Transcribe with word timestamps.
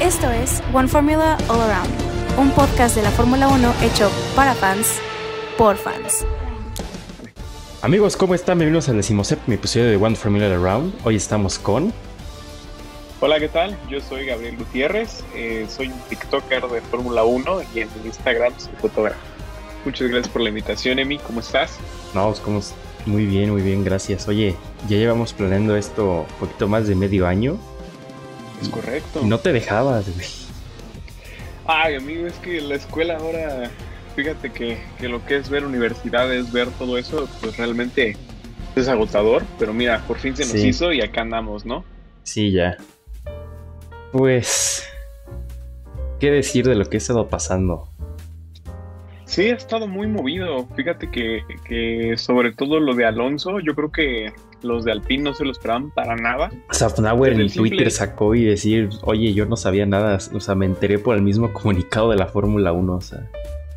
Esto 0.00 0.30
es 0.30 0.62
One 0.72 0.86
Formula 0.86 1.36
All 1.48 1.60
Around, 1.60 1.90
un 2.38 2.52
podcast 2.52 2.94
de 2.94 3.02
la 3.02 3.10
Fórmula 3.10 3.48
1 3.48 3.74
hecho 3.82 4.08
para 4.36 4.54
fans, 4.54 5.00
por 5.56 5.76
fans. 5.76 6.24
Amigos, 7.82 8.16
¿cómo 8.16 8.36
están? 8.36 8.58
Bienvenidos 8.58 8.88
al 8.88 8.96
decimoséptimo 8.98 9.56
episodio 9.56 9.86
de 9.86 9.96
One 9.96 10.14
Formula 10.14 10.46
All 10.46 10.52
Around. 10.52 10.94
Hoy 11.02 11.16
estamos 11.16 11.58
con... 11.58 11.92
Hola, 13.18 13.40
¿qué 13.40 13.48
tal? 13.48 13.76
Yo 13.90 14.00
soy 14.00 14.26
Gabriel 14.26 14.56
Gutiérrez, 14.56 15.24
eh, 15.34 15.66
soy 15.68 15.88
un 15.88 15.98
TikToker 16.08 16.68
de 16.68 16.80
Fórmula 16.80 17.24
1 17.24 17.62
y 17.74 17.80
en 17.80 17.88
Instagram 18.04 18.52
soy 18.56 18.74
fotógrafo. 18.80 19.18
Muchas 19.84 20.08
gracias 20.10 20.28
por 20.28 20.42
la 20.42 20.50
invitación, 20.50 21.00
Emi. 21.00 21.18
¿Cómo 21.18 21.40
estás? 21.40 21.76
No, 22.14 22.32
¿cómo 22.44 22.60
Muy 23.04 23.26
bien, 23.26 23.50
muy 23.50 23.62
bien, 23.62 23.82
gracias. 23.82 24.28
Oye, 24.28 24.54
ya 24.88 24.96
llevamos 24.96 25.32
planeando 25.32 25.76
esto 25.76 26.20
un 26.20 26.38
poquito 26.38 26.68
más 26.68 26.86
de 26.86 26.94
medio 26.94 27.26
año. 27.26 27.58
Es 28.60 28.68
correcto. 28.68 29.22
No 29.24 29.38
te 29.38 29.52
dejabas, 29.52 30.12
güey. 30.14 30.26
Ay, 31.66 31.96
amigo, 31.96 32.26
es 32.26 32.34
que 32.34 32.60
la 32.60 32.76
escuela 32.76 33.18
ahora, 33.18 33.70
fíjate 34.16 34.50
que, 34.50 34.78
que 34.98 35.08
lo 35.08 35.24
que 35.24 35.36
es 35.36 35.50
ver 35.50 35.64
universidades, 35.64 36.50
ver 36.50 36.68
todo 36.78 36.96
eso, 36.96 37.28
pues 37.40 37.56
realmente 37.56 38.16
es 38.74 38.88
agotador. 38.88 39.44
Pero 39.58 39.74
mira, 39.74 40.02
por 40.06 40.18
fin 40.18 40.34
se 40.34 40.44
nos 40.44 40.54
hizo 40.54 40.92
y 40.92 41.02
acá 41.02 41.20
andamos, 41.20 41.66
¿no? 41.66 41.84
Sí, 42.22 42.52
ya. 42.52 42.76
Pues, 44.12 44.82
¿qué 46.18 46.30
decir 46.30 46.66
de 46.66 46.74
lo 46.74 46.86
que 46.86 46.96
ha 46.96 46.98
estado 46.98 47.28
pasando? 47.28 47.88
Sí, 49.26 49.50
ha 49.50 49.54
estado 49.56 49.86
muy 49.86 50.06
movido. 50.06 50.66
Fíjate 50.74 51.10
que, 51.10 51.42
que, 51.66 52.16
sobre 52.16 52.52
todo 52.52 52.80
lo 52.80 52.94
de 52.94 53.04
Alonso, 53.04 53.60
yo 53.60 53.74
creo 53.74 53.92
que 53.92 54.32
los 54.62 54.84
de 54.84 54.92
Alpine 54.92 55.24
no 55.24 55.34
se 55.34 55.44
lo 55.44 55.52
esperaban 55.52 55.90
para 55.90 56.16
nada. 56.16 56.50
Safnauer 56.70 57.40
en 57.40 57.50
Twitter 57.50 57.90
sacó 57.90 58.34
y 58.34 58.44
decir, 58.44 58.90
oye, 59.02 59.32
yo 59.34 59.46
no 59.46 59.56
sabía 59.56 59.86
nada, 59.86 60.18
o 60.32 60.40
sea, 60.40 60.54
me 60.54 60.66
enteré 60.66 60.98
por 60.98 61.16
el 61.16 61.22
mismo 61.22 61.52
comunicado 61.52 62.10
de 62.10 62.16
la 62.16 62.26
Fórmula 62.26 62.72
1, 62.72 62.94
o 62.94 63.00
sea. 63.00 63.26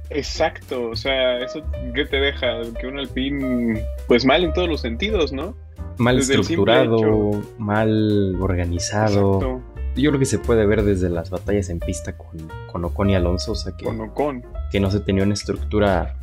Exacto, 0.10 0.90
o 0.90 0.96
sea, 0.96 1.40
eso 1.40 1.62
que 1.96 2.06
te 2.06 2.18
deja 2.18 2.62
que 2.80 2.88
un 2.88 3.00
Alpine, 3.00 3.86
pues 4.08 4.26
mal 4.26 4.44
en 4.44 4.52
todos 4.52 4.68
los 4.68 4.82
sentidos, 4.82 5.32
¿no? 5.32 5.56
Mal 5.98 6.20
estructurado, 6.20 7.42
mal 7.58 8.36
organizado 8.42 9.62
yo 9.96 10.10
creo 10.10 10.20
que 10.20 10.26
se 10.26 10.40
puede 10.40 10.66
ver 10.66 10.84
desde 10.84 11.10
las 11.10 11.30
batallas 11.30 11.70
en 11.70 11.80
pista 11.80 12.18
con, 12.18 12.50
con 12.72 12.86
Ocon 12.86 13.10
y 13.10 13.16
Alonso, 13.16 13.52
o 13.52 13.56
sea 13.56 13.76
que, 13.76 13.86
con 13.86 14.00
Ocon. 14.00 14.44
que 14.72 14.80
no 14.80 14.90
se 14.90 15.02
tenía 15.02 15.24
una 15.24 15.34
estructura 15.34 16.16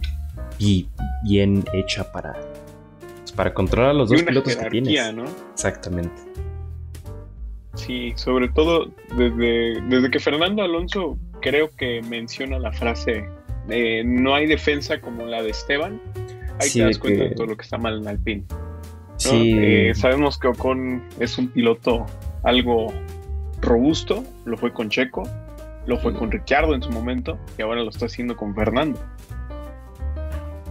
y 0.59 0.89
bien 1.23 1.64
hecha 1.73 2.11
para, 2.11 2.34
para 3.39 3.55
controlar 3.55 3.91
a 3.91 3.94
los 3.94 4.11
dos 4.11 4.20
pilotos 4.25 4.56
que 4.56 4.69
tienes. 4.69 5.14
¿no? 5.14 5.22
Exactamente. 5.53 6.20
Sí, 7.77 8.12
sobre 8.17 8.48
todo 8.48 8.91
desde, 9.17 9.80
desde 9.83 10.11
que 10.11 10.19
Fernando 10.19 10.64
Alonso 10.64 11.17
creo 11.41 11.70
que 11.77 12.03
menciona 12.03 12.58
la 12.58 12.72
frase 12.72 13.28
no 14.05 14.34
hay 14.34 14.47
defensa 14.47 15.00
como 15.00 15.25
la 15.27 15.41
de 15.42 15.50
Esteban, 15.50 16.00
ahí 16.58 16.69
te 16.69 16.83
das 16.83 16.98
cuenta 16.98 17.25
de 17.25 17.30
todo 17.30 17.47
lo 17.47 17.56
que 17.56 17.62
está 17.62 17.78
mal 17.78 17.98
en 17.98 18.08
Alpine. 18.08 18.45
Sí. 19.19 19.55
Eh, 19.56 19.92
sabemos 19.95 20.36
que 20.36 20.48
Ocon 20.48 21.05
es 21.20 21.39
un 21.39 21.47
piloto 21.48 22.06
algo 22.42 22.92
robusto, 23.61 24.25
lo 24.47 24.56
fue 24.56 24.73
con 24.73 24.89
Checo, 24.89 25.23
lo 25.86 25.97
fue 25.98 26.12
con 26.12 26.33
Ricciardo 26.33 26.75
en 26.75 26.83
su 26.83 26.91
momento 26.91 27.39
y 27.56 27.62
ahora 27.62 27.83
lo 27.83 27.91
está 27.91 28.06
haciendo 28.06 28.36
con 28.36 28.52
Fernando. 28.52 28.98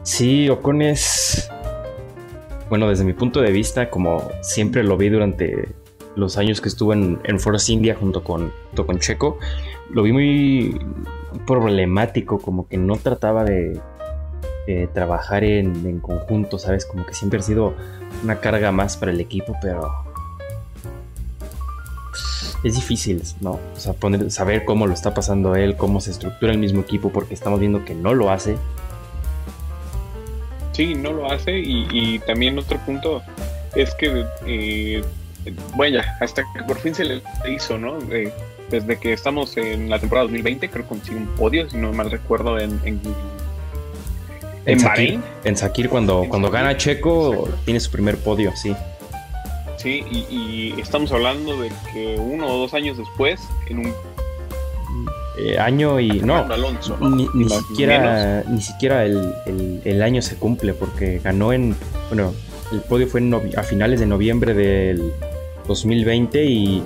Sí, 0.03 0.49
Ocon 0.49 0.81
es, 0.81 1.49
bueno, 2.69 2.89
desde 2.89 3.03
mi 3.03 3.13
punto 3.13 3.41
de 3.41 3.51
vista, 3.51 3.89
como 3.89 4.29
siempre 4.41 4.83
lo 4.83 4.97
vi 4.97 5.09
durante 5.09 5.69
los 6.15 6.37
años 6.37 6.61
que 6.61 6.69
estuve 6.69 6.95
en, 6.95 7.39
Force 7.39 7.71
India 7.71 7.95
junto 7.95 8.23
con, 8.23 8.51
con 8.75 8.99
Checo, 8.99 9.37
lo 9.91 10.03
vi 10.03 10.11
muy 10.11 10.81
problemático, 11.45 12.39
como 12.39 12.67
que 12.67 12.77
no 12.77 12.97
trataba 12.97 13.43
de, 13.43 13.79
trabajar 14.93 15.45
en, 15.45 15.86
en, 15.86 15.99
conjunto, 15.99 16.59
¿sabes? 16.59 16.86
Como 16.86 17.05
que 17.05 17.14
siempre 17.14 17.39
ha 17.39 17.43
sido 17.43 17.73
una 18.23 18.42
carga 18.42 18.71
más 18.73 18.97
para 18.97 19.11
el 19.11 19.21
equipo, 19.21 19.55
pero 19.61 19.89
es 22.63 22.75
difícil, 22.75 23.23
¿no? 23.42 23.52
O 23.52 23.80
sea, 23.80 23.95
saber 24.30 24.65
cómo 24.65 24.87
lo 24.87 24.93
está 24.93 25.13
pasando 25.13 25.55
él, 25.55 25.75
cómo 25.77 26.02
se 26.02 26.11
estructura 26.11 26.52
el 26.52 26.58
mismo 26.58 26.81
equipo, 26.81 27.11
porque 27.11 27.33
estamos 27.33 27.59
viendo 27.59 27.86
que 27.86 27.93
no 27.93 28.13
lo 28.13 28.31
hace. 28.31 28.58
Sí, 30.77 30.93
no 30.93 31.11
lo 31.11 31.32
hace 31.32 31.58
y, 31.58 32.20
también 32.20 32.60
otro 32.60 32.77
punto 32.77 33.23
es 33.73 33.95
que, 33.95 34.23
eh, 34.45 35.04
bueno, 35.76 36.02
hasta 36.21 36.43
que 36.54 36.61
por 36.61 36.77
fin 36.77 36.93
se 36.93 37.04
le 37.04 37.23
hizo, 37.49 37.80
¿no? 37.80 37.98
desde 38.70 38.99
que 38.99 39.11
estamos 39.11 39.58
en 39.58 39.89
la 39.89 39.98
temporada 39.98 40.26
2020, 40.26 40.70
creo 40.70 40.83
que 40.83 40.89
consiguió 40.89 41.20
un 41.20 41.30
podio, 41.30 41.67
si 41.67 41.77
no 41.77 41.92
mal 41.93 42.11
recuerdo, 42.11 42.60
en, 42.60 42.80
en 42.86 43.02
en, 44.67 44.80
Sakir, 44.80 45.20
en 45.45 45.58
Sakir, 45.58 45.89
cuando, 45.89 46.26
cuando 46.30 46.52
gana 46.52 46.77
Checo, 46.77 47.49
tiene 47.66 47.80
su 47.80 47.89
primer 47.89 48.17
podio, 48.17 48.55
sí. 48.55 48.76
Sí, 49.77 50.04
y, 50.11 50.80
estamos 50.80 51.11
hablando 51.11 51.60
de 51.60 51.71
que 51.92 52.17
uno 52.20 52.45
o 52.54 52.58
dos 52.60 52.76
años 52.76 52.99
después, 52.99 53.42
en 53.67 53.80
un 53.80 53.95
eh, 55.37 55.58
año 55.59 55.99
y 55.99 56.20
no, 56.21 56.45
ni, 57.33 57.49
siquiera, 57.49 58.43
ni 58.48 58.61
siquiera 58.61 59.05
el, 59.05 60.02
año 60.02 60.21
se 60.21 60.36
cumple 60.36 60.73
porque 60.73 61.20
ganó 61.23 61.53
en, 61.53 61.75
bueno, 62.09 62.33
el 62.71 62.81
podio 62.81 63.08
fue 63.08 63.21
a 63.55 63.64
finales 63.64 63.99
de 63.99 64.05
noviembre 64.05 64.53
del 64.53 65.14
2020 65.67 66.45
y 66.45 66.83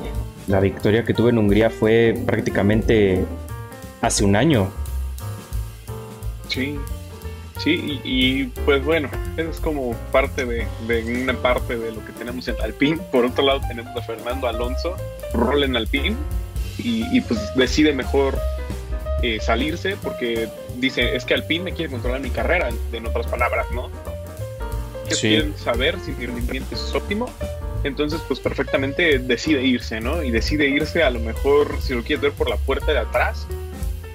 la 0.48 0.60
victoria 0.60 1.04
que 1.04 1.14
tuvo 1.14 1.30
en 1.30 1.38
Hungría 1.38 1.70
fue 1.70 2.16
prácticamente 2.26 3.26
hace 4.02 4.24
un 4.24 4.36
año. 4.36 4.70
Sí, 6.48 6.78
Sí, 7.64 8.02
y, 8.04 8.46
pues 8.66 8.84
bueno, 8.84 9.08
es 9.38 9.60
como 9.60 9.94
parte 10.12 10.46
de, 10.46 10.66
una 11.22 11.34
parte 11.36 11.78
de 11.78 11.92
lo 11.92 12.04
que 12.04 12.12
tenemos 12.14 12.48
en 12.48 12.56
Alpine. 12.60 12.98
Por 13.12 13.24
otro 13.24 13.46
lado 13.46 13.62
tenemos 13.68 13.96
a 13.96 14.02
Fernando 14.02 14.48
Alonso, 14.48 14.96
rol 15.36 15.64
en 15.64 15.76
Alpine, 15.76 16.16
y, 16.78 17.22
pues 17.22 17.40
decide 17.56 17.94
mejor 17.94 18.38
eh, 19.22 19.40
salirse 19.40 19.98
porque 20.02 20.50
dice, 20.78 21.16
es 21.16 21.26
que 21.26 21.34
Alpine 21.34 21.66
me 21.66 21.74
quiere 21.74 21.92
controlar 21.92 22.22
mi 22.22 22.30
carrera, 22.30 22.70
en 22.92 23.06
otras 23.06 23.28
palabras, 23.28 23.68
¿no? 23.74 23.90
Que 25.08 25.16
quieren 25.16 25.58
saber 25.58 25.98
si 26.04 26.12
mi 26.12 26.26
rendimiento 26.26 26.76
es 26.76 26.94
óptimo. 26.94 27.30
Entonces, 27.84 28.22
pues 28.28 28.40
perfectamente 28.40 29.18
decide 29.20 29.64
irse, 29.64 30.00
¿no? 30.00 30.22
Y 30.24 30.32
decide 30.32 30.68
irse 30.68 31.04
a 31.04 31.10
lo 31.10 31.20
mejor, 31.20 31.82
si 31.82 31.94
lo 31.94 32.04
quieres 32.04 32.22
ver 32.22 32.32
por 32.34 32.50
la 32.50 32.58
puerta 32.58 32.92
de 32.92 33.00
atrás, 33.00 33.48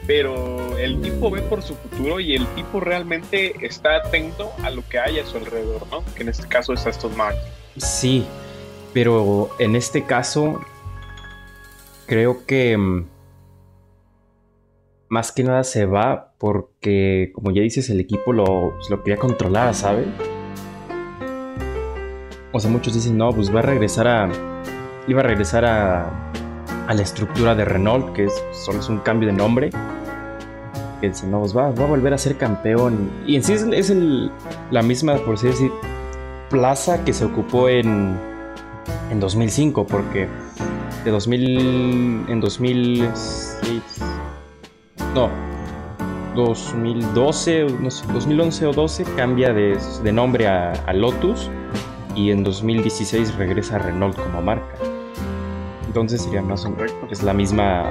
pero 0.07 0.79
el 0.79 1.01
tipo 1.01 1.31
ve 1.31 1.43
por 1.43 1.63
su 1.63 1.75
futuro 1.75 2.21
y 2.21 2.37
el 2.37 2.47
tipo 2.55 2.79
realmente 2.81 3.55
está 3.67 3.97
atento 3.97 4.53
a 4.63 4.71
lo 4.71 4.89
que 4.89 4.99
hay 5.01 5.19
a 5.19 5.27
su 5.27 5.37
alrededor, 5.37 5.87
¿no? 5.91 6.05
Que 6.15 6.23
en 6.23 6.29
este 6.29 6.47
caso 6.47 6.73
es 6.73 6.87
Aston 6.87 7.17
Martin. 7.17 7.43
Sí, 7.77 8.25
pero 8.93 9.51
en 9.59 9.75
este 9.75 10.05
caso 10.05 10.61
creo 12.07 12.47
que 12.47 12.77
mm, 12.77 13.07
más 15.09 15.33
que 15.33 15.45
nada 15.45 15.65
se 15.65 15.87
va 15.87 16.33
porque, 16.39 17.31
como 17.35 17.51
ya 17.51 17.63
dices, 17.63 17.91
el 17.91 18.01
equipo 18.01 18.33
lo, 18.33 18.75
pues, 18.77 18.91
lo 18.91 19.03
quería 19.03 19.19
controlar, 19.19 19.75
¿sabes? 19.75 20.07
O 22.53 22.61
sea, 22.61 22.71
muchos 22.71 22.95
dicen, 22.95 23.19
no, 23.19 23.31
pues 23.33 23.55
va 23.55 23.61
a 23.61 23.63
regresar 23.63 24.09
a... 24.09 24.29
Iba 25.09 25.21
a 25.21 25.25
regresar 25.25 25.65
a, 25.65 26.33
a 26.89 26.95
la 26.95 27.03
estructura 27.03 27.55
de 27.55 27.65
Renault, 27.65 28.13
que 28.13 28.25
es, 28.25 28.45
solo 28.53 28.81
es 28.81 28.89
un 28.89 28.99
cambio 28.99 29.29
de 29.29 29.35
nombre. 29.35 29.71
Que 31.01 31.09
dice, 31.09 31.27
no, 31.27 31.41
pues 31.41 31.57
va, 31.57 31.71
va, 31.71 31.85
a 31.85 31.87
volver 31.87 32.13
a 32.15 32.19
ser 32.19 32.37
campeón. 32.37 33.11
Y 33.27 33.37
en 33.37 33.45
sí 33.45 33.53
es, 33.53 33.93
la 34.71 34.83
misma, 34.83 35.17
por 35.17 35.35
así 35.35 35.49
decir, 35.49 35.71
plaza 36.51 37.05
que 37.05 37.13
se 37.13 37.25
ocupó 37.25 37.69
en, 37.69 38.17
en 39.11 39.21
2005, 39.21 39.87
porque 39.87 40.29
de 41.07 41.13
2000, 41.13 42.27
en 42.29 42.41
2006, 42.41 43.81
no, 45.15 45.31
2012, 46.35 47.67
no 47.81 47.91
sé, 47.93 48.05
2011 48.13 48.67
o 48.67 48.73
12 48.73 49.05
cambia 49.17 49.53
de, 49.53 49.79
de 50.03 50.13
nombre 50.13 50.49
a, 50.49 50.73
a 50.73 50.93
Lotus 50.93 51.49
y 52.17 52.33
en 52.33 52.43
2016 52.43 53.37
regresa 53.37 53.77
a 53.77 53.79
Renault 53.79 54.19
como 54.19 54.43
marca. 54.43 54.67
Entonces 55.87 56.23
sería 56.23 56.43
más 56.43 56.65
un 56.65 56.77
es 57.09 57.23
la 57.23 57.33
misma 57.33 57.85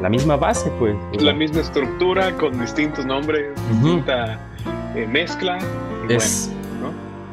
la 0.00 0.08
misma 0.08 0.36
base 0.36 0.70
pues 0.78 0.94
la 1.20 1.32
misma 1.32 1.62
estructura 1.62 2.36
con 2.36 2.60
distintos 2.60 3.06
nombres 3.06 3.54
distinta 3.70 4.38
eh, 4.94 5.06
mezcla 5.06 5.58
es 6.08 6.50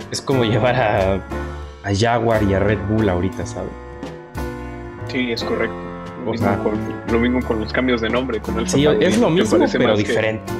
es 0.09 0.21
como 0.21 0.43
llevar 0.43 0.75
a, 0.75 1.15
a 1.83 1.95
Jaguar 1.95 2.43
y 2.43 2.53
a 2.53 2.59
Red 2.59 2.79
Bull 2.89 3.09
ahorita 3.09 3.45
sabes 3.45 3.80
sí 5.11 5.31
es 5.31 5.43
correcto 5.43 5.75
lo, 6.25 6.31
mismo, 6.31 6.63
con, 6.63 6.79
lo 7.11 7.19
mismo 7.19 7.41
con 7.41 7.59
los 7.59 7.73
cambios 7.73 8.01
de 8.01 8.09
nombre 8.09 8.39
con 8.39 8.59
el 8.59 8.69
sí, 8.69 8.85
es 8.85 9.17
lo 9.17 9.29
mismo 9.29 9.57
pero 9.71 9.97
diferente 9.97 10.51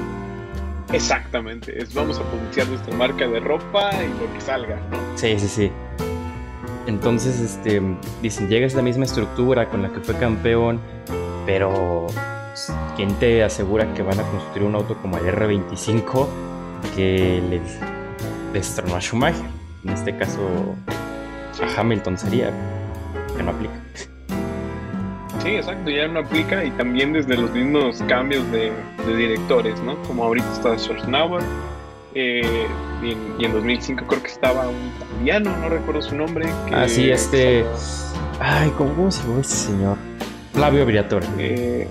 exactamente 0.92 1.82
es 1.82 1.94
vamos 1.94 2.20
a 2.20 2.24
potenciar 2.24 2.68
nuestra 2.68 2.96
marca 2.96 3.28
de 3.28 3.40
ropa 3.40 3.92
y 3.94 4.08
lo 4.20 4.34
que 4.34 4.42
salga 4.42 4.76
¿no? 4.92 4.98
sí 5.16 5.40
sí 5.40 5.48
sí 5.48 5.72
Entonces, 6.88 7.40
este, 7.40 7.82
dicen, 8.22 8.50
llega 8.50 8.66
esa 8.66 8.82
misma 8.82 9.06
estructura 9.06 9.70
con 9.70 9.84
la 9.84 9.90
que 9.90 10.00
fue 10.00 10.16
campeón, 10.16 10.80
pero 11.46 12.08
pues, 12.08 12.74
¿quién 12.96 13.14
te 13.16 13.44
asegura 13.44 13.94
que 13.94 14.02
van 14.02 14.20
a 14.20 14.24
construir 14.24 14.68
un 14.68 14.76
auto 14.76 14.98
como 14.98 15.18
el 15.18 15.26
R25 15.26 16.28
que 16.96 17.42
le 17.50 17.62
destronó 18.52 18.96
a 18.96 19.00
Schumacher? 19.00 19.46
En 19.84 19.92
este 19.92 20.18
caso, 20.18 20.42
a 21.62 21.80
Hamilton 21.80 22.18
sería, 22.18 22.52
que 23.38 23.44
no 23.44 23.52
aplica. 23.52 23.81
Sí, 25.44 25.56
exacto, 25.56 25.90
ya 25.90 26.08
no 26.08 26.20
aplica 26.20 26.64
y 26.64 26.70
también 26.72 27.14
desde 27.14 27.36
los 27.36 27.50
mismos 27.52 28.04
cambios 28.08 28.44
de, 28.52 28.72
directores, 29.08 29.80
¿no? 29.82 30.02
Como 30.04 30.24
ahorita 30.24 30.52
está 30.54 30.78
Schwarzenauer 30.78 31.44
eh, 32.14 32.68
y, 33.02 33.44
en, 33.44 33.52
2005 33.52 34.06
creo 34.06 34.22
que 34.22 34.30
estaba 34.30 34.68
un 34.68 34.92
italiano, 34.96 35.56
no 35.58 35.70
recuerdo 35.70 36.02
su 36.02 36.16
nombre. 36.16 36.48
ah, 36.72 36.88
sí, 36.88 37.10
este... 37.10 37.66
Ay, 38.40 38.72
¿cómo 38.78 39.10
se 39.10 39.24
llama 39.24 39.42
este 39.42 39.54
señor? 39.54 39.98
Flavio 40.54 40.86
Briatore. 40.86 41.26
Eh, 41.38 41.88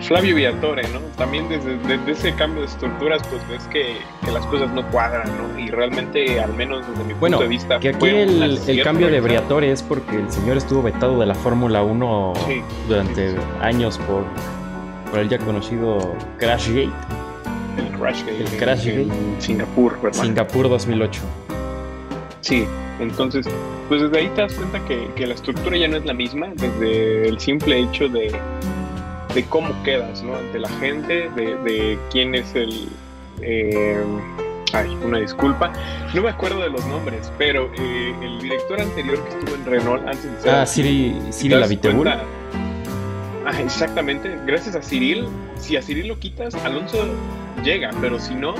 Flavio 0.00 0.34
Villatore, 0.34 0.82
¿no? 0.88 1.00
También 1.16 1.48
desde, 1.48 1.78
ese 2.10 2.32
cambio 2.34 2.60
de 2.60 2.68
estructuras, 2.68 3.22
pues 3.28 3.46
ves 3.48 3.64
que, 3.68 3.96
las 4.32 4.46
cosas 4.46 4.70
no 4.70 4.88
cuadran, 4.90 5.28
¿no? 5.36 5.58
Y 5.58 5.70
realmente, 5.70 6.40
al 6.40 6.52
menos 6.54 6.86
desde 6.88 7.04
mi 7.04 7.14
punto 7.14 7.40
de 7.40 7.48
vista... 7.48 7.80
que 7.80 7.90
aquí 7.90 8.06
el, 8.06 8.82
cambio 8.84 9.08
de 9.08 9.20
Briatore 9.20 9.72
es 9.72 9.82
porque 9.82 10.16
el 10.16 10.30
señor 10.30 10.56
estuvo 10.56 10.82
vetado 10.82 11.18
de 11.18 11.26
la 11.26 11.34
Fórmula 11.34 11.82
1 11.82 12.32
durante 12.88 13.34
años 13.60 13.98
por, 13.98 14.24
por 15.10 15.20
el 15.20 15.28
ya 15.28 15.38
conocido 15.38 16.14
Crashgate. 16.38 16.90
El 17.76 17.98
Crashgate. 17.98 18.44
El 18.44 18.58
Crashgate. 18.58 19.02
En 19.02 19.36
Singapur, 19.38 20.00
¿verdad? 20.00 20.22
Singapur 20.22 20.68
2008. 20.68 21.20
Sí, 22.40 22.66
entonces, 23.00 23.46
pues 23.88 24.02
desde 24.02 24.18
ahí 24.18 24.28
te 24.34 24.42
das 24.42 24.54
cuenta 24.54 24.78
que, 24.86 25.08
que 25.16 25.26
la 25.26 25.34
estructura 25.34 25.76
ya 25.76 25.88
no 25.88 25.96
es 25.96 26.04
la 26.04 26.14
misma, 26.14 26.48
desde 26.54 27.28
el 27.28 27.40
simple 27.40 27.80
hecho 27.80 28.08
de 28.08 28.32
de 29.34 29.44
cómo 29.44 29.74
quedas 29.82 30.22
¿no? 30.22 30.36
ante 30.36 30.58
la 30.58 30.68
gente, 30.80 31.28
de, 31.30 31.98
quién 32.10 32.34
es 32.34 32.54
el... 32.54 32.88
Eh, 33.40 34.02
ay, 34.72 34.96
una 35.04 35.18
disculpa. 35.18 35.72
No 36.14 36.22
me 36.22 36.30
acuerdo 36.30 36.60
de 36.60 36.70
los 36.70 36.84
nombres, 36.86 37.30
pero 37.38 37.70
eh, 37.78 38.14
el 38.22 38.40
director 38.40 38.80
anterior 38.80 39.22
que 39.24 39.30
estuvo 39.30 39.54
en 39.54 39.64
Renault 39.64 40.06
antes 40.06 40.24
de 40.24 40.40
ser... 40.40 40.54
Ah, 40.54 40.66
Cyril, 40.66 41.20
Cyril 41.32 41.62
Ah, 43.46 43.60
exactamente. 43.62 44.38
Gracias 44.46 44.76
a 44.76 44.82
Cyril, 44.82 45.26
si 45.56 45.76
a 45.76 45.82
Cyril 45.82 46.08
lo 46.08 46.18
quitas, 46.18 46.54
Alonso 46.56 47.06
llega, 47.64 47.90
pero 48.00 48.18
si 48.18 48.34
no, 48.34 48.54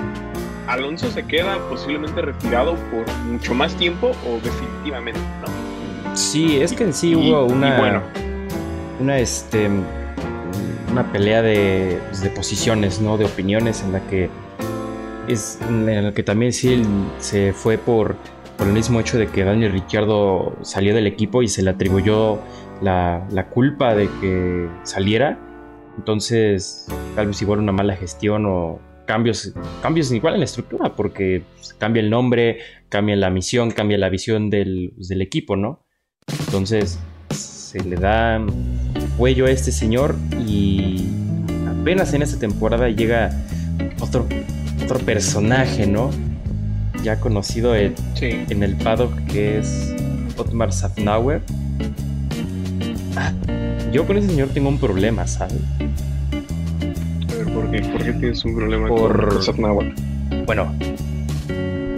Alonso 0.67 1.11
se 1.11 1.25
queda 1.25 1.59
posiblemente 1.69 2.23
retirado 2.23 2.75
por 2.91 3.07
mucho 3.25 3.55
más 3.55 3.75
tiempo 3.75 4.13
o 4.27 4.41
definitivamente, 4.43 5.21
¿no? 5.43 6.17
Sí, 6.17 6.61
es 6.61 6.73
que 6.73 6.85
en 6.85 6.95
sí 6.95 7.15
hubo 7.15 7.45
una... 7.45 7.79
bueno. 7.79 8.03
Una, 8.99 9.19
este 9.19 9.69
una 10.91 11.13
pelea 11.13 11.41
pues, 12.09 12.23
de, 12.23 12.31
posiciones, 12.31 13.01
¿no? 13.01 13.17
De 13.17 13.25
opiniones 13.25 13.83
en 13.83 13.93
la 13.93 14.07
que 14.07 14.31
es 15.29 15.59
en 15.69 16.05
la 16.05 16.13
que 16.13 16.23
también 16.23 16.53
sí 16.53 16.83
se 17.19 17.53
fue 17.53 17.77
por, 17.77 18.17
por 18.57 18.67
el 18.67 18.73
mismo 18.73 18.99
hecho 18.99 19.19
de 19.19 19.27
que 19.27 19.45
Daniel 19.45 19.73
Ricciardo 19.73 20.57
salió 20.63 20.95
del 20.95 21.07
equipo 21.07 21.43
y 21.43 21.49
se 21.49 21.63
le 21.63 21.71
atribuyó 21.71 22.39
la, 22.81 23.49
culpa 23.51 23.95
de 23.95 24.09
que 24.21 24.69
saliera. 24.85 25.39
Entonces, 25.97 26.87
tal 27.15 27.29
vez 27.29 27.43
igual 27.43 27.59
una 27.59 27.73
mala 27.73 27.97
gestión 27.97 28.47
o 28.47 28.81
cambios, 29.07 29.53
cambios 29.83 30.11
igual 30.13 30.35
en 30.35 30.41
la 30.41 30.45
estructura, 30.45 30.95
porque 30.95 31.43
pues, 31.57 31.75
cambia 31.75 32.01
el 32.01 32.11
nombre, 32.11 32.59
cambia 32.89 33.17
la 33.17 33.31
misión, 33.31 33.71
cambia 33.71 33.99
la 33.99 34.09
visión 34.09 34.49
del, 34.51 34.93
pues, 34.95 35.09
del 35.09 35.23
equipo, 35.23 35.57
¿no? 35.57 35.85
Entonces, 36.47 36.99
se 37.31 37.83
le 37.85 37.97
da 37.97 38.41
cuello 39.19 39.47
a 39.47 39.51
este 39.51 39.73
señor 39.73 40.15
y 40.47 41.05
apenas 41.69 42.15
en 42.15 42.23
esta 42.23 42.39
temporada 42.39 42.89
llega 42.89 43.31
otro, 44.01 44.27
otro 44.85 44.99
personaje, 45.01 45.89
¿no? 45.89 46.11
Ya 47.03 47.19
conocido 47.19 47.75
en, 47.75 47.95
en 48.21 48.63
el 48.63 48.77
paddock 48.77 49.13
que 49.27 49.59
es 49.59 49.93
Otmar 50.37 50.73
Safnauer. 50.73 51.43
Ah, 53.17 53.33
yo 53.93 54.07
con 54.07 54.19
ese 54.19 54.29
señor 54.29 54.51
tengo 54.51 54.69
un 54.69 54.79
problema, 54.79 55.27
¿sabes? 55.27 55.59
A 55.81 57.35
ver, 57.35 57.53
¿por 57.53 57.71
qué? 57.73 57.81
¿Por 57.81 58.05
qué 58.05 58.13
tienes 58.13 58.45
un 58.45 58.55
problema 58.55 58.89
con 58.89 59.43
Safnauer? 59.43 59.95
Bueno, 60.47 60.73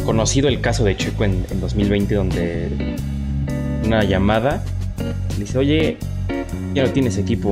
conocido 0.06 0.48
el 0.48 0.62
caso 0.62 0.84
de 0.84 0.96
Checo 0.96 1.24
en, 1.24 1.44
en 1.50 1.60
2020 1.60 2.14
donde 2.14 2.96
una 3.84 4.04
llamada 4.04 4.64
dice, 5.38 5.58
oye, 5.58 5.98
ya 6.74 6.84
no 6.84 6.92
tienes 6.92 7.18
equipo. 7.18 7.50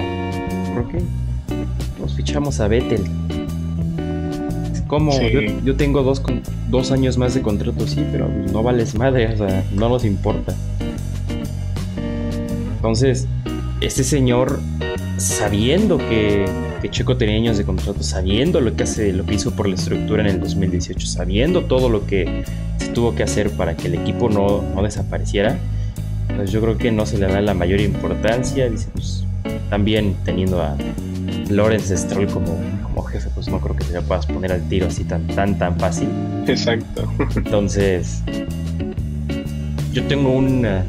¿Por 0.75 0.89
qué? 0.89 1.03
Nos 2.01 2.15
fichamos 2.15 2.61
a 2.61 2.69
Vettel. 2.69 3.05
¿Cómo? 4.87 5.13
Yo, 5.65 5.77
tengo 5.77 6.03
dos, 6.03 6.23
dos 6.71 6.93
años 6.93 7.19
más 7.19 7.35
de 7.35 7.43
contrato, 7.43 7.87
sí, 7.87 8.03
pero 8.11 8.27
no 8.29 8.63
vales 8.63 8.95
madre, 8.95 9.35
o 9.35 9.37
sea, 9.37 9.65
no 9.75 9.91
nos 9.91 10.05
importa. 10.05 10.55
Entonces, 12.77 13.27
este 13.83 14.03
señor, 14.03 14.61
sabiendo 15.19 15.99
que, 15.99 16.47
que, 16.81 16.89
Checo 16.89 17.19
tenía 17.19 17.37
años 17.37 17.59
de 17.59 17.65
contrato, 17.65 18.03
sabiendo 18.03 18.63
lo 18.63 18.75
que 18.77 18.85
hace, 18.85 19.13
lo 19.13 19.27
que 19.27 19.35
hizo 19.35 19.51
por 19.51 19.69
la 19.69 19.75
estructura 19.75 20.23
en 20.23 20.29
el 20.29 20.41
2018, 20.41 21.07
sabiendo 21.07 21.65
todo 21.65 21.91
lo 21.91 22.07
que 22.07 22.45
se 22.79 22.89
tuvo 22.89 23.15
que 23.15 23.25
hacer 23.25 23.51
para 23.51 23.77
que 23.77 23.89
el 23.89 23.95
equipo 23.95 24.31
no, 24.31 24.63
no 24.75 24.83
desapareciera, 24.83 25.59
pues 26.39 26.53
yo 26.53 26.61
creo 26.61 26.79
que 26.79 26.93
no 26.93 27.05
se 27.05 27.19
le 27.19 27.27
da 27.27 27.41
la 27.41 27.53
mayor 27.53 27.81
importancia. 27.81 28.71
Dice, 28.71 28.89
pues 28.93 29.25
también 29.71 30.15
teniendo 30.25 30.63
a 30.63 30.77
Lawrence 31.51 31.97
Stroll 31.97 32.29
como, 32.29 32.57
como 32.85 33.03
jefe, 33.03 33.29
pues 33.35 33.49
no 33.49 33.59
creo 33.59 33.75
que 33.75 33.83
se 33.83 34.01
puedas 34.03 34.25
poner 34.27 34.53
al 34.53 34.63
tiro 34.69 34.87
así 34.87 35.03
tan, 35.03 35.27
tan, 35.27 35.59
tan 35.59 35.77
fácil. 35.81 36.09
Exacto. 36.47 37.13
Entonces, 37.35 38.23
yo 39.93 40.05
tengo 40.05 40.31
una. 40.31 40.85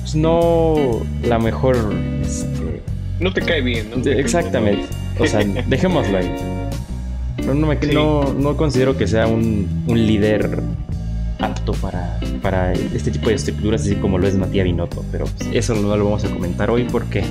Pues 0.00 0.14
no 0.14 1.02
la 1.24 1.38
mejor. 1.38 1.76
Este, 2.22 2.80
no 3.20 3.34
te 3.34 3.42
cae 3.42 3.60
bien, 3.60 3.90
¿no? 3.90 4.10
Exactamente. 4.10 4.86
O 5.18 5.26
sea, 5.26 5.40
dejémoslo 5.66 6.16
ahí. 6.16 6.34
no, 7.44 7.54
me, 7.66 7.76
no, 7.92 8.32
no, 8.32 8.56
considero 8.56 8.96
que 8.96 9.06
sea 9.06 9.26
un, 9.26 9.84
un 9.86 10.06
líder 10.06 10.62
apto 11.42 11.72
para, 11.74 12.18
para 12.40 12.72
este 12.72 13.10
tipo 13.10 13.28
de 13.28 13.34
estructuras, 13.34 13.82
así 13.82 13.96
como 13.96 14.18
lo 14.18 14.26
es 14.26 14.36
Matías 14.36 14.64
Binotto. 14.64 15.04
Pero 15.12 15.26
pues, 15.26 15.50
eso 15.52 15.74
no 15.74 15.96
lo 15.96 16.04
vamos 16.04 16.24
a 16.24 16.30
comentar 16.30 16.70
hoy 16.70 16.84
porque 16.84 17.22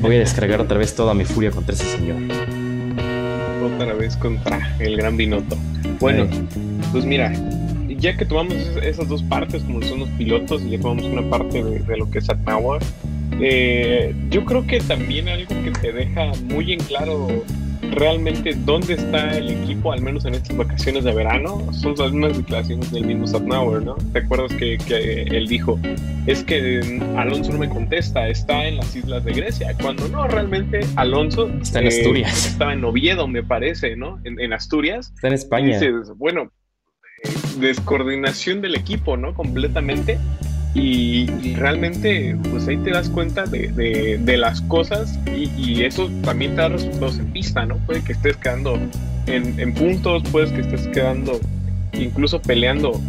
voy 0.00 0.16
a 0.16 0.18
descargar 0.18 0.60
otra 0.60 0.78
vez 0.78 0.94
toda 0.94 1.14
mi 1.14 1.24
furia 1.24 1.50
contra 1.50 1.74
ese 1.74 1.84
señor. 1.84 2.16
Otra 3.74 3.94
vez 3.94 4.16
contra 4.16 4.76
el 4.78 4.96
gran 4.96 5.16
Binotto. 5.16 5.56
Bueno, 6.00 6.26
pues 6.92 7.04
mira, 7.04 7.32
ya 8.00 8.16
que 8.16 8.24
tomamos 8.24 8.54
esas 8.82 9.08
dos 9.08 9.22
partes, 9.22 9.62
como 9.62 9.82
son 9.82 10.00
los 10.00 10.08
pilotos, 10.10 10.62
y 10.62 10.70
ya 10.70 10.80
tomamos 10.80 11.04
una 11.04 11.28
parte 11.28 11.62
de, 11.62 11.96
lo 11.96 12.10
que 12.10 12.18
es 12.18 12.28
Atnawa, 12.28 12.78
eh, 13.40 14.14
yo 14.30 14.44
creo 14.44 14.66
que 14.66 14.80
también 14.80 15.28
algo 15.28 15.48
que 15.62 15.70
te 15.70 15.92
deja 15.92 16.32
muy 16.44 16.72
en 16.72 16.80
claro 16.80 17.28
realmente 17.82 18.54
dónde 18.64 18.94
está 18.94 19.36
el 19.36 19.50
equipo, 19.50 19.92
al 19.92 20.02
menos 20.02 20.24
en 20.24 20.34
estas 20.34 20.56
vacaciones 20.56 21.04
de 21.04 21.12
verano, 21.12 21.66
son 21.72 21.94
las 21.96 22.12
mismas 22.12 22.36
declaraciones 22.36 22.90
del 22.90 23.06
mismo 23.06 23.26
Satnauer, 23.26 23.82
¿no? 23.82 23.94
¿Te 24.12 24.20
acuerdas 24.20 24.52
que, 24.54 24.76
él 25.30 25.46
dijo, 25.48 25.78
es 26.26 26.44
que 26.44 27.00
Alonso 27.16 27.52
no 27.52 27.58
me 27.58 27.68
contesta, 27.68 28.28
está 28.28 28.66
en 28.66 28.76
las 28.76 28.94
islas 28.94 29.24
de 29.24 29.32
Grecia, 29.32 29.74
cuando 29.80 30.08
no, 30.08 30.26
realmente 30.28 30.80
Alonso 30.96 31.48
está 31.60 31.80
en 31.80 31.88
Asturias. 31.88 32.46
Eh, 32.46 32.48
estaba 32.50 32.72
en 32.72 32.84
Oviedo, 32.84 33.26
me 33.26 33.42
parece, 33.42 33.96
¿no? 33.96 34.20
En, 34.24 34.52
Asturias. 34.52 35.12
Está 35.14 35.28
en 35.28 35.34
España. 35.34 35.78
dices, 35.78 36.12
bueno, 36.16 36.50
eh, 37.22 37.28
descoordinación 37.60 38.60
del 38.60 38.74
equipo, 38.74 39.16
¿no? 39.16 39.34
Completamente. 39.34 40.18
Y, 40.74 41.26
realmente, 41.56 42.36
pues 42.50 42.68
ahí 42.68 42.76
te 42.78 42.90
das 42.90 43.08
cuenta 43.08 43.44
de, 43.44 44.36
las 44.38 44.60
cosas 44.62 45.18
y, 45.26 45.82
eso 45.82 46.08
también 46.22 46.52
te 46.52 46.62
da 46.62 46.68
resultados 46.68 47.18
en 47.18 47.26
pista, 47.32 47.66
¿no? 47.66 47.76
Puede 47.78 48.02
que 48.02 48.12
estés 48.12 48.36
quedando 48.36 48.78
en, 49.26 49.74
puntos, 49.74 50.22
puedes 50.30 50.52
que 50.52 50.60
estés 50.60 50.86
quedando 50.88 51.40
incluso 51.92 52.40
peleando 52.40 53.00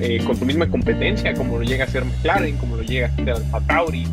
eh, 0.00 0.22
con 0.26 0.38
tu 0.38 0.46
misma 0.46 0.66
competencia, 0.68 1.34
como 1.34 1.58
lo 1.58 1.64
llega 1.64 1.84
a 1.84 1.88
ser 1.88 2.04
McLaren, 2.04 2.56
como 2.56 2.76
lo 2.76 2.82
llega 2.82 3.08
a 3.08 3.16
ser 3.16 3.30
Alfa 3.30 3.60
Tauri, 3.60 4.06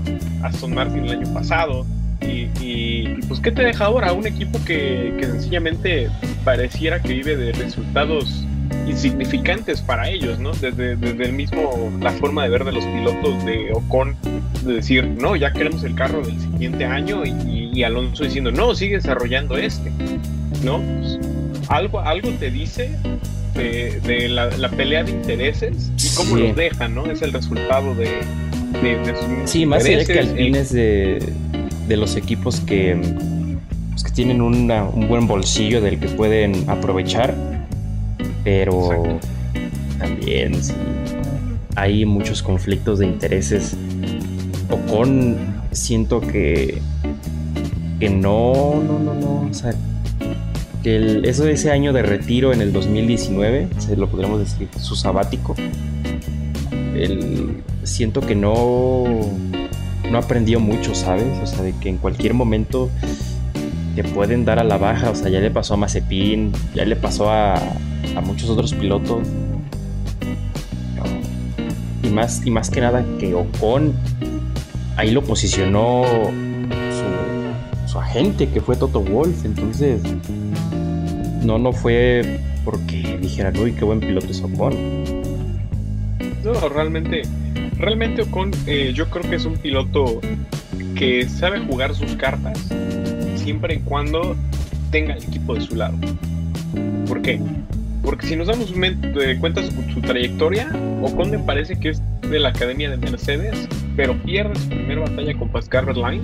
Aston 0.43 0.73
Martin 0.73 1.05
el 1.05 1.11
año 1.21 1.33
pasado. 1.33 1.85
Y, 2.21 3.05
pues, 3.27 3.39
¿qué 3.39 3.51
te 3.51 3.63
deja 3.63 3.85
ahora? 3.85 4.11
Un 4.13 4.27
equipo 4.27 4.59
que, 4.65 5.15
que 5.17 5.25
sencillamente 5.25 6.09
pareciera 6.43 7.01
que 7.01 7.13
vive 7.13 7.35
de 7.35 7.53
resultados 7.53 8.45
insignificantes 8.87 9.81
para 9.81 10.09
ellos, 10.09 10.39
¿no? 10.39 10.51
Desde, 10.53 10.95
desde 10.95 11.25
el 11.25 11.33
mismo, 11.33 11.91
la 12.01 12.11
forma 12.11 12.43
de 12.43 12.49
ver 12.49 12.63
de 12.65 12.71
los 12.71 12.85
pilotos 12.85 13.45
de 13.45 13.71
Ocon, 13.73 14.15
de 14.63 14.73
decir, 14.73 15.05
no, 15.05 15.35
ya 15.35 15.51
queremos 15.51 15.83
el 15.83 15.95
carro 15.95 16.21
del 16.21 16.39
siguiente 16.39 16.85
año 16.85 17.23
y, 17.25 17.83
Alonso 17.83 18.25
diciendo, 18.25 18.51
no, 18.51 18.75
sigue 18.75 18.95
desarrollando 18.95 19.57
este, 19.57 19.89
¿no? 20.63 20.81
Pues, 20.81 21.19
algo, 21.69 21.99
algo 22.01 22.29
te 22.31 22.51
dice 22.51 22.91
de, 23.53 24.27
la, 24.29 24.69
pelea 24.69 25.03
de 25.03 25.11
intereses 25.11 25.91
y 25.97 26.15
cómo 26.15 26.35
los 26.35 26.55
dejan, 26.55 26.95
¿no? 26.95 27.09
Es 27.09 27.21
el 27.21 27.31
resultado 27.31 27.95
de, 27.95 28.05
de, 28.81 29.15
Sí, 29.45 29.65
más 29.65 29.85
allá 29.85 30.03
que 30.03 30.19
Alpine 30.19 30.59
es 30.59 30.73
de, 30.73 31.19
de 31.87 31.97
los 31.97 32.15
equipos 32.15 32.59
que, 32.61 32.99
pues, 33.91 34.03
que 34.03 34.11
tienen 34.11 34.41
un 34.41 35.07
buen 35.07 35.27
bolsillo 35.27 35.81
del 35.81 35.99
que 35.99 36.07
pueden 36.09 36.69
aprovechar, 36.69 37.35
pero 38.49 39.19
también 39.99 40.53
hay 41.75 42.03
muchos 42.03 42.41
conflictos 42.41 42.97
de 42.97 43.05
intereses. 43.05 43.77
Ocon 44.71 45.37
siento 45.71 46.19
que, 46.19 46.81
que 47.99 48.09
no, 48.09 48.81
no, 48.81 48.97
no, 48.97 49.13
no, 49.13 49.47
o 49.47 49.53
sea, 49.53 49.75
que 50.81 51.21
eso 51.25 51.43
de 51.43 51.51
ese 51.51 51.69
año 51.69 51.93
de 51.93 52.01
retiro 52.01 52.51
en 52.51 52.61
el 52.61 52.73
2019, 52.73 53.67
se 53.77 53.95
lo 53.95 54.09
podríamos 54.09 54.39
decir, 54.39 54.67
su 54.79 54.95
sabático, 54.95 55.53
el, 56.95 57.61
siento 57.83 58.19
que 58.19 58.33
no, 58.33 59.03
no 60.09 60.17
aprendió 60.17 60.59
mucho, 60.59 60.95
¿sabes? 60.95 61.37
O 61.43 61.45
sea, 61.45 61.61
de 61.61 61.73
que 61.73 61.89
en 61.89 61.97
cualquier 61.97 62.33
momento 62.33 62.89
te 63.95 64.03
pueden 64.03 64.43
dar 64.43 64.57
a 64.57 64.63
la 64.63 64.79
baja, 64.79 65.11
o 65.11 65.15
sea, 65.15 65.29
ya 65.29 65.39
le 65.39 65.51
pasó 65.51 65.75
a 65.75 65.77
Mazepin, 65.77 66.51
ya 66.73 66.83
le 66.85 66.95
pasó 66.95 67.29
a, 67.29 67.61
a 68.15 68.21
muchos 68.21 68.49
otros 68.49 68.73
pilotos. 68.73 69.27
Y 72.03 72.09
más, 72.09 72.45
y 72.45 72.51
más 72.51 72.69
que 72.69 72.81
nada 72.81 73.05
que 73.19 73.33
Ocon 73.33 73.93
ahí 74.99 75.11
lo 75.11 75.23
posicionó 75.23 76.03
su, 77.85 77.97
agente, 77.99 78.49
que 78.49 78.61
fue 78.61 78.75
Toto 78.75 79.01
Wolf, 79.01 79.45
entonces 79.45 80.01
no, 81.43 81.57
no 81.57 81.71
fue 81.71 82.39
porque 82.65 83.17
dijeran, 83.21 83.57
uy, 83.57 83.71
qué 83.73 83.85
buen 83.85 83.99
piloto 83.99 84.27
es 84.27 84.41
Ocon. 84.41 84.75
No, 86.43 86.69
realmente, 86.69 87.21
realmente 87.77 88.23
Ocon 88.23 88.51
eh, 88.67 88.91
yo 88.93 89.09
creo 89.09 89.29
que 89.29 89.35
es 89.35 89.45
un 89.45 89.57
piloto 89.57 90.19
que 90.95 91.27
sabe 91.29 91.59
jugar 91.59 91.95
sus 91.95 92.15
cartas 92.15 92.59
siempre 93.35 93.75
y 93.75 93.79
cuando 93.79 94.35
tenga 94.91 95.13
el 95.13 95.23
equipo 95.23 95.55
de 95.55 95.61
su 95.61 95.75
lado. 95.75 95.97
¿Por 97.07 97.21
qué? 97.21 97.39
Porque 98.03 98.27
si 98.27 98.35
nos 98.35 98.47
damos 98.47 98.73
cuenta 99.39 99.63
su, 99.63 99.71
su 99.93 100.01
trayectoria, 100.01 100.71
Ocon 101.03 101.31
me 101.31 101.39
parece 101.39 101.79
que 101.79 101.89
es 101.89 102.01
de 102.21 102.39
la 102.39 102.49
academia 102.49 102.89
de 102.89 102.97
Mercedes, 102.97 103.67
pero 103.95 104.15
pierde 104.23 104.55
su 104.55 104.69
primera 104.69 105.01
batalla 105.01 105.37
con 105.37 105.51
Pascal 105.51 105.85
Line 105.95 106.23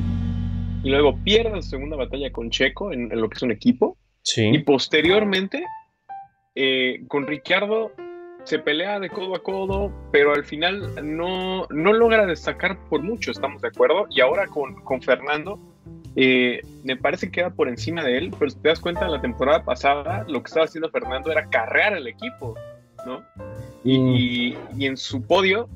y 0.83 0.89
luego 0.89 1.17
pierde 1.23 1.61
su 1.61 1.69
segunda 1.69 1.97
batalla 1.97 2.31
con 2.31 2.49
Checo 2.49 2.91
en 2.91 3.09
lo 3.09 3.29
que 3.29 3.35
es 3.35 3.41
un 3.41 3.51
equipo 3.51 3.97
y 4.35 4.59
posteriormente, 4.59 5.63
eh, 6.55 7.03
con 7.07 7.27
Ricciardo 7.27 7.91
se 8.43 8.59
pelea 8.59 8.99
de 8.99 9.09
codo 9.09 9.35
a 9.35 9.43
codo, 9.43 9.91
pero 10.11 10.33
al 10.33 10.43
final 10.45 10.93
no, 11.03 11.67
no 11.69 11.93
logra 11.93 12.25
destacar 12.25 12.77
por 12.89 13.01
mucho, 13.01 13.31
estamos 13.31 13.61
de 13.61 13.69
acuerdo. 13.69 14.07
Y 14.09 14.21
ahora 14.21 14.47
con, 14.47 14.75
con 14.83 15.01
Fernando, 15.01 15.59
eh, 16.15 16.61
me 16.83 16.95
parece 16.95 17.27
que 17.27 17.33
queda 17.33 17.49
por 17.49 17.67
encima 17.67 18.03
de 18.03 18.17
él, 18.17 18.33
pero 18.37 18.49
si 18.49 18.57
te 18.57 18.69
das 18.69 18.79
cuenta, 18.79 19.07
la 19.07 19.21
temporada 19.21 19.63
pasada 19.63 20.25
lo 20.27 20.41
que 20.41 20.47
estaba 20.47 20.65
haciendo 20.65 20.89
Fernando 20.89 21.31
era 21.31 21.49
carrear 21.49 21.95
el 21.95 22.07
equipo, 22.07 22.55
¿no? 23.05 23.23
Y, 23.83 24.55
y, 24.75 24.85
en 24.85 24.97
su 24.97 25.21
podio 25.21 25.69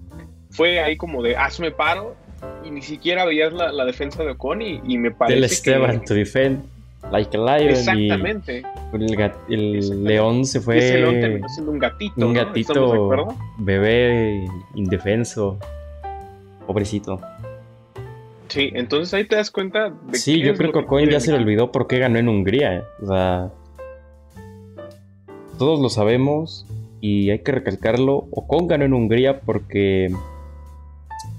fue 0.50 0.80
ahí 0.80 0.98
como 0.98 1.22
de 1.22 1.38
hazme 1.38 1.72
paro, 1.72 2.16
y 2.64 2.72
ni 2.72 2.82
siquiera 2.82 3.26
veías 3.26 3.54
la, 3.54 3.72
la 3.72 3.86
defensa 3.86 4.24
de 4.24 4.32
Ocon, 4.32 4.62
y, 4.62 4.98
me 4.98 5.12
parece. 5.12 5.36
Del 5.36 5.44
Esteban, 5.44 6.04
to 6.06 6.14
defend. 6.14 6.64
Like 7.12 7.36
a 7.36 7.40
Lion. 7.40 7.70
Exactamente. 7.70 8.64
El, 9.50 10.04
león 10.04 10.46
se 10.46 10.60
fue. 10.60 10.78
Ese 10.78 10.98
león 10.98 11.20
terminó 11.22 11.50
siendo 11.50 11.72
un 11.72 11.80
gatito. 11.80 12.28
Un 12.28 12.34
gatito 12.34 13.28
bebé 13.58 14.46
indefenso. 14.76 15.58
Pobrecito. 16.68 17.20
Sí, 18.50 18.72
entonces 18.74 19.14
ahí 19.14 19.26
te 19.26 19.36
das 19.36 19.52
cuenta 19.52 19.90
de 19.90 20.18
Sí, 20.18 20.42
yo 20.42 20.56
creo 20.56 20.72
que 20.72 20.86
Coin 20.86 21.10
ya 21.10 21.20
se 21.20 21.32
le 21.32 21.38
olvidó 21.38 21.72
por 21.72 21.88
qué 21.88 22.00
ganó 22.00 22.18
en 22.18 22.28
Hungría. 22.28 22.78
Eh. 22.78 22.84
O 23.02 23.08
sea. 23.08 23.52
Todos 25.58 25.80
lo 25.80 25.90
sabemos 25.90 26.66
y 27.00 27.30
hay 27.30 27.40
que 27.40 27.52
recalcarlo. 27.52 28.28
Ocon 28.32 28.68
ganó 28.68 28.86
en 28.86 28.94
Hungría 28.94 29.42
porque 29.42 30.12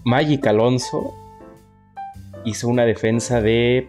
Magic 0.04 0.46
Alonso 0.46 1.14
hizo 2.44 2.68
una 2.68 2.84
defensa 2.84 3.40
de 3.40 3.88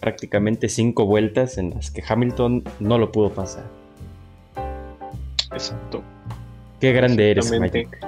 prácticamente 0.00 0.68
cinco 0.68 1.06
vueltas 1.06 1.58
en 1.58 1.70
las 1.70 1.90
que 1.90 2.02
Hamilton 2.06 2.64
no 2.80 2.98
lo 2.98 3.12
pudo 3.12 3.30
pasar. 3.30 3.64
Exacto. 5.52 6.02
Qué 6.80 6.92
grande 6.92 7.30
eres, 7.30 7.58
Magic. 7.58 8.07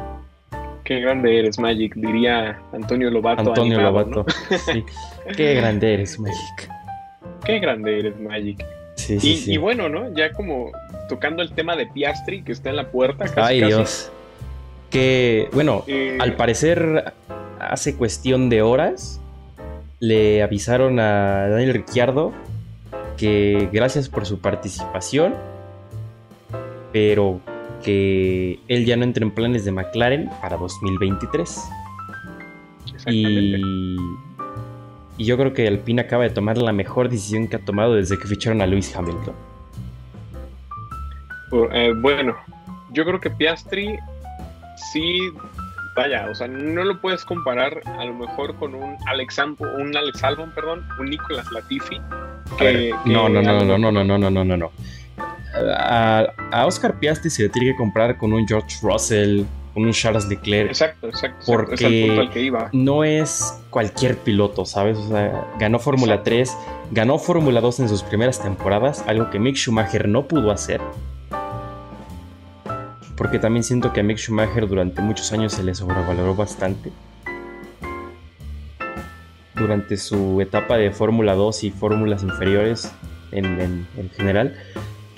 Qué 0.90 0.98
grande 0.98 1.38
eres, 1.38 1.56
Magic, 1.60 1.94
diría 1.94 2.60
Antonio 2.72 3.10
Lobato. 3.12 3.42
Antonio 3.42 3.80
Lobato. 3.80 4.26
sí. 4.72 4.84
Qué 5.36 5.54
grande 5.54 5.94
eres, 5.94 6.18
Magic. 6.18 6.68
Qué 7.44 7.60
grande 7.60 8.00
eres, 8.00 8.18
Magic. 8.18 8.66
Sí, 8.96 9.20
sí, 9.20 9.30
y, 9.30 9.36
sí. 9.36 9.52
y, 9.52 9.56
bueno, 9.56 9.88
¿no? 9.88 10.12
Ya 10.16 10.32
como 10.32 10.72
tocando 11.08 11.44
el 11.44 11.52
tema 11.52 11.76
de 11.76 11.86
Piastri, 11.86 12.42
que 12.42 12.50
está 12.50 12.70
en 12.70 12.76
la 12.76 12.90
puerta. 12.90 13.26
Casi, 13.26 13.40
Ay, 13.40 13.62
Dios. 13.62 14.10
Que, 14.90 15.48
bueno, 15.52 15.84
eh, 15.86 16.18
al 16.20 16.34
parecer 16.34 17.14
hace 17.60 17.94
cuestión 17.94 18.50
de 18.50 18.62
horas 18.62 19.20
le 20.00 20.42
avisaron 20.42 20.98
a 20.98 21.46
Daniel 21.50 21.72
Ricciardo 21.72 22.32
que 23.16 23.68
gracias 23.70 24.08
por 24.08 24.26
su 24.26 24.40
participación, 24.40 25.36
pero 26.92 27.38
que 27.84 28.58
él 28.68 28.84
ya 28.84 28.96
no 28.96 29.04
entra 29.04 29.24
en 29.24 29.30
planes 29.30 29.64
de 29.64 29.72
McLaren 29.72 30.30
para 30.40 30.56
2023. 30.56 31.70
Y, 33.06 33.96
y 35.16 35.24
yo 35.24 35.36
creo 35.36 35.52
que 35.52 35.66
Alpine 35.68 36.02
acaba 36.02 36.24
de 36.24 36.30
tomar 36.30 36.58
la 36.58 36.72
mejor 36.72 37.08
decisión 37.08 37.48
que 37.48 37.56
ha 37.56 37.64
tomado 37.64 37.94
desde 37.94 38.18
que 38.18 38.26
ficharon 38.26 38.62
a 38.62 38.66
Lewis 38.66 38.94
Hamilton. 38.94 39.34
Eh, 41.72 41.92
bueno, 41.96 42.36
yo 42.92 43.04
creo 43.04 43.20
que 43.20 43.30
Piastri 43.30 43.98
sí 44.92 45.30
vaya, 45.96 46.28
o 46.30 46.34
sea, 46.34 46.46
no 46.48 46.84
lo 46.84 47.00
puedes 47.00 47.24
comparar 47.24 47.82
a 47.98 48.04
lo 48.04 48.14
mejor 48.14 48.54
con 48.56 48.74
un 48.74 48.96
Alex, 49.06 49.38
un 49.58 49.96
Alex 49.96 50.22
Albon, 50.22 50.52
perdón, 50.54 50.86
un 50.98 51.10
Nicolas 51.10 51.50
Latifi. 51.52 52.00
no, 53.04 53.28
no, 53.28 53.42
no, 53.42 53.64
no, 53.64 53.78
no, 53.78 53.92
no, 53.92 54.04
no, 54.04 54.30
no, 54.30 54.44
no, 54.44 54.56
no, 54.56 54.72
A, 55.54 56.64
Oscar 56.66 56.98
Piastri 56.98 57.30
se 57.30 57.44
le 57.44 57.48
tiene 57.48 57.72
que 57.72 57.76
comprar 57.76 58.16
con 58.16 58.32
un 58.32 58.46
George 58.46 58.76
Russell, 58.82 59.44
con 59.74 59.84
un 59.84 59.92
Charles 59.92 60.26
Leclerc. 60.26 60.70
Exacto, 60.70 61.08
exacto. 61.08 61.44
Porque 61.46 61.74
es 61.74 61.80
el 61.82 62.06
punto 62.06 62.20
al 62.22 62.30
que 62.30 62.42
iba. 62.42 62.70
no 62.72 63.04
es 63.04 63.58
cualquier 63.70 64.16
piloto, 64.18 64.64
¿sabes? 64.64 64.98
O 64.98 65.08
sea, 65.08 65.46
ganó 65.58 65.78
Fórmula 65.78 66.22
3, 66.22 66.56
ganó 66.92 67.18
Fórmula 67.18 67.60
2 67.60 67.80
en 67.80 67.88
sus 67.88 68.02
primeras 68.02 68.42
temporadas, 68.42 69.04
algo 69.06 69.30
que 69.30 69.38
Mick 69.38 69.56
Schumacher 69.56 70.08
no 70.08 70.26
pudo 70.26 70.50
hacer 70.50 70.80
porque 73.20 73.38
también 73.38 73.62
siento 73.62 73.92
que 73.92 74.00
a 74.00 74.02
Mick 74.02 74.16
Schumacher 74.16 74.66
durante 74.66 75.02
muchos 75.02 75.30
años 75.34 75.52
se 75.52 75.62
le 75.62 75.74
sobrevaloró 75.74 76.34
bastante. 76.34 76.90
Durante 79.54 79.98
su 79.98 80.40
etapa 80.40 80.78
de 80.78 80.90
Fórmula 80.90 81.34
2 81.34 81.64
y 81.64 81.70
fórmulas 81.70 82.22
inferiores 82.22 82.90
en, 83.30 83.86
general, 84.16 84.56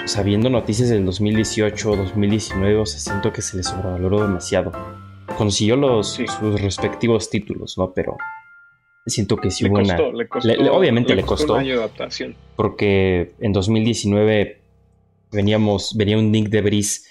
sabiendo 0.05 0.51
noticias 0.51 0.89
del 0.89 1.05
2018 1.05 1.97
2019, 1.97 2.77
o 2.77 2.87
sea, 2.87 3.01
siento 3.01 3.33
que 3.33 3.43
se 3.43 3.57
le 3.57 3.63
sobrevaloró 3.63 4.23
demasiado. 4.23 4.73
Consiguió 5.37 5.77
los, 5.77 6.15
sus 6.15 6.61
respectivos 6.61 7.31
títulos, 7.31 7.79
¿no? 7.79 7.93
Pero 7.93 8.17
siento 9.07 9.37
que 9.37 9.51
sí 9.51 9.67
hubo 9.67 9.79
una. 9.79 9.97
obviamente 10.73 11.15
le 11.15 11.23
costó. 11.23 11.57
adaptación. 11.57 12.37
Porque 12.57 13.33
en 13.41 13.53
2019 13.53 14.61
veníamos, 15.31 15.97
venía 15.97 16.19
un 16.19 16.31
Nick 16.31 16.49
de 16.49 16.61
Bris 16.61 17.09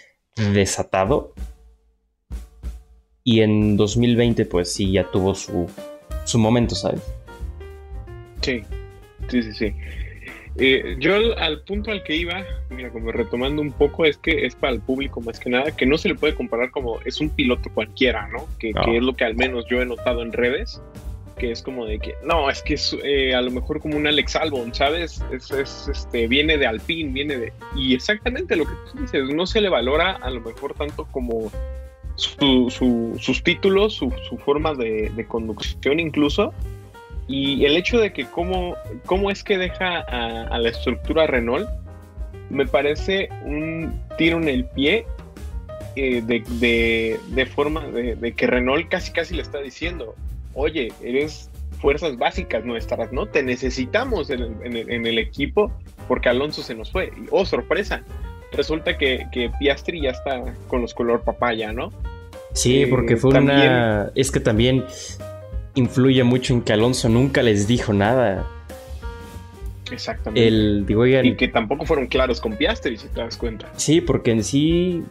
desatado. 0.54 1.34
Y 3.24 3.42
en 3.42 3.78
2020, 3.78 4.46
pues 4.46 4.74
sí, 4.74 4.92
ya 4.92 5.10
tuvo 5.12 5.36
su, 5.36 5.70
su 6.26 6.40
momento, 6.40 6.74
¿sabes? 6.74 7.02
Sí, 8.42 8.64
sí, 9.30 9.44
sí, 9.44 9.54
sí. 9.54 9.74
Eh, 10.58 10.98
yo 11.00 11.16
al, 11.38 11.62
punto 11.62 11.92
al 11.92 12.04
que 12.04 12.16
iba, 12.16 12.44
mira, 12.70 12.90
como 12.90 13.12
retomando 13.12 13.62
un 13.62 13.72
poco, 13.72 14.06
es 14.06 14.18
que 14.18 14.46
es 14.46 14.56
para 14.56 14.74
el 14.74 14.82
público 14.82 15.22
más 15.22 15.40
que 15.40 15.50
nada, 15.50 15.76
que 15.76 15.86
no 15.86 15.98
se 15.98 16.10
le 16.10 16.16
puede 16.16 16.36
comparar 16.36 16.72
como 16.72 17.00
es 17.06 17.22
un 17.22 17.30
piloto 17.30 17.70
cualquiera, 17.74 18.28
¿no? 18.28 18.48
Que, 18.60 18.74
que 18.74 18.98
es 18.98 19.04
lo 19.04 19.16
que 19.16 19.24
al 19.24 19.36
menos 19.36 19.66
yo 19.70 19.82
he 19.82 19.86
notado 19.86 20.22
en 20.22 20.34
redes 20.34 20.82
que 21.42 21.52
es 21.52 21.64
como 21.64 21.88
de 21.88 21.98
que, 21.98 22.14
no, 22.24 22.52
es 22.52 22.62
que 22.62 22.76
es 22.76 22.96
eh, 23.04 23.34
a 23.34 23.42
lo 23.42 23.50
mejor 23.50 23.80
como 23.80 23.98
un 23.98 24.06
Alex 24.06 24.36
Albon, 24.36 24.76
¿sabes? 24.76 25.24
Es, 25.32 25.52
este, 25.88 26.28
viene 26.28 26.56
de 26.56 26.68
Alpine, 26.68 27.12
viene 27.12 27.36
de... 27.36 27.54
Y 27.76 27.96
exactamente 27.96 28.56
lo 28.56 28.66
que 28.66 28.74
tú 28.92 29.00
dices, 29.00 29.28
no 29.34 29.48
se 29.48 29.60
le 29.60 29.70
valora 29.70 30.12
a 30.12 30.30
lo 30.30 30.40
mejor 30.42 30.76
tanto 30.76 31.06
como 31.06 31.52
sus 32.16 33.44
títulos, 33.44 33.96
su, 33.96 34.12
forma 34.46 34.76
de, 34.76 35.26
conducción 35.28 36.00
incluso, 36.00 36.54
y 37.28 37.66
el 37.66 37.78
hecho 37.78 38.00
de 38.00 38.14
que 38.14 38.26
cómo, 38.26 38.76
cómo 39.06 39.32
es 39.32 39.44
que 39.44 39.58
deja 39.58 40.00
a, 40.00 40.48
a 40.48 40.58
la 40.60 40.70
estructura 40.70 41.28
Renault, 41.28 41.70
me 42.50 42.66
parece 42.66 43.30
un 43.46 44.00
tiro 44.18 44.38
en 44.38 44.50
el 44.50 44.66
pie 44.66 45.06
eh, 45.96 46.22
de, 46.22 47.20
de, 47.28 47.46
forma 47.46 47.86
de, 47.88 48.34
que 48.34 48.48
Renault 48.48 48.88
casi 48.88 49.12
casi 49.12 49.36
le 49.36 49.42
está 49.42 49.60
diciendo, 49.60 50.16
oye, 50.54 50.94
eres 51.04 51.50
fuerzas 51.80 52.18
básicas 52.18 52.64
nuestras, 52.64 53.12
¿no? 53.12 53.26
Te 53.26 53.44
necesitamos 53.44 54.30
en 54.30 54.76
el, 55.06 55.18
equipo 55.18 55.72
porque 56.08 56.30
Alonso 56.30 56.62
se 56.62 56.76
nos 56.76 56.92
fue. 56.92 57.12
Y, 57.18 57.28
oh, 57.32 57.46
sorpresa, 57.46 58.04
resulta 58.54 58.98
que, 58.98 59.52
Piastri 59.60 60.02
ya 60.02 60.12
está 60.12 60.54
con 60.70 60.82
los 60.82 60.94
color 60.94 61.24
papaya, 61.24 61.74
¿no? 61.74 61.92
Sí, 62.54 62.86
porque 62.86 63.18
fue 63.18 63.38
una... 63.38 64.12
Es 64.16 64.32
que 64.32 64.40
también 64.40 64.86
influye 65.76 66.24
mucho 66.24 66.54
en 66.54 66.62
que 66.62 66.74
Alonso 66.74 67.10
nunca 67.10 67.44
les 67.44 67.68
dijo 67.68 67.94
nada. 67.94 68.48
Exactamente. 69.92 70.48
El, 70.48 70.86
digo, 70.86 71.06
y 71.06 71.36
que 71.36 71.48
tampoco 71.48 71.86
fueron 71.86 72.08
claros 72.08 72.40
con 72.40 72.56
Piastri, 72.56 72.98
si 72.98 73.08
te 73.08 73.20
das 73.20 73.38
cuenta. 73.38 73.70
Sí, 73.76 74.02
porque 74.02 74.32
en 74.32 74.44
sí, 74.44 75.04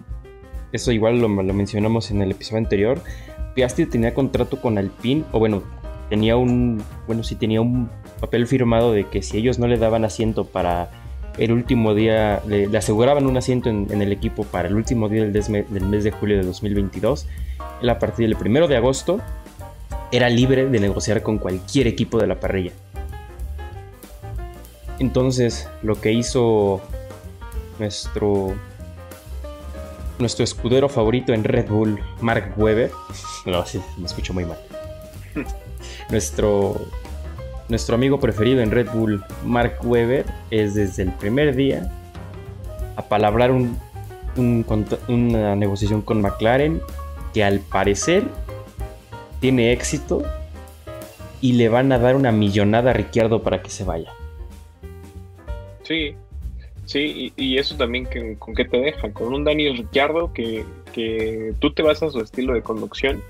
eso 0.73 0.93
igual 0.93 1.21
lo, 1.21 1.29
mencionamos 1.29 2.11
en 2.11 2.23
el 2.23 2.31
episodio 2.31 2.59
anterior, 2.59 3.02
Piastri 3.55 3.87
tenía 3.87 4.14
contrato 4.14 4.61
con 4.61 4.79
Alpine, 4.79 5.25
o 5.33 5.38
bueno, 5.38 5.62
tenía 6.09 6.37
un, 6.37 6.83
bueno, 7.07 7.23
sí 7.23 7.35
tenía 7.35 7.61
un 7.61 7.90
papel 8.21 8.47
firmado 8.47 8.93
de 8.93 9.07
que 9.09 9.23
si 9.23 9.38
ellos 9.38 9.59
no 9.59 9.67
le 9.67 9.76
daban 9.76 10.05
asiento 10.05 10.45
para 10.45 10.90
el 11.37 11.52
último 11.52 11.95
día, 11.95 12.40
le, 12.47 12.75
aseguraban 12.76 13.26
un 13.26 13.37
asiento 13.37 13.69
en, 13.69 14.02
el 14.02 14.12
equipo 14.12 14.45
para 14.45 14.69
el 14.69 14.76
último 14.76 15.09
día 15.09 15.26
del, 15.26 15.33
del 15.33 15.85
mes 15.85 16.05
de 16.05 16.11
julio 16.11 16.38
de 16.38 16.45
2022, 16.45 17.26
él 17.83 17.88
a 17.88 17.99
partir 17.99 18.26
del 18.26 18.37
primero 18.37 18.67
de 18.67 18.76
agosto 18.76 19.21
era 20.12 20.29
libre 20.29 20.67
de 20.67 20.81
negociar 20.81 21.23
con 21.23 21.38
cualquier 21.38 21.87
equipo 21.87 22.19
de 22.19 22.26
la 22.26 22.40
parrilla. 22.40 22.73
Entonces, 24.99 25.69
lo 25.83 26.00
que 26.00 26.12
hizo 26.12 26.81
nuestro 27.79 28.55
nuestro 30.19 30.45
escudero 30.45 30.90
favorito 30.90 31.33
en 31.33 31.45
Red 31.45 31.69
Bull, 31.69 31.99
Mark 32.21 32.52
Webber, 32.57 32.90
no, 33.47 33.64
sí, 33.64 33.81
me 33.97 34.07
escucho 34.07 34.35
muy 34.35 34.45
mal. 34.45 34.59
nuestro 36.11 36.76
nuestro 37.71 37.95
amigo 37.95 38.19
preferido 38.19 38.61
en 38.61 38.71
Red 38.73 38.88
Bull, 38.93 39.25
Mark 39.45 39.79
Webber, 39.85 40.26
es 40.50 40.75
desde 40.75 41.05
el 41.05 41.12
primer 41.12 41.55
día 41.55 41.90
a 42.97 43.02
palabrar 43.02 43.52
un, 43.52 43.79
una 45.09 45.55
negociación 45.55 46.02
con 46.02 46.21
McLaren 46.21 46.83
que 47.33 47.45
al 47.45 47.61
parecer 47.61 48.25
tiene 49.40 49.73
éxito 49.73 50.23
y 51.40 51.54
le 51.54 51.68
van 51.68 51.90
a 51.92 51.99
dar 51.99 52.16
una 52.16 52.32
millonada 52.32 52.90
a 52.90 52.94
Ricciardo 52.94 53.42
para 53.42 53.62
que 53.62 53.70
se 53.70 53.85
vaya. 53.85 54.12
Sí, 55.82 56.14
sí, 56.85 57.32
y, 57.37 57.59
eso 57.59 57.76
también 57.76 58.06
con 58.38 58.54
qué 58.54 58.64
te 58.64 58.78
deja, 58.78 59.12
con 59.12 59.35
un 59.35 59.44
Daniel 59.44 59.78
Ricciardo 59.78 60.32
que, 60.32 60.64
que 60.92 61.54
tú 61.59 61.73
te 61.73 61.82
vas 61.82 62.02
a 62.02 62.11
su 62.11 62.20
estilo 62.20 62.54
de 62.54 62.62
conducción. 62.62 63.23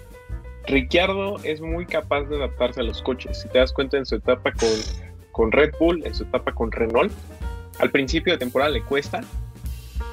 Ricciardo 0.66 1.36
es 1.42 1.60
muy 1.60 1.86
capaz 1.86 2.24
de 2.24 2.36
adaptarse 2.36 2.80
a 2.80 2.82
los 2.82 3.00
coches. 3.02 3.40
Si 3.40 3.48
te 3.48 3.58
das 3.58 3.72
cuenta 3.72 3.96
en 3.96 4.04
su 4.04 4.16
etapa 4.16 4.52
con, 4.52 4.68
con 5.32 5.52
Red 5.52 5.72
Bull, 5.78 6.02
en 6.04 6.14
su 6.14 6.24
etapa 6.24 6.52
con 6.52 6.70
Renault, 6.70 7.12
al 7.78 7.90
principio 7.90 8.32
de 8.32 8.38
temporada 8.38 8.70
le 8.70 8.82
cuesta, 8.82 9.22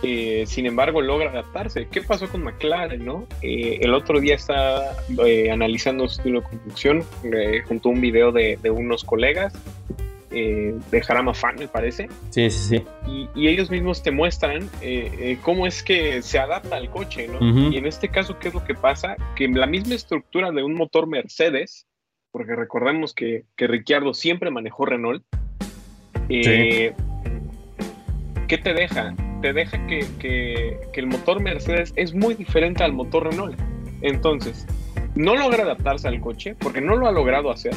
eh, 0.04 0.44
sin 0.48 0.66
embargo 0.66 1.02
logra 1.02 1.30
adaptarse. 1.30 1.88
¿Qué 1.92 2.02
pasó 2.02 2.28
con 2.28 2.44
McLaren? 2.44 3.06
No? 3.06 3.28
Eh, 3.42 3.80
el 3.82 3.94
otro 3.94 4.20
día 4.20 4.36
está 4.36 4.96
eh, 5.26 5.52
analizando 5.52 6.08
su 6.08 6.20
estilo 6.20 6.42
de 6.42 6.48
conducción 6.48 7.04
junto 7.68 7.90
a 7.90 7.92
un 7.92 8.02
video 8.02 8.32
de, 8.32 8.58
de 8.62 8.70
unos 8.70 9.04
colegas 9.04 9.54
eh, 10.30 10.76
de 10.92 11.02
Jarama 11.02 11.34
Fan, 11.34 11.56
me 11.58 11.68
parece. 11.68 12.10
Sí, 12.32 12.50
sí, 12.52 12.78
sí. 12.78 12.84
Y, 13.34 13.48
ellos 13.48 13.72
mismos 13.72 14.04
te 14.04 14.12
muestran 14.12 14.70
eh, 14.82 15.10
eh, 15.20 15.38
cómo 15.42 15.66
es 15.66 15.82
que 15.82 16.22
se 16.22 16.38
adapta 16.38 16.76
al 16.76 16.90
coche, 16.90 17.28
¿no? 17.28 17.72
Y 17.72 17.78
en 17.78 17.86
este 17.86 18.10
caso, 18.10 18.38
¿qué 18.38 18.50
es 18.50 18.54
lo 18.54 18.64
que 18.64 18.76
pasa? 18.76 19.16
Que 19.36 19.48
la 19.48 19.66
misma 19.68 19.96
estructura 19.96 20.52
de 20.52 20.64
un 20.64 20.76
motor 20.76 21.08
Mercedes, 21.08 21.88
porque 22.32 22.56
recordemos 22.56 23.14
que, 23.14 23.46
que 23.56 23.68
Ricciardo 23.68 24.14
siempre 24.14 24.52
manejó 24.52 24.86
Renault, 24.86 25.24
¿qué 26.28 26.94
te 28.48 28.74
deja? 28.74 29.16
Te 29.42 29.54
deja 29.54 29.86
que, 29.88 30.06
que, 30.20 30.80
que 30.92 31.00
el 31.00 31.08
motor 31.08 31.42
Mercedes 31.42 31.94
es 31.96 32.14
muy 32.14 32.34
diferente 32.34 32.84
al 32.84 32.94
motor 32.94 33.30
Renault. 33.30 33.60
Entonces, 34.02 34.66
no 35.16 35.36
logra 35.36 35.64
adaptarse 35.64 36.08
al 36.08 36.20
coche, 36.22 36.56
porque 36.60 36.82
no 36.82 36.96
lo 36.96 37.08
ha 37.08 37.12
logrado 37.12 37.52
hacer 37.52 37.74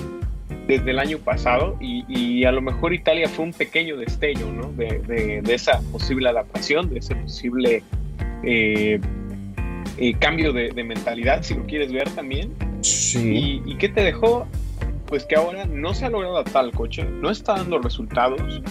desde 0.70 0.92
el 0.92 0.98
año 1.00 1.18
pasado 1.18 1.76
y, 1.80 2.44
a 2.44 2.52
lo 2.52 2.62
mejor 2.62 2.94
Italia 2.94 3.28
fue 3.28 3.44
un 3.44 3.52
pequeño 3.52 3.96
destello 3.96 4.50
¿no? 4.52 4.72
de, 4.72 5.42
esa 5.48 5.80
posible 5.92 6.28
adaptación, 6.28 6.90
de 6.90 7.00
ese 7.00 7.16
posible 7.16 7.82
eh, 8.44 9.00
eh, 9.98 10.14
cambio 10.18 10.52
de, 10.52 10.72
mentalidad, 10.84 11.42
si 11.42 11.54
lo 11.54 11.66
quieres 11.66 11.92
ver 11.92 12.08
también. 12.10 12.54
Sí. 12.82 13.62
¿Y, 13.66 13.74
qué 13.76 13.88
te 13.88 14.02
dejó? 14.02 14.46
Pues 15.06 15.24
que 15.24 15.34
ahora 15.34 15.64
no 15.64 15.92
se 15.92 16.06
ha 16.06 16.10
logrado 16.10 16.36
adaptar 16.36 16.64
al 16.64 16.72
coche, 16.72 17.04
no 17.04 17.30
está 17.30 17.56
dando 17.56 17.78
resultados. 17.78 18.62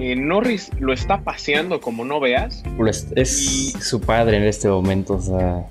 Eh, 0.00 0.14
Norris 0.14 0.70
lo 0.78 0.92
está 0.92 1.22
paseando 1.22 1.80
como 1.80 2.04
no 2.04 2.20
veas. 2.20 2.62
Es 3.16 3.72
su 3.80 4.00
padre 4.00 4.36
en 4.36 4.44
este 4.44 4.68
momento, 4.68 5.14
o 5.14 5.20
sea... 5.20 5.66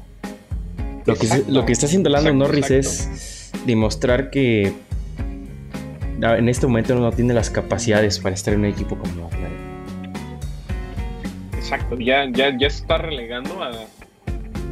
Lo 1.06 1.16
que, 1.16 1.28
lo 1.48 1.66
que, 1.66 1.72
está 1.72 1.86
haciendo 1.86 2.10
Lando 2.10 2.34
Norris 2.34 2.70
es 2.70 3.52
demostrar 3.66 4.30
que 4.30 4.74
en 6.22 6.50
este 6.50 6.68
momento 6.68 6.96
no 6.96 7.10
tiene 7.13 7.34
las 7.34 7.50
capacidades 7.50 8.20
para 8.20 8.36
estar 8.36 8.54
en 8.54 8.60
un 8.60 8.66
equipo 8.66 8.98
como 8.98 9.13
McLaren. 9.13 9.56
Exacto, 11.54 11.98
ya, 11.98 12.30
ya, 12.30 12.58
ya 12.58 12.68
está 12.68 12.98
relegando 12.98 13.63
a, 13.63 13.72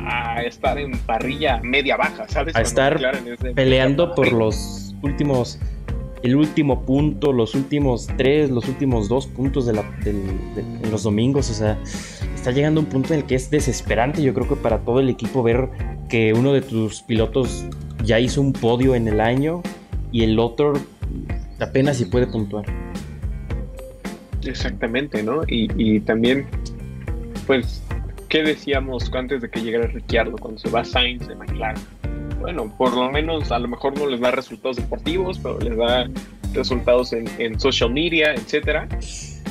a 0.05 0.41
estar 0.43 0.77
en 0.77 0.97
parrilla 0.99 1.61
media 1.63 1.95
baja, 1.95 2.27
¿sabes? 2.27 2.53
A 2.57 2.61
estar 2.61 2.99
peleando 3.55 4.13
por 4.13 4.33
los 4.33 4.93
últimos, 5.01 5.59
el 6.23 6.35
último 6.35 6.81
punto, 6.85 7.33
los 7.33 7.55
últimos 7.55 8.07
tres, 8.17 8.49
los 8.49 8.67
últimos 8.67 9.07
dos 9.07 9.27
puntos 9.27 9.65
de, 9.65 9.73
la, 9.73 9.83
los 10.89 11.03
domingos, 11.03 11.49
o 11.49 11.53
sea, 11.53 11.77
está 12.33 12.51
llegando 12.51 12.79
un 12.79 12.87
punto 12.87 13.13
en 13.13 13.19
el 13.21 13.25
que 13.25 13.35
es 13.35 13.49
desesperante, 13.49 14.21
yo 14.21 14.33
creo 14.33 14.47
que 14.47 14.55
para 14.55 14.79
todo 14.79 14.99
el 14.99 15.09
equipo 15.09 15.43
ver 15.43 15.69
que 16.09 16.33
uno 16.33 16.53
de 16.53 16.61
tus 16.61 17.01
pilotos 17.01 17.65
ya 18.03 18.19
hizo 18.19 18.41
un 18.41 18.53
podio 18.53 18.95
en 18.95 19.07
el 19.07 19.19
año 19.19 19.61
y 20.11 20.23
el 20.23 20.39
otro 20.39 20.73
apenas 21.59 21.97
si 21.97 22.05
puede 22.05 22.27
puntuar. 22.27 22.65
Exactamente, 24.45 25.23
¿no? 25.23 25.41
Y, 25.47 25.99
también, 26.01 26.45
pues, 27.47 27.81
¿qué 28.29 28.43
decíamos 28.43 29.11
antes 29.13 29.41
de 29.41 29.49
que 29.49 29.61
llegara 29.61 29.87
Ricciardo 29.87 30.37
cuando 30.37 30.59
se 30.59 30.69
va 30.69 30.83
Sainz 30.85 31.27
de 31.27 31.35
McLaren? 31.35 31.81
Bueno, 32.45 32.71
por 32.77 32.95
lo 32.95 33.11
menos 33.11 33.51
a 33.51 33.57
lo 33.57 33.67
mejor 33.67 33.97
no 33.97 34.05
les 34.05 34.19
da 34.19 34.29
resultados 34.29 34.77
deportivos, 34.77 35.39
pero 35.39 35.59
les 35.59 35.75
da 35.75 36.07
resultados 36.53 37.11
en, 37.11 37.59
social 37.59 37.91
media, 37.91 38.33
etcétera. 38.33 38.87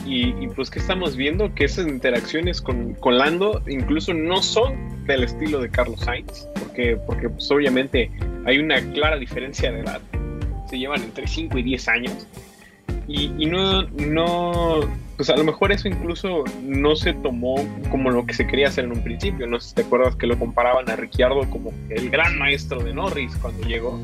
Y, 0.06 0.46
pues 0.48 0.70
que 0.70 0.78
estamos 0.78 1.16
viendo 1.16 1.52
que 1.54 1.64
esas 1.64 1.88
interacciones 1.88 2.60
con, 2.60 2.96
Lando 3.04 3.62
incluso 3.66 4.12
no 4.14 4.42
son 4.42 5.04
del 5.06 5.24
estilo 5.24 5.60
de 5.60 5.70
Carlos 5.70 6.00
Sainz, 6.00 6.46
porque, 6.58 6.96
porque 7.06 7.30
pues 7.30 7.50
obviamente 7.50 8.10
hay 8.44 8.58
una 8.58 8.80
clara 8.92 9.16
diferencia 9.16 9.72
de 9.72 9.80
edad 9.80 10.00
se 10.68 10.78
llevan 10.78 11.02
entre 11.02 11.26
5 11.26 11.58
y 11.58 11.62
10 11.62 11.88
años. 11.88 12.26
Y, 13.06 13.28
no, 13.46 13.82
no, 13.82 14.80
pues 15.16 15.30
a 15.30 15.36
lo 15.36 15.44
mejor 15.44 15.72
eso 15.72 15.88
incluso 15.88 16.44
no 16.62 16.96
se 16.96 17.12
tomó 17.12 17.56
como 17.90 18.10
lo 18.10 18.26
que 18.26 18.34
se 18.34 18.46
quería 18.46 18.68
hacer 18.68 18.84
en 18.84 18.92
un 18.92 19.02
principio. 19.02 19.46
No 19.46 19.60
sé 19.60 19.68
si 19.68 19.74
te 19.76 19.82
acuerdas 19.82 20.16
que 20.16 20.26
lo 20.26 20.38
comparaban 20.38 20.88
a 20.90 20.96
Ricciardo 20.96 21.48
como 21.50 21.72
el 21.88 22.10
gran 22.10 22.38
maestro 22.38 22.82
de 22.82 22.94
Norris 22.94 23.34
cuando 23.36 23.66
llegó. 23.66 23.98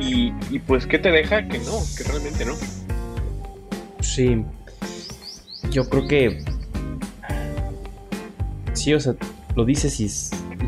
Y, 0.00 0.32
y 0.50 0.58
pues, 0.60 0.86
¿qué 0.86 0.98
te 0.98 1.10
deja? 1.10 1.48
Que 1.48 1.58
no, 1.58 1.80
que 1.96 2.04
realmente 2.04 2.44
no. 2.44 2.54
Sí, 4.00 4.44
yo 5.70 5.88
creo 5.88 6.06
que. 6.06 6.44
Sí, 8.74 8.94
o 8.94 9.00
sea, 9.00 9.14
lo 9.56 9.64
dices 9.64 9.98
y. 10.00 10.08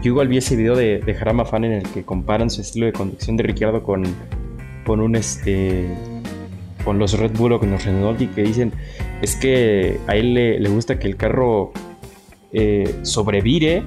Yo 0.03 0.12
igual 0.12 0.29
vi 0.29 0.38
ese 0.38 0.57
video 0.57 0.77
de, 0.77 1.01
de 1.01 1.14
Jarama 1.14 1.44
Fan 1.44 1.64
en 1.64 1.73
el 1.73 1.83
que 1.83 2.05
comparan 2.05 2.49
su 2.49 2.62
estilo 2.62 2.87
de 2.87 2.92
conducción 2.92 3.37
de 3.37 3.42
Ricciardo 3.42 3.83
con 3.83 4.05
con 4.90 5.01
un 5.01 5.14
este 5.14 5.88
con 6.85 6.99
los 6.99 7.19
Red 7.19 7.33
Bull 7.33 7.53
o 7.53 7.61
con 7.61 7.71
los 7.71 7.85
Renault 7.85 8.21
y 8.21 8.27
que 8.29 8.43
dicen 8.43 8.73
es 9.23 9.37
que 9.37 9.99
a 10.07 10.16
él 10.16 10.35
le, 10.35 10.69
gusta 10.69 10.99
que 10.99 11.09
el 11.09 11.16
carro 11.16 11.73
eh, 12.53 12.95
sobrevire 13.03 13.85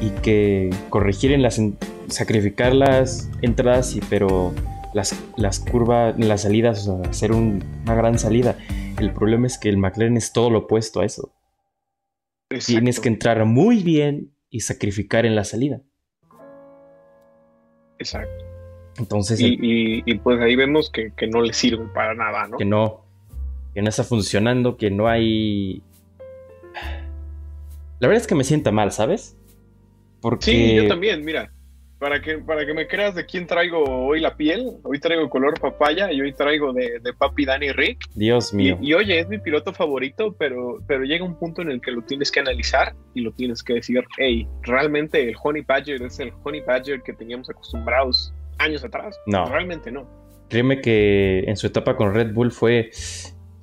y 0.00 0.10
que 0.22 0.70
corregir 0.90 1.32
en 1.32 1.42
las 1.42 1.60
sacrificar 2.08 2.74
las 2.74 3.30
entradas 3.42 3.96
y 3.96 4.00
pero 4.08 4.52
las, 4.94 5.16
las 5.36 5.60
curvas 5.60 6.14
las 6.18 6.42
salidas 6.42 6.86
o 6.86 7.02
sea, 7.02 7.10
hacer 7.10 7.32
una 7.32 7.94
gran 7.94 8.18
salida. 8.18 8.56
El 8.98 9.12
problema 9.12 9.46
es 9.46 9.58
que 9.58 9.68
el 9.68 9.76
McLaren 9.76 10.16
es 10.16 10.32
todo 10.32 10.50
lo 10.50 10.60
opuesto 10.60 11.00
a 11.00 11.04
eso. 11.04 11.32
Tienes 12.64 13.00
que 13.00 13.08
entrar 13.08 13.44
muy 13.44 13.82
bien 13.82 14.32
y 14.48 14.60
sacrificar 14.60 15.26
en 15.26 15.34
la 15.34 15.44
salida. 15.44 15.82
Exacto 17.98 18.45
entonces. 18.98 19.38
Y, 19.40 20.14
pues 20.18 20.40
ahí 20.40 20.56
vemos 20.56 20.90
que, 20.90 21.12
no 21.28 21.42
le 21.42 21.52
sirve 21.52 21.86
para 21.94 22.14
nada, 22.14 22.48
¿no? 22.48 22.56
Que 22.56 22.64
no. 22.64 23.04
Que 23.74 23.82
no 23.82 23.88
está 23.88 24.04
funcionando, 24.04 24.76
que 24.76 24.90
no 24.90 25.06
hay. 25.06 25.82
La 27.98 28.08
verdad 28.08 28.22
es 28.22 28.26
que 28.26 28.34
me 28.34 28.44
sienta 28.44 28.72
mal, 28.72 28.92
¿sabes? 28.92 29.36
Porque... 30.20 30.44
Sí, 30.44 30.74
yo 30.76 30.88
también, 30.88 31.24
mira. 31.24 31.50
Para 31.98 32.20
que, 32.20 32.36
para 32.38 32.66
que 32.66 32.74
me 32.74 32.86
creas 32.86 33.14
de 33.14 33.24
quién 33.24 33.46
traigo 33.46 33.82
hoy 33.82 34.20
la 34.20 34.36
piel, 34.36 34.76
hoy 34.82 35.00
traigo 35.00 35.30
color 35.30 35.58
papaya 35.58 36.12
y 36.12 36.20
hoy 36.20 36.34
traigo 36.34 36.74
de, 36.74 37.00
de 37.00 37.12
papi 37.14 37.46
Danny 37.46 37.72
Rick. 37.72 38.00
Dios 38.14 38.52
mío. 38.52 38.78
Y, 38.82 38.90
y, 38.90 38.94
oye, 38.94 39.18
es 39.18 39.28
mi 39.28 39.38
piloto 39.38 39.72
favorito, 39.72 40.34
pero, 40.38 40.82
pero 40.86 41.04
llega 41.04 41.24
un 41.24 41.38
punto 41.38 41.62
en 41.62 41.70
el 41.70 41.80
que 41.80 41.92
lo 41.92 42.02
tienes 42.02 42.30
que 42.30 42.40
analizar 42.40 42.94
y 43.14 43.22
lo 43.22 43.32
tienes 43.32 43.62
que 43.62 43.74
decir, 43.74 44.04
hey, 44.18 44.46
realmente 44.60 45.26
el 45.26 45.36
Honey 45.42 45.62
Badger 45.62 46.02
es 46.02 46.20
el 46.20 46.32
Honey 46.42 46.60
Badger 46.60 47.02
que 47.02 47.14
teníamos 47.14 47.48
acostumbrados 47.48 48.34
años 48.58 48.84
atrás. 48.84 49.18
No. 49.26 49.46
Realmente 49.46 49.90
no. 49.90 50.06
Créeme 50.48 50.80
que 50.80 51.44
en 51.46 51.56
su 51.56 51.66
etapa 51.66 51.96
con 51.96 52.14
Red 52.14 52.32
Bull 52.32 52.52
fue 52.52 52.90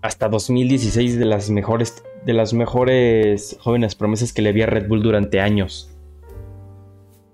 hasta 0.02 0.28
2016 0.28 1.18
de 1.18 1.26
las 1.26 1.50
mejores, 1.50 2.04
de 2.26 2.34
las 2.34 2.54
mejores 2.54 3.58
jóvenes 3.62 3.96
promesas 3.96 4.34
que 4.34 4.42
le 4.42 4.50
había 4.50 4.66
Red 4.66 4.88
Bull 4.88 5.02
durante 5.02 5.40
años 5.40 5.94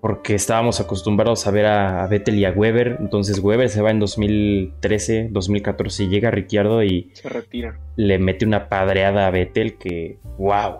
porque 0.01 0.33
estábamos 0.33 0.79
acostumbrados 0.79 1.45
a 1.45 1.51
ver 1.51 1.65
a, 1.65 2.07
Vettel 2.07 2.35
y 2.35 2.45
a 2.45 2.51
Weber. 2.51 2.97
Entonces 2.99 3.39
Weber 3.39 3.69
se 3.69 3.81
va 3.81 3.91
en 3.91 3.99
2013, 3.99 5.29
2014 5.31 6.03
y 6.03 6.07
llega 6.07 6.31
Ricciardo 6.31 6.83
y 6.83 7.11
se 7.13 7.27
retira. 7.27 7.79
Le 7.95 8.17
mete 8.17 8.45
una 8.45 8.69
padreada 8.69 9.27
a 9.27 9.31
Vettel 9.31 9.77
que, 9.77 10.19
wow, 10.37 10.75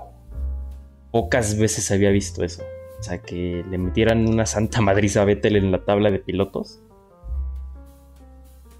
pocas 1.12 1.58
veces 1.58 1.92
había 1.92 2.12
visto 2.12 2.44
eso. 2.44 2.64
O 3.00 3.04
sea, 3.04 3.22
que 3.22 3.64
le 3.70 3.78
metieran 3.78 4.28
una 4.28 4.46
santa 4.46 4.82
madriza 4.82 5.22
a 5.22 5.26
Vettel 5.26 5.56
en 5.56 5.72
la 5.72 5.84
tabla 5.86 6.12
de 6.12 6.20
pilotos. 6.20 6.82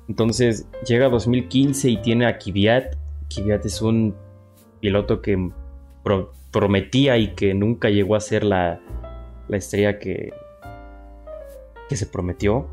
Entonces 0.08 0.68
llega 0.86 1.08
2015 1.10 1.90
y 1.90 1.98
tiene 1.98 2.26
a 2.26 2.38
Kvyat. 2.38 2.96
Kvyat 3.34 3.66
es 3.66 3.82
un 3.82 4.16
piloto 4.80 5.22
que 5.22 5.52
prometía 6.52 7.18
y 7.18 7.36
que 7.36 7.54
nunca 7.54 7.90
llegó 7.90 8.16
a 8.16 8.20
ser 8.20 8.44
la, 8.44 8.80
la 9.48 9.58
estrella 9.58 10.00
que, 10.00 10.34
que 11.88 11.96
se 11.96 12.08
prometió. 12.08 12.68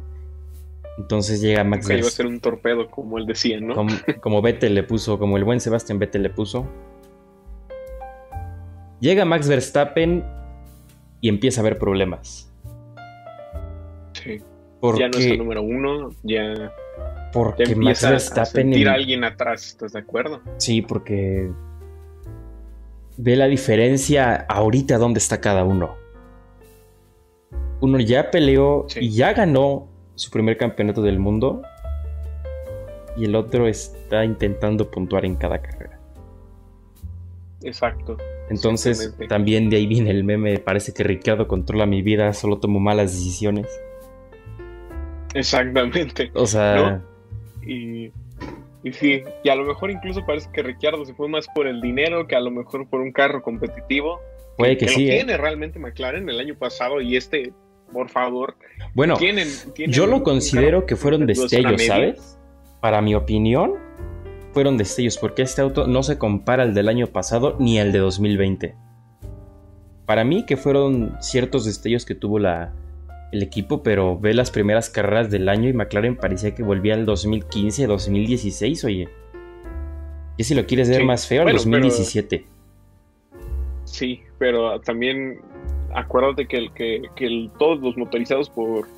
Entonces 0.98 1.42
llega 1.42 1.62
Max 1.62 1.86
Verstappen. 1.86 1.98
iba 1.98 2.08
a 2.08 2.10
ser 2.10 2.26
un 2.26 2.40
torpedo, 2.40 2.90
como 2.90 3.18
él 3.18 3.26
decía, 3.26 3.60
¿no? 3.60 3.74
Como, 3.74 3.94
como 4.22 4.40
Vettel 4.40 4.74
le 4.74 4.82
puso, 4.82 5.18
como 5.18 5.36
el 5.36 5.44
buen 5.44 5.60
Sebastián 5.60 5.98
Vettel 5.98 6.22
le 6.22 6.30
puso. 6.30 6.66
Llega 9.00 9.26
Max 9.26 9.46
Verstappen 9.46 10.24
y 11.20 11.28
empieza 11.28 11.60
a 11.60 11.62
haber 11.62 11.78
problemas. 11.78 12.52
Sí. 14.12 14.40
Porque, 14.80 15.00
ya 15.00 15.08
no 15.08 15.18
es 15.18 15.26
el 15.26 15.38
número 15.38 15.62
uno, 15.62 16.10
ya. 16.22 16.72
Porque 17.32 17.74
Max 17.74 18.02
Verstappen. 18.02 18.86
A, 18.86 18.90
a 18.90 18.94
alguien 18.94 19.24
atrás, 19.24 19.66
¿estás 19.66 19.92
de 19.92 20.00
acuerdo? 20.00 20.40
Sí, 20.58 20.82
porque. 20.82 21.50
Ve 23.18 23.36
la 23.36 23.46
diferencia 23.46 24.34
ahorita 24.48 24.98
dónde 24.98 25.18
está 25.18 25.40
cada 25.40 25.64
uno 25.64 25.96
uno 27.80 28.00
ya 28.00 28.30
peleó 28.30 28.86
y 28.96 29.10
ya 29.10 29.32
ganó 29.32 29.88
su 30.14 30.30
primer 30.30 30.56
campeonato 30.56 31.02
del 31.02 31.18
mundo 31.18 31.62
y 33.16 33.24
el 33.24 33.34
otro 33.34 33.66
está 33.66 34.24
intentando 34.24 34.90
puntuar 34.90 35.24
en 35.24 35.36
cada 35.36 35.60
carrera. 35.60 35.98
Exacto. 37.62 38.16
Entonces 38.48 39.14
también 39.28 39.70
de 39.70 39.76
ahí 39.76 39.86
viene 39.86 40.10
el 40.10 40.24
meme, 40.24 40.58
parece 40.58 40.92
que 40.92 41.02
Ricardo 41.02 41.48
controla 41.48 41.86
mi 41.86 42.02
vida, 42.02 42.32
solo 42.32 42.58
tomo 42.58 42.78
malas 42.78 43.12
decisiones. 43.12 43.66
Exactamente. 45.34 46.30
O 46.34 46.46
sea... 46.46 47.02
Y, 47.66 48.12
y 48.84 48.92
sí, 48.92 49.22
y 49.42 49.48
a 49.48 49.56
lo 49.56 49.64
mejor 49.64 49.90
incluso 49.90 50.24
parece 50.24 50.48
que 50.52 50.62
Ricardo 50.62 51.04
se 51.04 51.14
fue 51.14 51.28
más 51.28 51.46
por 51.54 51.66
el 51.66 51.80
dinero 51.80 52.28
que 52.28 52.36
a 52.36 52.40
lo 52.40 52.52
mejor 52.52 52.88
por 52.88 53.00
un 53.00 53.10
carro 53.10 53.42
competitivo. 53.42 54.20
Puede 54.56 54.76
que, 54.76 54.88
sí. 54.88 55.06
Lo 55.06 55.12
¿eh? 55.12 55.16
tiene 55.16 55.36
realmente 55.36 55.78
McLaren 55.78 56.28
el 56.28 56.38
año 56.38 56.54
pasado 56.54 57.00
y 57.00 57.16
este 57.16 57.52
por 57.92 58.08
favor. 58.08 58.56
Bueno, 58.94 59.16
yo 59.88 60.06
lo 60.06 60.22
considero 60.22 60.86
que 60.86 60.96
fueron 60.96 61.26
destellos, 61.26 61.82
¿sabes? 61.84 62.38
Para 62.80 63.00
mi 63.00 63.14
opinión, 63.14 63.74
fueron 64.56 64.78
destellos, 64.78 65.18
porque 65.18 65.42
este 65.42 65.60
auto 65.60 65.86
no 65.86 66.02
se 66.02 66.16
compara 66.16 66.62
al 66.62 66.72
del 66.72 66.88
año 66.88 67.08
pasado 67.08 67.56
ni 67.58 67.78
al 67.78 67.92
de 67.92 67.98
2020. 67.98 68.74
Para 70.06 70.24
mí 70.24 70.46
que 70.46 70.56
fueron 70.56 71.14
ciertos 71.20 71.66
destellos 71.66 72.06
que 72.06 72.14
tuvo 72.14 72.38
la, 72.38 72.72
el 73.32 73.42
equipo, 73.42 73.82
pero 73.82 74.18
ve 74.18 74.32
las 74.32 74.50
primeras 74.50 74.88
carreras 74.88 75.30
del 75.30 75.50
año 75.50 75.68
y 75.68 75.74
McLaren 75.74 76.16
parecía 76.16 76.54
que 76.54 76.62
volvía 76.62 76.94
al 76.94 77.04
2015, 77.04 77.86
2016, 77.86 78.84
oye. 78.84 79.10
Y 80.38 80.44
si 80.44 80.54
lo 80.54 80.64
quieres 80.64 80.88
ver 80.88 81.04
más 81.04 81.26
feo, 81.26 81.42
al 81.42 81.52
2017. 81.52 82.46
Sí, 83.84 84.22
pero 84.38 84.80
también 84.80 85.42
acuérdate 85.94 86.46
que, 86.46 86.56
el, 86.56 86.72
que, 86.72 87.50
todos 87.58 87.78
los 87.82 87.94
motorizados 87.98 88.48
por, 88.48 88.88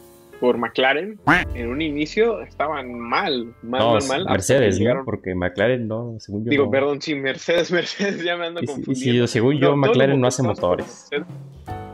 por 0.40 0.56
McLaren 0.56 1.18
en 1.54 1.68
un 1.68 1.82
inicio 1.82 2.40
estaban 2.42 2.98
mal, 2.98 3.54
mal, 3.62 3.98
mal, 4.08 4.24
Mercedes, 4.28 4.80
¿no? 4.80 5.04
Porque 5.04 5.34
McLaren 5.34 5.88
no, 5.88 6.16
según 6.18 6.44
yo. 6.44 6.50
Digo, 6.50 6.70
perdón, 6.70 7.00
sí, 7.00 7.14
Mercedes, 7.14 7.70
Mercedes, 7.72 8.22
ya 8.22 8.36
me 8.36 8.46
ando 8.46 8.60
confundiendo. 8.64 9.26
Sí, 9.26 9.32
según 9.32 9.58
yo, 9.58 9.76
McLaren 9.76 10.20
no 10.20 10.28
hace 10.28 10.42
motores. 10.42 11.08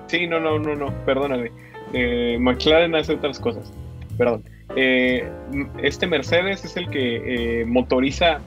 Sí, 0.07 0.27
no, 0.27 0.41
no, 0.41 0.59
no, 0.59 0.75
no, 0.75 0.93
perdóname. 1.05 1.51
Eh, 1.93 2.37
McLaren 2.41 2.95
hace 2.95 3.15
otras 3.15 3.39
cosas. 3.39 3.73
Perdón. 4.19 4.45
Eh, 4.77 5.29
este 5.83 6.07
Mercedes 6.07 6.65
es 6.65 6.77
el 6.77 6.89
que 6.89 7.61
eh, 7.61 7.65
motoriza 7.65 8.41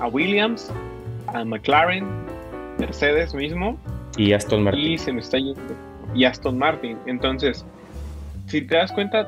a 0.00 0.08
Williams, 0.08 0.72
a 1.28 1.44
McLaren, 1.44 2.06
Mercedes 2.78 3.34
mismo. 3.34 3.78
Y 4.16 4.32
Aston 4.32 4.64
Martin. 4.64 4.80
Y 4.80 4.98
se 4.98 5.12
me 5.12 5.20
está 5.20 5.38
yendo 5.38 5.92
y 6.14 6.24
Aston 6.24 6.58
Martin. 6.58 6.98
Entonces, 7.06 7.64
si 8.52 8.60
te 8.60 8.76
das 8.76 8.92
cuenta, 8.92 9.26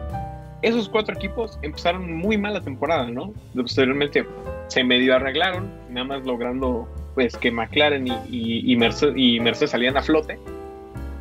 esos 0.60 0.86
cuatro 0.86 1.14
equipos 1.14 1.58
empezaron 1.62 2.12
muy 2.12 2.36
mal 2.36 2.52
la 2.52 2.60
temporada, 2.60 3.08
¿no? 3.08 3.32
Posteriormente 3.56 4.26
se 4.68 4.84
medio 4.84 5.16
arreglaron, 5.16 5.70
nada 5.88 6.06
más 6.06 6.26
logrando 6.26 6.86
pues 7.14 7.34
que 7.36 7.50
McLaren 7.50 8.06
y, 8.06 8.70
y, 8.70 8.76
Mercedes, 8.76 9.14
y 9.16 9.40
Mercedes 9.40 9.70
salían 9.70 9.96
a 9.96 10.02
flote, 10.02 10.38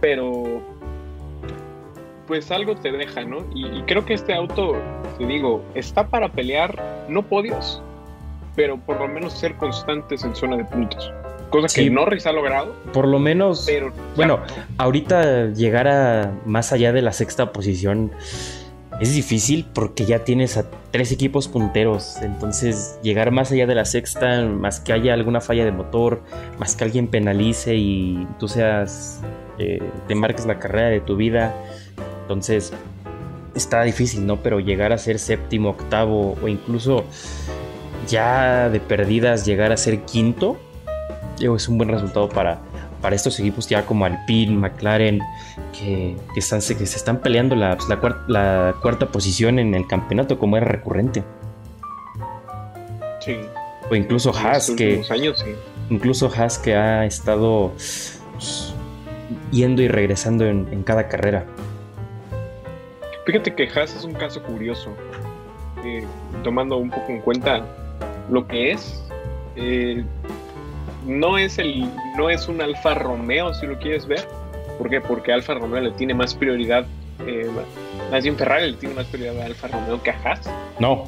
pero 0.01 0.61
pues 2.27 2.51
algo 2.51 2.75
te 2.75 2.91
deja, 2.91 3.23
¿no? 3.23 3.37
Y, 3.55 3.67
y, 3.67 3.83
creo 3.83 4.03
que 4.03 4.15
este 4.15 4.33
auto, 4.33 4.75
te 5.17 5.25
digo, 5.25 5.63
está 5.73 6.05
para 6.07 6.27
pelear, 6.27 7.05
no 7.07 7.23
podios, 7.23 7.81
pero 8.55 8.77
por 8.77 8.99
lo 8.99 9.07
menos 9.07 9.31
ser 9.31 9.55
constantes 9.55 10.25
en 10.25 10.35
zona 10.35 10.57
de 10.57 10.65
puntos 10.65 11.13
cosa 11.53 11.67
que 11.75 11.89
Norris 11.89 12.25
ha 12.25 12.31
logrado. 12.31 12.73
Por 12.91 13.07
lo 13.07 13.19
menos, 13.19 13.63
pero, 13.67 13.93
bueno, 14.15 14.39
ahorita 14.77 15.51
llegar 15.53 15.87
a 15.87 16.33
más 16.45 16.73
allá 16.73 16.91
de 16.91 17.03
la 17.03 17.13
sexta 17.13 17.53
posición 17.53 18.11
es 18.99 19.13
difícil 19.13 19.67
porque 19.73 20.05
ya 20.05 20.23
tienes 20.23 20.57
a 20.57 20.65
tres 20.89 21.11
equipos 21.11 21.47
punteros. 21.47 22.17
Entonces, 22.23 22.99
llegar 23.03 23.29
más 23.29 23.51
allá 23.51 23.67
de 23.67 23.75
la 23.75 23.85
sexta, 23.85 24.41
más 24.41 24.79
que 24.79 24.93
haya 24.93 25.13
alguna 25.13 25.41
falla 25.41 25.63
de 25.63 25.71
motor, 25.71 26.23
más 26.57 26.75
que 26.75 26.85
alguien 26.85 27.07
penalice 27.07 27.75
y 27.75 28.27
tú 28.39 28.47
seas, 28.47 29.21
eh, 29.59 29.81
te 30.07 30.15
marques 30.15 30.47
la 30.47 30.57
carrera 30.57 30.87
de 30.87 31.01
tu 31.01 31.15
vida. 31.15 31.55
Entonces, 32.23 32.73
está 33.53 33.83
difícil, 33.83 34.25
¿no? 34.25 34.41
Pero 34.41 34.59
llegar 34.59 34.91
a 34.91 34.97
ser 34.97 35.19
séptimo, 35.19 35.69
octavo 35.69 36.35
o 36.41 36.47
incluso 36.47 37.03
ya 38.07 38.69
de 38.69 38.79
perdidas 38.79 39.45
llegar 39.45 39.71
a 39.71 39.77
ser 39.77 40.01
quinto 40.01 40.57
es 41.39 41.67
un 41.67 41.77
buen 41.77 41.89
resultado 41.89 42.29
para, 42.29 42.59
para 43.03 43.17
estos 43.17 43.37
equipos 43.39 43.67
ya 43.67 43.85
como 43.85 44.05
Alpine, 44.05 44.55
McLaren, 44.55 45.19
que, 45.77 46.15
están, 46.37 46.59
que 46.59 46.85
se 46.85 46.97
están 46.97 47.19
peleando 47.19 47.53
la, 47.55 47.77
pues, 47.77 47.89
la, 48.27 48.75
cuarta, 48.81 49.07
posición 49.07 49.59
en 49.59 49.75
el 49.75 49.85
campeonato 49.87 50.39
como 50.39 50.55
era 50.55 50.65
recurrente. 50.65 51.23
Sí. 53.19 53.37
O 53.91 53.95
incluso 53.95 54.33
Haas, 54.33 54.71
que. 54.71 55.03
Incluso 55.89 56.31
Haas 56.33 56.57
que 56.57 56.75
ha 56.75 57.05
estado 57.05 57.73
pues, 58.31 58.73
yendo 59.51 59.81
y 59.81 59.89
regresando 59.89 60.45
en, 60.45 60.83
cada 60.83 61.09
carrera. 61.09 61.45
Fíjate 63.25 63.53
que 63.53 63.67
Haas 63.67 63.95
es 63.95 64.05
un 64.05 64.13
caso 64.13 64.41
curioso, 64.43 64.91
eh, 65.83 66.05
tomando 66.43 66.77
un 66.77 66.89
poco 66.89 67.11
en 67.11 67.19
cuenta 67.19 67.65
lo 68.29 68.47
que 68.47 68.71
es. 68.71 69.03
Eh, 69.57 70.05
no 71.05 71.37
es 71.37 71.57
el 71.57 71.89
no 72.17 72.29
es 72.29 72.47
un 72.47 72.61
Alfa 72.61 72.95
Romeo 72.95 73.53
si 73.53 73.67
lo 73.67 73.77
quieres 73.77 74.07
ver. 74.07 74.27
¿Por 74.77 74.89
qué? 74.89 75.01
Porque 75.01 75.31
Alfa 75.31 75.53
Romeo 75.53 75.81
le 75.81 75.91
tiene 75.91 76.13
más 76.13 76.33
prioridad, 76.33 76.85
eh, 77.27 77.47
más 78.11 78.23
bien 78.23 78.35
Ferrari 78.35 78.71
le 78.71 78.77
tiene 78.77 78.95
más 78.95 79.05
prioridad 79.05 79.41
a 79.41 79.45
Alfa 79.45 79.67
Romeo 79.67 80.01
que 80.01 80.11
a 80.11 80.15
Haas. 80.23 80.49
No. 80.79 81.05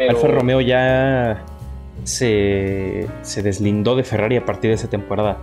Alfa 0.00 0.28
Romeo 0.28 0.60
ya 0.60 1.44
se, 2.04 3.06
se 3.22 3.42
deslindó 3.42 3.94
de 3.94 4.02
Ferrari 4.02 4.36
a 4.36 4.44
partir 4.44 4.70
de 4.70 4.74
esa 4.74 4.88
temporada. 4.88 5.38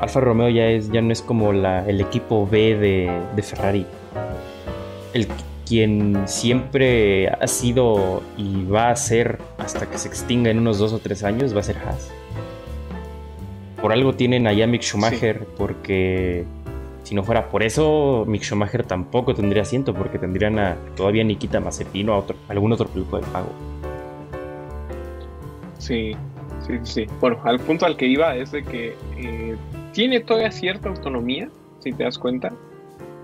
Alfa 0.00 0.20
Romeo 0.20 0.48
ya, 0.48 0.66
es, 0.66 0.90
ya 0.90 1.02
no 1.02 1.12
es 1.12 1.22
como 1.22 1.52
la, 1.52 1.86
el 1.86 2.00
equipo 2.00 2.46
B 2.46 2.76
de, 2.76 3.20
de 3.36 3.42
Ferrari. 3.42 3.86
El, 5.12 5.28
quien 5.70 6.26
siempre 6.26 7.28
ha 7.28 7.46
sido 7.46 8.24
y 8.36 8.64
va 8.64 8.90
a 8.90 8.96
ser 8.96 9.38
hasta 9.58 9.88
que 9.88 9.98
se 9.98 10.08
extinga 10.08 10.50
en 10.50 10.58
unos 10.58 10.80
dos 10.80 10.92
o 10.92 10.98
tres 10.98 11.22
años 11.22 11.54
va 11.54 11.60
a 11.60 11.62
ser 11.62 11.76
Haas. 11.78 12.10
Por 13.80 13.92
algo 13.92 14.14
tienen 14.14 14.46
a 14.46 14.52
Yamik 14.52 14.82
Schumacher, 14.82 15.46
porque 15.56 16.44
Si 17.02 17.14
no 17.14 17.24
fuera 17.24 17.48
por 17.48 17.62
eso, 17.62 18.24
Mick 18.28 18.42
Schumacher 18.42 18.84
tampoco 18.84 19.34
tendría 19.34 19.62
asiento, 19.62 19.94
porque 19.94 20.18
tendrían 20.18 20.58
a 20.58 20.76
todavía 20.96 21.24
Nikita 21.24 21.58
Mazepin 21.58 22.08
o 22.10 22.12
a 22.12 22.18
otro, 22.18 22.36
algún 22.48 22.72
otro 22.72 22.88
piloto 22.88 23.16
de 23.16 23.26
pago. 23.28 23.48
Sí, 25.78 26.12
sí, 26.60 26.74
sí. 26.82 27.06
Bueno, 27.20 27.40
al 27.44 27.58
punto 27.58 27.86
al 27.86 27.96
que 27.96 28.06
iba 28.06 28.36
es 28.36 28.52
de 28.52 28.62
que 28.62 28.94
eh, 29.16 29.56
tiene 29.92 30.20
todavía 30.20 30.52
cierta 30.52 30.90
autonomía, 30.90 31.48
si 31.80 31.92
te 31.92 32.04
das 32.04 32.18
cuenta. 32.18 32.52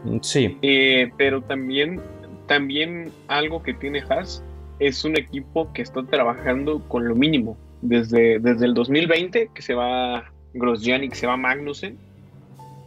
Mm, 0.04 0.18
sí. 0.22 0.56
Eh, 0.62 1.10
pero 1.18 1.42
también, 1.42 2.00
también 2.46 3.12
algo 3.28 3.62
que 3.62 3.74
tiene 3.74 4.02
Haas 4.08 4.42
es 4.78 5.04
un 5.04 5.18
equipo 5.18 5.72
que 5.74 5.82
está 5.82 6.02
trabajando 6.02 6.80
con 6.88 7.06
lo 7.06 7.14
mínimo. 7.14 7.56
Desde, 7.82 8.38
desde 8.38 8.64
el 8.64 8.74
2020, 8.74 9.50
que 9.54 9.62
se 9.62 9.74
va 9.74 10.32
Grosjean 10.58 11.04
y 11.04 11.08
que 11.08 11.14
se 11.14 11.26
va 11.26 11.36
Magnussen, 11.36 11.98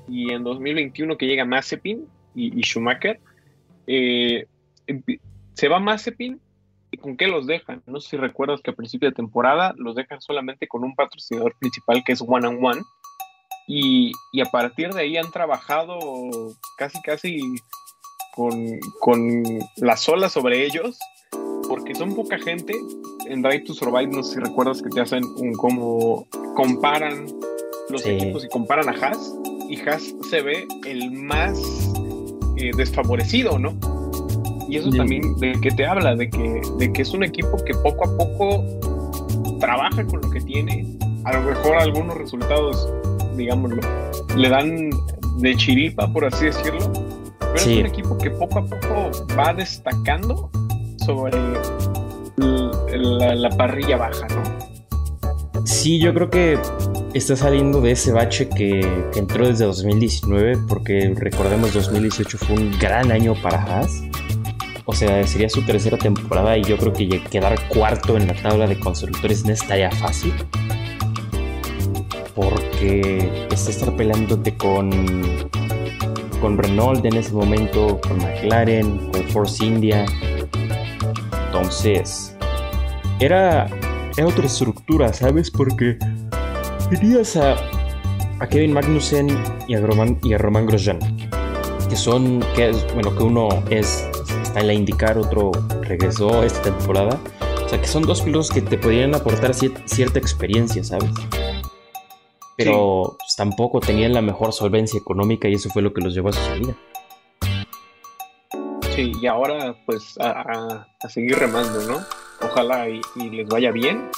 y 0.10 0.32
en 0.32 0.44
2021 0.44 1.18
que 1.18 1.28
llega 1.28 1.46
Mazepin 1.46 2.06
y, 2.36 2.62
Schumacher, 2.62 3.20
eh, 3.88 4.46
se 5.54 5.68
va 5.68 5.80
Mazepin 5.80 6.40
y 6.92 6.98
con 6.98 7.18
qué 7.18 7.28
los 7.28 7.46
dejan. 7.46 7.84
No 7.86 8.00
sé 8.00 8.12
si 8.12 8.18
recuerdas 8.18 8.62
que 8.62 8.72
a 8.72 8.76
principio 8.76 9.10
de 9.10 9.16
temporada 9.16 9.74
los 9.78 9.96
dejan 9.96 10.22
solamente 10.22 10.68
con 10.68 10.84
un 10.84 10.96
patrocinador 10.96 11.56
principal 11.60 12.04
que 12.04 12.14
es 12.14 12.24
One 12.26 12.48
and 12.48 12.64
One. 12.64 12.82
Y, 13.68 14.12
a 14.42 14.50
partir 14.50 14.92
de 14.94 15.02
ahí 15.02 15.18
han 15.18 15.32
trabajado 15.32 16.00
casi 16.78 17.00
casi 17.04 17.40
con, 18.36 18.80
con 19.00 19.44
las 19.78 20.10
olas 20.10 20.32
sobre 20.32 20.66
ellos, 20.66 20.98
porque 21.68 21.94
son 21.94 22.16
poca 22.16 22.40
gente. 22.40 22.74
En 23.28 23.44
Drive 23.44 23.66
to 23.66 23.76
Survive, 23.76 24.08
no 24.08 24.24
sé 24.24 24.36
si 24.36 24.40
recuerdas 24.40 24.82
que 24.82 24.90
te 24.90 25.02
hacen 25.02 25.24
un 25.24 25.54
como 25.54 26.26
comparan 26.56 27.28
los 27.90 28.06
equipos 28.06 28.46
y 28.46 28.50
comparan 28.50 28.90
a 28.90 28.92
Haas 28.92 29.36
y 29.70 29.80
Haas 29.82 30.16
se 30.30 30.42
ve 30.42 30.68
el 30.86 31.12
más 31.12 31.60
eh, 32.58 32.72
desfavorecido, 32.76 33.58
¿no? 33.60 33.78
Y 34.68 34.78
eso 34.78 34.90
también 34.92 35.36
de 35.38 35.54
qué 35.62 35.72
te 35.72 35.86
habla, 35.86 36.16
de 36.16 36.30
que, 36.30 36.62
de 36.78 36.94
que 36.94 37.02
es 37.02 37.12
un 37.14 37.24
equipo 37.24 37.58
que 37.66 37.74
poco 37.74 38.08
a 38.08 38.18
poco 38.18 38.64
trabaja 39.60 40.06
con 40.06 40.22
lo 40.22 40.30
que 40.30 40.42
tiene. 40.42 40.86
A 41.26 41.34
lo 41.34 41.42
mejor 41.42 41.78
algunos 41.78 42.16
resultados, 42.18 42.88
digámoslo, 43.36 43.82
le 44.36 44.50
dan 44.50 44.90
de 45.38 45.56
chiripa, 45.56 46.12
por 46.12 46.26
así 46.26 46.46
decirlo. 46.46 46.92
Pero 47.40 47.56
es 47.56 47.66
un 47.66 47.86
equipo 47.88 48.18
que 48.18 48.30
poco 48.30 48.60
a 48.60 48.66
poco 48.66 49.12
va 49.36 49.54
destacando 49.54 50.52
sobre 50.98 51.38
la, 52.38 53.36
la 53.36 53.50
parrilla 53.50 53.98
baja, 53.98 54.28
¿no? 54.28 55.66
Sí, 55.66 56.00
yo 56.00 56.14
creo 56.14 56.30
que 56.30 56.60
está 57.14 57.36
saliendo 57.36 57.82
de 57.82 57.92
ese 57.92 58.12
bache 58.12 58.48
que, 58.50 58.82
entró 59.16 59.48
desde 59.48 59.66
2019, 59.66 60.58
porque 60.68 61.14
recordemos 61.16 61.74
2018 61.74 62.38
fue 62.38 62.56
un 62.56 62.78
gran 62.80 63.12
año 63.12 63.34
para 63.42 63.64
Haas. 63.64 64.04
O 64.86 64.94
sea, 64.94 65.26
sería 65.28 65.50
su 65.50 65.62
tercera 65.64 65.98
temporada 65.98 66.58
y 66.58 66.64
yo 66.64 66.78
creo 66.78 66.94
que 66.94 67.22
quedar 67.24 67.60
cuarto 67.68 68.18
en 68.18 68.28
la 68.28 68.34
tabla 68.34 68.66
de 68.68 68.80
constructores 68.80 69.46
no 69.46 69.54
estaría 69.54 69.92
fácil. 69.92 70.34
Porque 72.34 73.48
está 73.52 73.70
estar 73.70 73.96
peleándote 73.96 74.56
con, 74.56 74.90
con 76.42 76.58
Renault 76.58 77.06
en 77.06 77.18
ese 77.18 77.34
momento, 77.34 78.00
con 78.02 78.18
McLaren, 78.18 79.12
con 79.12 79.24
Force 79.30 79.64
India. 79.64 80.06
Entonces, 81.48 82.36
era, 83.20 83.68
era 84.18 84.28
otra 84.28 84.46
estructura, 84.46 85.14
¿sabes? 85.14 85.52
Porque 85.52 86.00
tenías 86.90 87.38
a, 87.38 87.56
a 88.40 88.48
Kevin 88.48 88.74
Magnussen 88.74 89.28
y 89.68 89.76
a 89.76 89.82
Roman, 89.82 90.20
y 90.24 90.34
a 90.34 90.38
Roman 90.38 90.66
Grosjean, 90.66 91.00
que 91.88 91.96
son, 91.96 92.44
que 92.56 92.70
es, 92.70 92.94
bueno, 92.94 93.16
que 93.16 93.24
uno 93.24 93.50
es, 93.70 94.08
está 94.42 94.62
en 94.62 94.68
la 94.68 94.74
indicar, 94.74 95.18
otro 95.18 95.52
regresó 95.82 96.44
esta 96.44 96.64
temporada. 96.64 97.20
O 97.64 97.70
sea, 97.70 97.80
que 97.80 97.88
son 97.88 98.04
dos 98.04 98.22
pilotos 98.22 98.50
que 98.50 98.62
te 98.62 98.78
podrían 98.80 99.14
aportar 99.14 99.54
cierta 99.54 100.18
experiencia, 100.18 100.84
¿sabes? 100.84 101.12
Pero 102.58 103.16
pues, 103.20 103.36
tampoco 103.38 103.80
tenían 103.80 104.14
la 104.14 104.22
mejor 104.22 104.54
solvencia 104.54 105.00
económica 105.00 105.48
y 105.48 105.54
eso 105.54 105.70
fue 105.70 105.84
lo 105.84 105.94
que 105.94 106.02
los 106.02 106.16
llevó 106.16 106.30
a 106.30 106.34
su 106.34 106.42
salida. 106.42 106.76
Sí, 108.96 109.14
y 109.22 109.28
ahora 109.28 109.76
pues 109.86 110.18
a, 110.20 110.88
seguir 111.08 111.38
remando, 111.38 111.82
¿no? 111.84 112.00
Ojalá 112.42 112.88
y 112.90 113.02
les 113.30 113.48
vaya 113.48 113.72
bien 113.72 114.10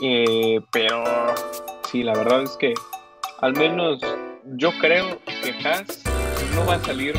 eh, 0.00 0.60
pero 0.70 1.04
sí, 1.90 2.02
la 2.02 2.14
verdad 2.14 2.42
es 2.42 2.56
que 2.56 2.74
al 3.40 3.54
menos 3.54 4.00
yo 4.56 4.70
creo 4.80 5.18
que 5.24 5.50
Haas 5.66 6.02
no 6.54 6.66
va 6.66 6.74
a 6.74 6.80
salir. 6.80 7.14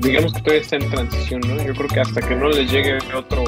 Digamos 0.00 0.32
que 0.32 0.40
todavía 0.40 0.62
está 0.62 0.76
en 0.76 0.90
transición, 0.90 1.40
¿no? 1.40 1.62
Yo 1.62 1.74
creo 1.74 1.88
que 1.88 2.00
hasta 2.00 2.20
que 2.20 2.34
no 2.34 2.48
les 2.48 2.70
llegue 2.70 2.98
otro 3.14 3.44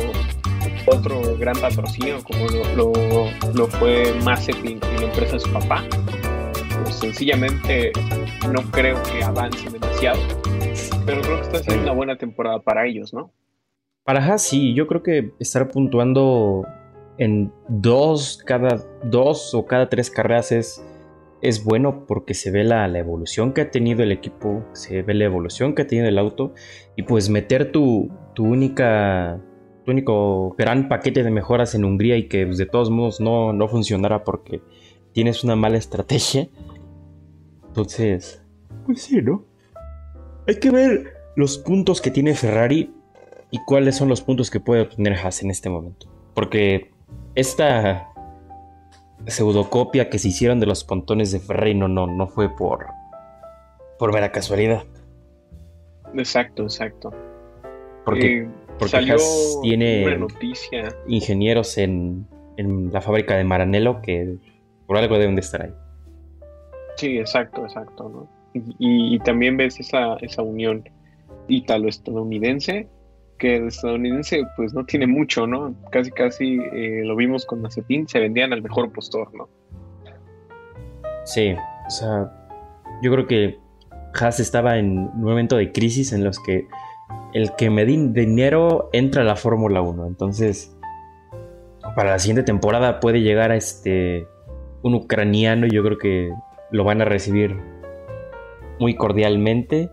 otro 0.87 1.37
gran 1.39 1.57
patrocinio 1.61 2.23
como 2.25 2.47
lo, 2.77 3.27
lo, 3.55 3.67
fue 3.67 4.13
Mazepin 4.25 4.79
y 4.79 5.01
la 5.01 5.07
empresa 5.07 5.35
de 5.35 5.41
su 5.41 5.53
papá, 5.53 5.85
pues 6.83 6.97
sencillamente 6.97 7.93
no 8.53 8.63
creo 8.71 9.01
que 9.05 9.23
avance 9.23 9.71
demasiado. 9.71 10.21
Pero 11.07 11.23
creo 11.23 11.37
que 11.37 11.43
está 11.43 11.59
siendo 11.63 11.83
una 11.85 11.93
buena 11.93 12.17
temporada 12.17 12.61
para 12.61 12.87
ellos, 12.87 13.13
¿no? 13.13 13.33
Para 14.05 14.25
Haas 14.25 14.43
sí, 14.43 14.75
yo 14.75 14.87
creo 14.87 15.03
que 15.03 15.31
estar 15.39 15.69
puntuando 15.69 16.67
en 17.21 17.53
dos, 17.69 18.43
cada 18.47 18.83
dos 19.05 19.55
o 19.55 19.67
cada 19.67 19.91
tres 19.91 20.11
carreras 20.11 20.53
es, 20.53 20.83
es 21.43 21.63
bueno 21.63 22.07
porque 22.07 22.33
se 22.33 22.51
ve 22.51 22.65
la, 22.65 22.87
evolución 22.99 23.53
que 23.53 23.61
ha 23.61 23.71
tenido 23.71 24.03
el 24.03 24.11
equipo, 24.11 24.65
se 24.73 25.03
ve 25.03 25.13
la 25.13 25.27
evolución 25.27 25.75
que 25.75 25.83
ha 25.83 25.87
tenido 25.87 26.09
el 26.09 26.17
auto 26.17 26.55
y 26.97 27.03
pues 27.03 27.29
meter 27.29 27.73
tu, 27.73 28.11
tu 28.35 28.47
única 28.47 29.39
tu 29.85 29.91
único 29.91 30.55
gran 30.57 30.89
paquete 30.89 31.23
de 31.23 31.31
mejoras 31.31 31.75
en 31.75 31.85
Hungría 31.85 32.17
y 32.17 32.27
que 32.27 32.47
pues, 32.47 32.57
de 32.57 32.65
todos 32.65 32.89
modos 32.89 33.21
no, 33.21 33.53
no 33.53 33.69
funcionara 33.69 34.25
porque 34.25 34.63
tienes 35.13 35.45
una 35.45 35.57
mala 35.57 35.77
estrategia. 35.77 36.49
Entonces, 37.67 38.43
pues 38.87 39.03
sí, 39.03 39.21
¿no? 39.21 39.45
Hay 40.49 40.59
que 40.59 40.71
ver 40.71 41.19
los 41.37 41.59
puntos 41.59 42.01
que 42.01 42.11
tiene 42.11 42.35
Ferrari 42.35 42.95
y 43.51 43.59
cuáles 43.67 43.97
son 43.97 44.09
los 44.09 44.23
puntos 44.23 44.51
que 44.51 44.59
puede 44.59 44.83
obtener 44.83 45.19
Haas 45.19 45.43
en 45.43 45.51
este 45.51 45.69
momento. 45.69 46.09
Porque 46.35 46.91
esta 47.35 48.09
pseudocopia 49.27 50.09
que 50.09 50.19
se 50.19 50.29
hicieron 50.29 50.61
de 50.61 50.67
los 50.67 50.85
pontones 50.85 51.33
de 51.33 51.41
Ferrari 51.41 51.75
no, 51.75 51.89
no, 51.89 52.27
fue 52.27 52.55
por, 52.55 52.87
por 53.99 54.13
mera 54.13 54.33
casualidad. 54.33 54.85
Exacto, 56.15 56.65
exacto. 56.65 57.13
Porque, 58.05 58.39
eh, 58.39 58.49
porque 58.79 59.17
tiene 59.63 60.27
ingenieros 61.07 61.79
en, 61.79 62.27
en, 62.57 62.93
la 62.93 63.01
fábrica 63.01 63.37
de 63.37 63.45
Maranello 63.45 64.01
que 64.03 64.37
por 64.87 64.97
algo 64.97 65.19
deben 65.19 65.35
de 65.35 65.43
estar 65.43 65.63
ahí. 65.63 65.75
Sí, 66.97 67.19
exacto, 67.19 67.65
exacto. 67.65 68.09
¿no? 68.09 68.29
Y, 68.55 69.15
y, 69.15 69.19
también 69.21 69.57
ves 69.57 69.79
esa, 69.79 70.17
esa 70.17 70.43
unión 70.43 70.89
ítalo-estadounidense 71.47 72.89
que 73.41 73.57
el 73.57 73.69
estadounidense 73.69 74.45
pues 74.57 74.73
no 74.75 74.85
tiene 74.85 75.09
mucho, 75.09 75.47
¿no? 75.47 75.75
Casi 75.91 76.13
casi 76.13 76.61
eh, 76.73 77.03
lo 77.05 77.17
vimos 77.17 77.47
con 77.47 77.63
Mazepin, 77.63 78.07
se 78.07 78.21
vendían 78.21 78.53
al 78.53 78.63
mejor 78.63 78.93
postor, 78.93 79.35
¿no? 79.35 79.49
Sí, 81.25 81.55
o 81.87 81.91
sea, 81.91 82.31
yo 83.03 83.11
creo 83.11 83.27
que 83.27 83.59
Haas 84.15 84.39
estaba 84.41 84.79
en 84.79 84.99
un 84.99 85.23
momento 85.23 85.57
de 85.57 85.73
crisis 85.73 86.13
en 86.13 86.23
los 86.23 86.39
que 86.39 86.67
el 87.33 87.55
que 87.57 87.71
me 87.71 87.85
di 87.85 88.09
dinero 88.09 88.91
entra 88.93 89.23
a 89.23 89.25
la 89.25 89.37
Fórmula 89.37 89.81
1, 89.81 90.07
entonces 90.07 90.77
para 91.97 92.11
la 92.11 92.19
siguiente 92.19 92.43
temporada 92.43 93.01
puede 93.01 93.23
llegar 93.23 93.51
a 93.51 93.57
este 93.57 94.27
un 94.83 94.95
ucraniano 94.95 95.67
y 95.67 95.71
yo 95.71 95.83
creo 95.83 95.99
que 95.99 96.31
lo 96.71 96.85
van 96.85 97.01
a 97.01 97.05
recibir 97.05 97.57
muy 98.79 98.97
cordialmente, 98.97 99.91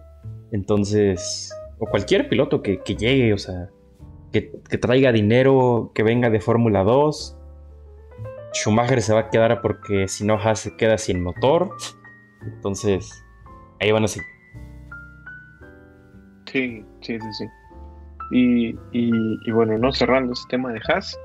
entonces 0.51 1.53
o 1.79 1.85
cualquier 1.85 2.27
piloto 2.29 2.61
que, 2.61 2.79
llegue, 2.97 3.33
o 3.33 3.37
sea, 3.37 3.69
que, 4.31 4.41
traiga 4.77 5.11
dinero, 5.11 5.91
que 5.93 6.03
venga 6.03 6.29
de 6.29 6.39
Fórmula 6.39 6.83
2. 6.83 7.37
Schumacher 8.53 9.01
se 9.01 9.13
va 9.13 9.21
a 9.21 9.29
quedar 9.29 9.61
porque 9.61 10.07
si 10.07 10.25
no 10.25 10.35
Haas 10.35 10.59
se 10.59 10.75
queda 10.75 10.97
sin 10.97 11.21
motor. 11.21 11.69
Entonces, 12.41 13.23
ahí 13.79 13.91
van 13.91 14.05
a 14.05 14.07
seguir. 14.07 14.27
Sí, 16.45 16.85
sí, 17.01 17.19
sí, 17.19 17.33
sí. 17.33 17.45
Y, 18.31 18.75
y, 18.91 19.51
bueno, 19.51 19.77
no 19.77 19.91
cerrando 19.91 20.33
ese 20.33 20.43
tema 20.49 20.71
de 20.71 20.81
Haas, 20.87 21.17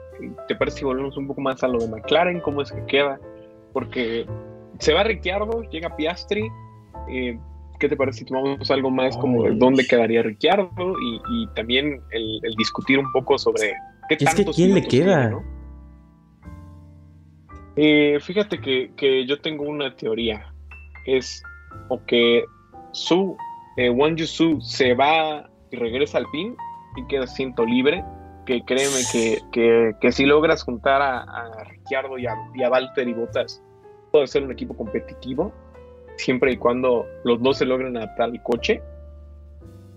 ¿te 0.47 0.55
parece 0.55 0.79
si 0.79 0.85
volvemos 0.85 1.17
un 1.17 1.27
poco 1.27 1.41
más 1.41 1.63
a 1.65 1.69
lo 1.69 1.79
de 1.79 1.89
McLaren? 1.89 2.41
¿Cómo 2.41 2.63
es 2.63 2.71
que 2.71 2.85
queda? 2.87 3.19
Porque 3.73 4.27
se 4.79 4.93
va 4.93 5.05
Ricciardo, 5.05 5.63
llega 5.71 5.97
Piastri, 5.97 6.49
eh, 7.09 7.39
¿qué 7.83 7.89
te 7.89 7.97
parece 7.97 8.21
si 8.21 8.25
tomamos 8.27 8.71
algo 8.71 8.93
más 8.93 9.17
como 9.17 9.43
de 9.43 9.57
dónde 9.57 9.85
quedaría 9.85 10.23
Ricciardo 10.23 10.71
y, 11.01 11.49
también 11.57 12.01
el, 12.13 12.41
discutir 12.57 12.97
un 12.97 13.11
poco 13.11 13.37
sobre 13.39 13.75
qué 14.09 14.15
es 14.21 14.35
que 14.37 14.45
quién 14.45 14.75
le 14.75 14.83
queda? 14.87 15.43
Eh, 17.75 18.19
fíjate 18.21 18.61
que, 18.61 19.27
yo 19.27 19.41
tengo 19.41 19.65
una 19.65 19.97
teoría. 19.97 20.55
Es 21.07 21.43
o 21.89 22.01
que 22.07 22.45
Su, 22.93 23.37
eh, 23.77 23.91
Wang 23.91 24.15
Yusu 24.15 24.61
se 24.61 24.95
va 24.95 25.51
y 25.73 25.77
regresa 25.77 26.19
al 26.19 26.31
PIN 26.31 26.55
y 26.95 27.05
queda 27.09 27.27
siento 27.27 27.65
libre, 27.65 28.05
que 28.47 28.63
créeme 28.65 29.01
que, 29.11 29.41
que, 29.51 29.93
que 30.01 30.13
si 30.13 30.25
logras 30.25 30.63
juntar 30.63 31.03
a, 31.03 31.23
a 31.23 31.65
Ricciardo 31.65 32.17
y 32.17 32.27
a, 32.29 32.35
y 32.55 32.63
a 32.63 32.71
Walter 32.71 33.09
y 33.09 33.13
Bottas, 33.13 33.61
puede 34.13 34.29
ser 34.29 34.45
un 34.45 34.53
equipo 34.53 34.77
competitivo, 34.77 35.53
siempre 36.17 36.53
y 36.53 36.57
cuando 36.57 37.07
los 37.25 37.43
dos 37.43 37.59
se 37.59 37.67
logren 37.67 37.97
adaptar 37.97 38.31
al 38.31 38.43
coche. 38.43 38.83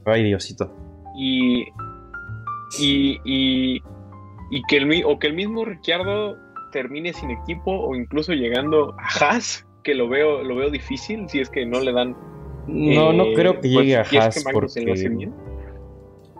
Ay, 0.05 0.23
Diosito. 0.23 0.71
Y, 1.17 1.63
y, 2.79 3.19
y, 3.23 3.81
y 4.51 4.63
que 4.67 4.77
el, 4.77 5.03
o 5.05 5.19
que 5.19 5.27
el 5.27 5.33
mismo 5.33 5.65
Ricciardo 5.65 6.37
termine 6.71 7.13
sin 7.13 7.31
equipo 7.31 7.71
o 7.71 7.95
incluso 7.95 8.33
llegando 8.33 8.95
a 8.99 9.07
Haas, 9.07 9.65
que 9.83 9.95
lo 9.95 10.09
veo, 10.09 10.43
lo 10.43 10.55
veo 10.55 10.69
difícil 10.69 11.29
si 11.29 11.39
es 11.39 11.49
que 11.49 11.65
no 11.65 11.79
le 11.79 11.93
dan. 11.93 12.15
No, 12.67 13.13
no 13.13 13.25
eh, 13.25 13.33
creo 13.35 13.53
que 13.53 13.59
pues, 13.59 13.71
llegue 13.71 13.97
a 13.97 14.05
si 14.05 14.17
es 14.17 14.21
que 14.21 14.25
Haas 14.25 14.53
lo 14.53 14.93
hace 14.93 15.09
porque... 15.09 15.29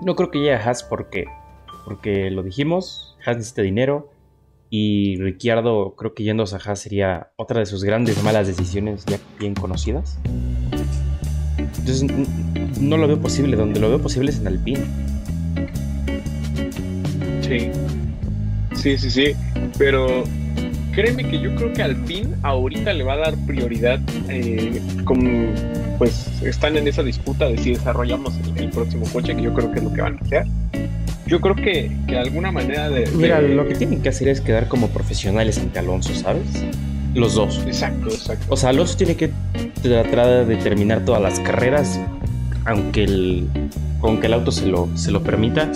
No 0.02 0.16
creo 0.16 0.32
que 0.32 0.40
llegue 0.40 0.54
a 0.54 0.60
Haas 0.60 0.84
porque... 0.84 1.26
Porque 1.86 2.32
lo 2.32 2.44
dijimos, 2.44 3.18
Haas 3.26 3.38
necesita 3.38 3.62
dinero 3.62 4.10
y 4.70 5.18
Ricciardo 5.18 5.96
creo 5.96 6.14
que 6.14 6.24
yendo 6.24 6.44
a 6.44 6.58
Haas 6.58 6.80
sería 6.80 7.32
otra 7.36 7.60
de 7.60 7.66
sus 7.66 7.84
grandes 7.84 8.22
malas 8.24 8.48
decisiones 8.48 9.06
ya 9.06 9.20
bien 9.40 9.54
conocidas. 9.54 10.20
Entonces 11.58 12.04
no 12.80 12.98
lo 12.98 13.08
veo 13.08 13.20
posible, 13.20 13.56
donde 13.56 13.80
lo 13.80 13.90
veo 13.90 14.02
posible 14.02 14.32
es 14.32 14.40
en 14.40 14.48
Alpine. 14.48 14.86
Sí. 17.42 17.70
Sí, 18.76 18.98
sí, 18.98 19.12
sí. 19.12 19.36
Pero 19.78 20.24
créeme 20.92 21.30
que 21.30 21.40
yo 21.40 21.54
creo 21.56 21.74
que 21.74 21.84
Alpine 21.84 22.36
ahorita 22.44 22.94
le 22.94 23.04
va 23.04 23.14
a 23.14 23.18
dar 23.18 23.36
prioridad. 23.46 24.00
eh, 24.30 24.82
pues 25.98 26.28
están 26.42 26.76
en 26.78 26.88
esa 26.88 27.04
disputa 27.04 27.48
de 27.48 27.58
si 27.58 27.74
desarrollamos 27.74 28.34
el, 28.38 28.66
el 28.66 28.70
próximo 28.70 29.06
coche, 29.14 29.36
que 29.36 29.44
yo 29.44 29.54
creo 29.54 29.72
que 29.72 29.80
es 29.80 29.84
lo 29.84 29.94
que 29.94 30.02
van 30.02 30.18
a 30.18 30.26
hacer. 30.26 30.46
Yo 31.28 31.42
creo 31.42 31.56
que, 31.56 31.92
que 32.08 32.14
de 32.14 32.20
alguna 32.20 32.52
manera 32.52 32.90
de. 32.90 33.08
Mira, 33.16 33.42
lo 33.42 33.68
que 33.68 33.76
tienen 33.76 34.02
que 34.02 34.10
hacer 34.10 34.28
es 34.28 34.42
quedar 34.42 34.68
como 34.68 34.90
profesionales 34.90 35.58
ante 35.58 35.80
Alonso, 35.80 36.14
¿sabes? 36.14 36.44
Los 37.16 37.34
dos. 37.34 37.64
Exacto, 37.66 38.10
exacto. 38.10 38.46
O 38.50 38.58
sea, 38.58 38.70
Alonso 38.70 38.96
tiene 38.98 39.16
que 39.16 39.32
tratar 39.82 40.46
de 40.46 40.56
terminar 40.58 41.04
todas 41.06 41.22
las 41.22 41.40
carreras, 41.40 42.00
aunque 42.66 43.06
el, 43.06 43.48
aunque 44.02 44.28
el 44.28 44.34
auto 44.34 44.52
se 44.52 44.68
lo, 44.68 44.90
se 44.96 45.12
lo 45.12 45.24
permita, 45.24 45.72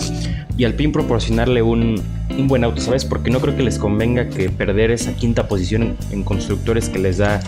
y 0.56 0.64
al 0.64 0.74
PIN 0.74 0.92
proporcionarle 0.92 1.62
un, 1.62 2.00
un 2.36 2.46
buen 2.46 2.62
auto, 2.62 2.80
¿sabes? 2.80 3.04
Porque 3.04 3.30
no 3.30 3.40
creo 3.40 3.56
que 3.56 3.62
les 3.62 3.78
convenga 3.78 4.28
que 4.28 4.50
perder 4.50 4.90
esa 4.90 5.14
quinta 5.14 5.48
posición 5.48 5.82
en, 5.82 5.96
en 6.12 6.22
constructores 6.22 6.88
que 6.88 6.98
les 6.98 7.18
da 7.18 7.40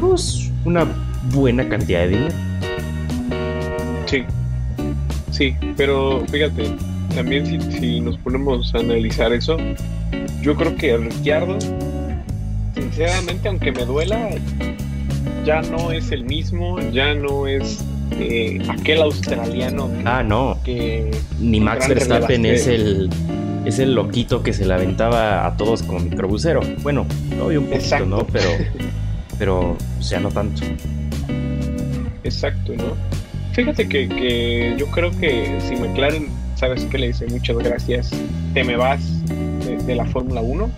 pues, 0.00 0.50
una 0.64 0.86
buena 1.32 1.68
cantidad 1.68 2.00
de 2.00 2.08
dinero. 2.08 2.34
Sí, 4.06 4.24
sí, 5.30 5.54
pero 5.76 6.24
fíjate, 6.30 6.74
también 7.10 7.46
si, 7.46 7.60
si 7.78 8.00
nos 8.00 8.16
ponemos 8.18 8.74
a 8.74 8.78
analizar 8.78 9.32
eso, 9.32 9.56
yo 10.42 10.54
creo 10.56 10.74
que 10.76 10.96
Ricciardo, 10.96 11.58
sinceramente, 12.74 13.48
aunque 13.48 13.72
me 13.72 13.84
duela, 13.84 14.30
ya 15.44 15.62
no 15.62 15.92
es 15.92 16.10
el 16.12 16.24
mismo, 16.24 16.78
ya 16.92 17.14
no 17.14 17.46
es 17.46 17.84
eh, 18.12 18.58
aquel 18.68 19.02
australiano 19.02 19.90
Ah, 20.04 20.22
no, 20.22 20.58
que... 20.64 21.10
ni 21.38 21.60
Max 21.60 21.88
Verstappen 21.88 22.44
es 22.46 22.66
el, 22.66 23.10
es 23.64 23.78
el 23.78 23.94
loquito 23.94 24.42
que 24.42 24.52
se 24.52 24.66
le 24.66 24.74
aventaba 24.74 25.46
a 25.46 25.56
todos 25.56 25.82
como 25.82 26.00
microbusero. 26.00 26.60
Bueno, 26.82 27.06
todavía 27.30 27.58
un 27.58 27.66
poquito, 27.66 27.84
Exacto. 27.84 28.06
¿no? 28.06 28.26
Pero, 28.26 28.48
pero, 29.38 29.76
o 29.98 30.02
sea, 30.02 30.20
no 30.20 30.30
tanto. 30.30 30.62
Exacto, 32.24 32.74
¿no? 32.76 32.96
Fíjate 33.52 33.88
que, 33.88 34.08
que 34.08 34.74
yo 34.78 34.86
creo 34.86 35.10
que 35.10 35.58
si 35.60 35.74
McLaren, 35.76 36.28
¿sabes 36.60 36.84
qué 36.90 36.98
le 36.98 37.06
dice? 37.08 37.26
Muchas 37.26 37.56
gracias, 37.58 38.10
te 38.54 38.62
me 38.62 38.76
vas 38.76 39.00
de, 39.64 39.76
de 39.78 39.94
la 39.96 40.04
Fórmula 40.04 40.40
1. 40.42 40.70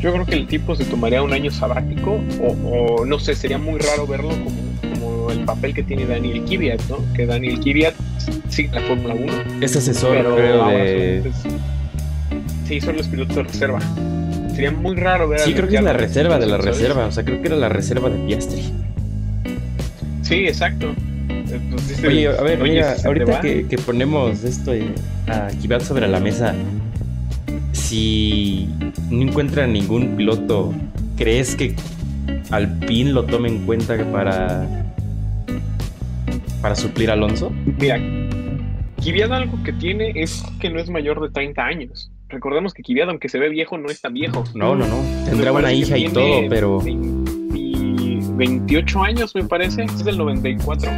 Yo 0.00 0.12
creo 0.12 0.24
que 0.26 0.34
el 0.36 0.46
tipo 0.46 0.74
se 0.76 0.84
tomaría 0.84 1.22
un 1.22 1.32
año 1.32 1.50
sabático 1.50 2.20
o, 2.40 3.00
o 3.00 3.04
no 3.04 3.18
sé, 3.18 3.34
sería 3.34 3.58
muy 3.58 3.78
raro 3.80 4.06
verlo 4.06 4.30
como, 4.30 4.94
como 4.94 5.30
el 5.30 5.40
papel 5.44 5.74
que 5.74 5.82
tiene 5.82 6.06
Daniel 6.06 6.42
Kvyat, 6.44 6.80
¿no? 6.88 6.98
Que 7.14 7.26
Daniel 7.26 7.58
Kvyat 7.60 7.94
sigue 8.48 8.70
la 8.72 8.80
Fórmula 8.82 9.14
1, 9.14 9.32
Es 9.60 9.76
asesor, 9.76 10.16
pero 10.16 10.34
creo, 10.36 10.62
ahora 10.62 10.76
de... 10.78 11.22
solamente 11.22 11.28
es- 11.28 12.68
sí, 12.68 12.80
son 12.80 12.96
los 12.96 13.08
pilotos 13.08 13.34
de 13.36 13.42
reserva. 13.44 13.80
Sería 14.54 14.70
muy 14.70 14.96
raro 14.96 15.28
ver 15.28 15.40
a 15.40 15.44
Sí, 15.44 15.52
creo 15.54 15.68
que 15.68 15.76
es 15.76 15.82
la 15.82 15.92
reserva 15.92 16.38
de 16.38 16.46
la 16.46 16.58
reserva. 16.58 17.06
O 17.06 17.12
sea, 17.12 17.24
creo 17.24 17.40
que 17.40 17.46
era 17.48 17.56
la 17.56 17.68
reserva 17.68 18.08
de 18.10 18.18
Piastri. 18.26 18.62
Sí, 20.22 20.46
exacto. 20.46 20.94
Entonces, 21.50 22.04
Oye, 22.04 22.28
a 22.28 22.42
ver, 22.42 22.60
oye, 22.60 22.72
mira, 22.72 22.96
ahorita 23.04 23.40
que, 23.40 23.66
que 23.66 23.78
ponemos 23.78 24.44
esto 24.44 24.74
eh, 24.74 24.94
a 25.26 25.48
Kivat 25.60 25.82
sobre 25.82 26.08
la 26.08 26.20
mesa, 26.20 26.54
si 27.72 28.68
no 29.10 29.22
encuentran 29.22 29.72
ningún 29.72 30.16
piloto, 30.16 30.72
¿crees 31.16 31.56
que 31.56 31.74
Alpine 32.50 33.12
lo 33.12 33.24
tome 33.24 33.48
en 33.48 33.64
cuenta 33.64 33.96
para, 34.12 34.66
para 36.60 36.74
suplir 36.74 37.10
a 37.10 37.14
Alonso? 37.14 37.50
Mira, 37.78 37.98
Kvyat 39.02 39.30
algo 39.30 39.62
que 39.62 39.72
tiene 39.72 40.12
es 40.14 40.42
que 40.60 40.70
no 40.70 40.80
es 40.80 40.90
mayor 40.90 41.20
de 41.20 41.30
30 41.30 41.62
años. 41.64 42.10
Recordemos 42.28 42.74
que 42.74 42.82
Kvyat, 42.82 43.08
aunque 43.08 43.28
se 43.28 43.38
ve 43.38 43.48
viejo, 43.48 43.78
no 43.78 43.88
es 43.88 44.00
tan 44.00 44.12
viejo. 44.12 44.44
No, 44.54 44.74
no, 44.74 44.86
no. 44.86 45.02
Tendrá 45.24 45.52
una 45.52 45.72
hija 45.72 45.96
y 45.96 46.08
todo, 46.08 46.42
pero 46.48 46.80
20 46.80 47.38
28 48.38 49.02
años, 49.02 49.34
me 49.34 49.44
parece. 49.44 49.82
Es 49.82 50.04
del 50.04 50.16
94. 50.16 50.90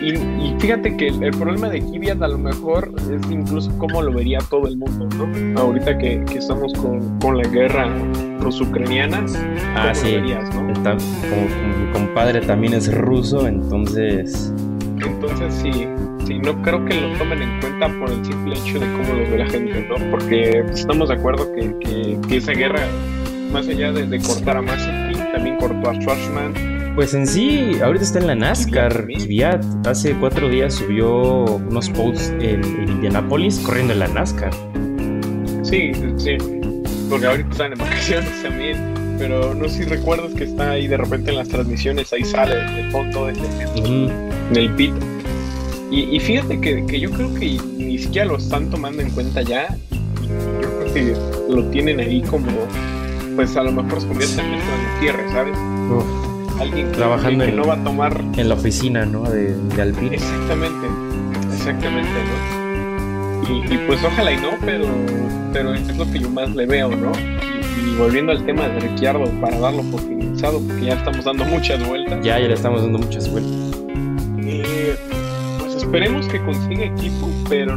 Y, 0.00 0.10
y, 0.10 0.12
y 0.14 0.54
fíjate 0.58 0.96
que 0.96 1.08
el, 1.08 1.22
el 1.22 1.30
problema 1.32 1.68
de 1.68 1.80
Kvyat 1.80 2.22
a 2.22 2.28
lo 2.28 2.38
mejor 2.38 2.92
es 2.98 3.30
incluso 3.30 3.70
cómo 3.78 4.02
lo 4.02 4.12
vería 4.12 4.38
todo 4.50 4.66
el 4.68 4.76
mundo, 4.76 5.08
¿no? 5.16 5.60
Ahorita 5.60 5.96
que, 5.98 6.22
que 6.24 6.38
estamos 6.38 6.72
con, 6.74 7.18
con 7.20 7.36
la 7.38 7.48
guerra 7.48 7.88
ruso-ucraniana, 8.40 9.24
Ah, 9.74 9.92
¿cómo 9.92 9.94
sí. 9.94 10.12
lo 10.12 10.20
verías, 10.22 10.54
no? 10.54 10.70
está- 10.72 10.96
como, 10.96 11.46
como 11.46 11.78
mi 11.86 11.92
compadre 11.92 12.40
también 12.40 12.74
es 12.74 12.92
ruso, 12.94 13.46
entonces 13.48 14.52
Entonces 15.04 15.54
sí, 15.54 15.86
sí, 16.26 16.38
no 16.38 16.60
creo 16.62 16.84
que 16.84 17.00
lo 17.00 17.16
tomen 17.18 17.42
en 17.42 17.60
cuenta 17.60 17.88
por 17.98 18.10
el 18.10 18.24
simple 18.24 18.54
hecho 18.58 18.78
de 18.78 18.86
cómo 18.92 19.14
lo 19.18 19.30
ve 19.30 19.38
la 19.38 19.46
gente, 19.46 19.86
¿no? 19.88 20.10
Porque 20.10 20.64
estamos 20.72 21.08
de 21.08 21.14
acuerdo 21.14 21.52
que, 21.54 21.74
que- 21.80 22.18
que 22.28 22.36
esa 22.36 22.52
guerra, 22.52 22.80
más 23.52 23.66
allá 23.68 23.92
de, 23.92 24.06
de 24.06 24.20
cortar 24.20 24.56
a 24.58 24.62
Mazepin, 24.62 25.32
también 25.32 25.56
cortó 25.56 25.90
a 25.90 25.94
Schwarzman. 25.94 26.52
Pues 26.94 27.14
en 27.14 27.26
sí, 27.26 27.72
ahorita 27.82 28.04
está 28.04 28.18
en 28.18 28.26
la 28.26 28.34
NASCAR. 28.34 29.06
Kvyat. 29.06 29.86
Hace 29.86 30.14
cuatro 30.14 30.48
días 30.48 30.74
subió 30.74 31.44
unos 31.44 31.88
posts 31.90 32.28
en, 32.40 32.62
en 32.64 32.88
Indianapolis 32.88 33.58
corriendo 33.60 33.94
en 33.94 34.00
la 34.00 34.08
NASCAR. 34.08 34.52
Sí, 35.62 35.92
sí, 36.18 36.36
porque 37.08 37.26
ahorita 37.26 37.50
están 37.50 37.72
en 37.72 37.78
vacaciones 37.78 38.42
también. 38.42 38.92
Pero 39.18 39.54
no 39.54 39.68
sé 39.68 39.84
si 39.84 39.84
recuerdas 39.84 40.34
que 40.34 40.44
está 40.44 40.72
ahí 40.72 40.86
de 40.88 40.96
repente 40.96 41.30
en 41.30 41.36
las 41.38 41.48
transmisiones, 41.48 42.12
ahí 42.12 42.24
sale 42.24 42.56
de 42.56 42.90
fondo 42.90 43.28
en, 43.28 43.36
en- 43.76 44.32
el 44.56 44.70
pit. 44.74 44.92
Y, 45.90 46.16
y 46.16 46.20
fíjate 46.20 46.60
que, 46.60 46.84
que 46.86 47.00
yo 47.00 47.10
creo 47.10 47.32
que 47.34 47.58
ni 47.76 47.98
siquiera 47.98 48.26
lo 48.26 48.36
están 48.36 48.68
tomando 48.70 49.00
en 49.00 49.10
cuenta 49.10 49.40
ya. 49.42 49.68
Yo 50.20 50.60
creo 50.60 50.94
que 50.94 51.16
lo 51.54 51.64
tienen 51.70 52.00
ahí 52.00 52.20
como, 52.22 52.48
pues 53.36 53.56
a 53.56 53.62
lo 53.62 53.72
mejor 53.72 54.00
se 54.00 54.08
convierte 54.08 54.40
en 54.40 54.54
en 54.54 54.60
cierre, 55.00 55.30
¿sabes? 55.30 55.56
Uf, 55.90 56.04
Alguien 56.62 56.86
que, 56.90 56.96
Trabajando 56.96 57.44
que 57.44 57.50
en- 57.50 57.56
no 57.56 57.64
va 57.64 57.74
a 57.74 57.84
tomar 57.84 58.20
en 58.36 58.48
la 58.48 58.54
oficina, 58.54 59.04
¿no? 59.04 59.22
De, 59.24 59.54
de 59.54 59.82
Alpine. 59.82 60.14
exactamente, 60.16 60.86
exactamente, 61.52 62.10
¿no? 62.10 63.48
Y, 63.48 63.74
y 63.74 63.78
pues 63.86 64.02
ojalá 64.04 64.32
y 64.32 64.36
no, 64.36 64.50
pero, 64.64 64.86
pero 65.52 65.74
es 65.74 65.96
lo 65.96 66.10
que 66.10 66.18
yo 66.20 66.30
más 66.30 66.50
le 66.54 66.64
veo, 66.66 66.88
¿no? 66.88 67.12
Y, 67.12 67.90
y 67.90 67.94
volviendo 67.96 68.32
al 68.32 68.44
tema 68.46 68.68
de 68.68 68.80
Ricciardo, 68.80 69.24
para 69.40 69.58
darlo 69.58 69.82
por 69.84 70.00
finalizado, 70.00 70.60
porque 70.60 70.84
ya 70.86 70.94
estamos 70.94 71.24
dando 71.24 71.44
muchas 71.44 71.86
vueltas. 71.86 72.24
Ya, 72.24 72.38
ya 72.38 72.46
le 72.48 72.54
estamos 72.54 72.82
dando 72.82 72.98
muchas 72.98 73.30
vueltas. 73.30 73.52
Eh, 74.44 74.96
pues 75.58 75.74
esperemos 75.76 76.26
que 76.28 76.40
consiga 76.44 76.84
equipo, 76.84 77.28
pero 77.48 77.76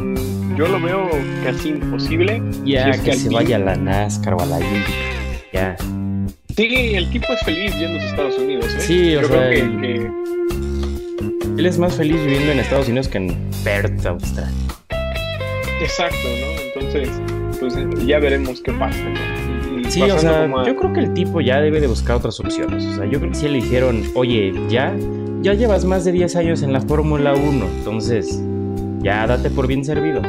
yo 0.56 0.68
lo 0.68 0.80
veo 0.80 1.10
casi 1.44 1.70
imposible. 1.70 2.40
Ya, 2.64 2.84
Si 2.84 2.90
es 2.90 3.00
que, 3.00 3.10
que 3.10 3.16
se 3.16 3.28
vaya 3.30 3.56
a 3.56 3.60
la 3.60 3.76
NASCAR 3.76 4.34
o 4.34 4.40
a 4.40 4.46
la 4.46 4.58
Indy. 4.60 4.94
Ya. 5.52 5.76
Sí, 6.56 6.94
el 6.94 7.10
tipo 7.10 7.26
es 7.32 7.40
feliz 7.44 7.74
yendo 7.78 7.98
a 8.00 8.02
Estados 8.04 8.38
Unidos. 8.38 8.66
¿eh? 8.76 8.80
Sí, 8.80 9.16
o 9.16 9.20
yo 9.22 9.28
sea, 9.28 9.48
creo 9.48 9.50
que, 9.50 9.60
el- 9.60 9.80
que- 9.80 10.10
Él 11.58 11.66
es 11.66 11.78
más 11.78 11.94
feliz 11.96 12.16
viviendo 12.24 12.52
en 12.52 12.58
Estados 12.60 12.88
Unidos 12.88 13.08
que 13.08 13.18
en 13.18 13.36
Perth, 13.64 14.04
Australia. 14.06 14.52
exacto, 15.80 16.16
¿no? 16.24 16.80
Entonces, 16.82 17.10
pues 17.60 17.74
ya 18.06 18.18
veremos 18.18 18.60
qué 18.62 18.72
pasa. 18.72 18.98
Sí, 19.88 20.02
o 20.02 20.18
sea, 20.18 20.44
a- 20.44 20.66
yo 20.66 20.76
creo 20.76 20.92
que 20.92 21.00
el 21.00 21.12
tipo 21.14 21.40
ya 21.40 21.60
debe 21.60 21.80
de 21.80 21.86
buscar 21.86 22.16
otras 22.16 22.40
opciones. 22.40 22.84
O 22.86 22.96
sea, 22.96 23.04
yo 23.06 23.18
creo 23.20 23.30
que 23.32 23.36
si 23.38 23.48
le 23.48 23.54
dijeron, 23.60 24.02
oye, 24.14 24.52
ya, 24.68 24.94
ya 25.42 25.52
llevas 25.54 25.84
más 25.84 26.04
de 26.04 26.12
10 26.12 26.34
años 26.36 26.62
en 26.62 26.72
la 26.72 26.80
Fórmula 26.80 27.34
1, 27.34 27.66
entonces 27.78 28.42
ya 29.02 29.26
date 29.26 29.50
por 29.50 29.66
bien 29.66 29.84
servido. 29.84 30.22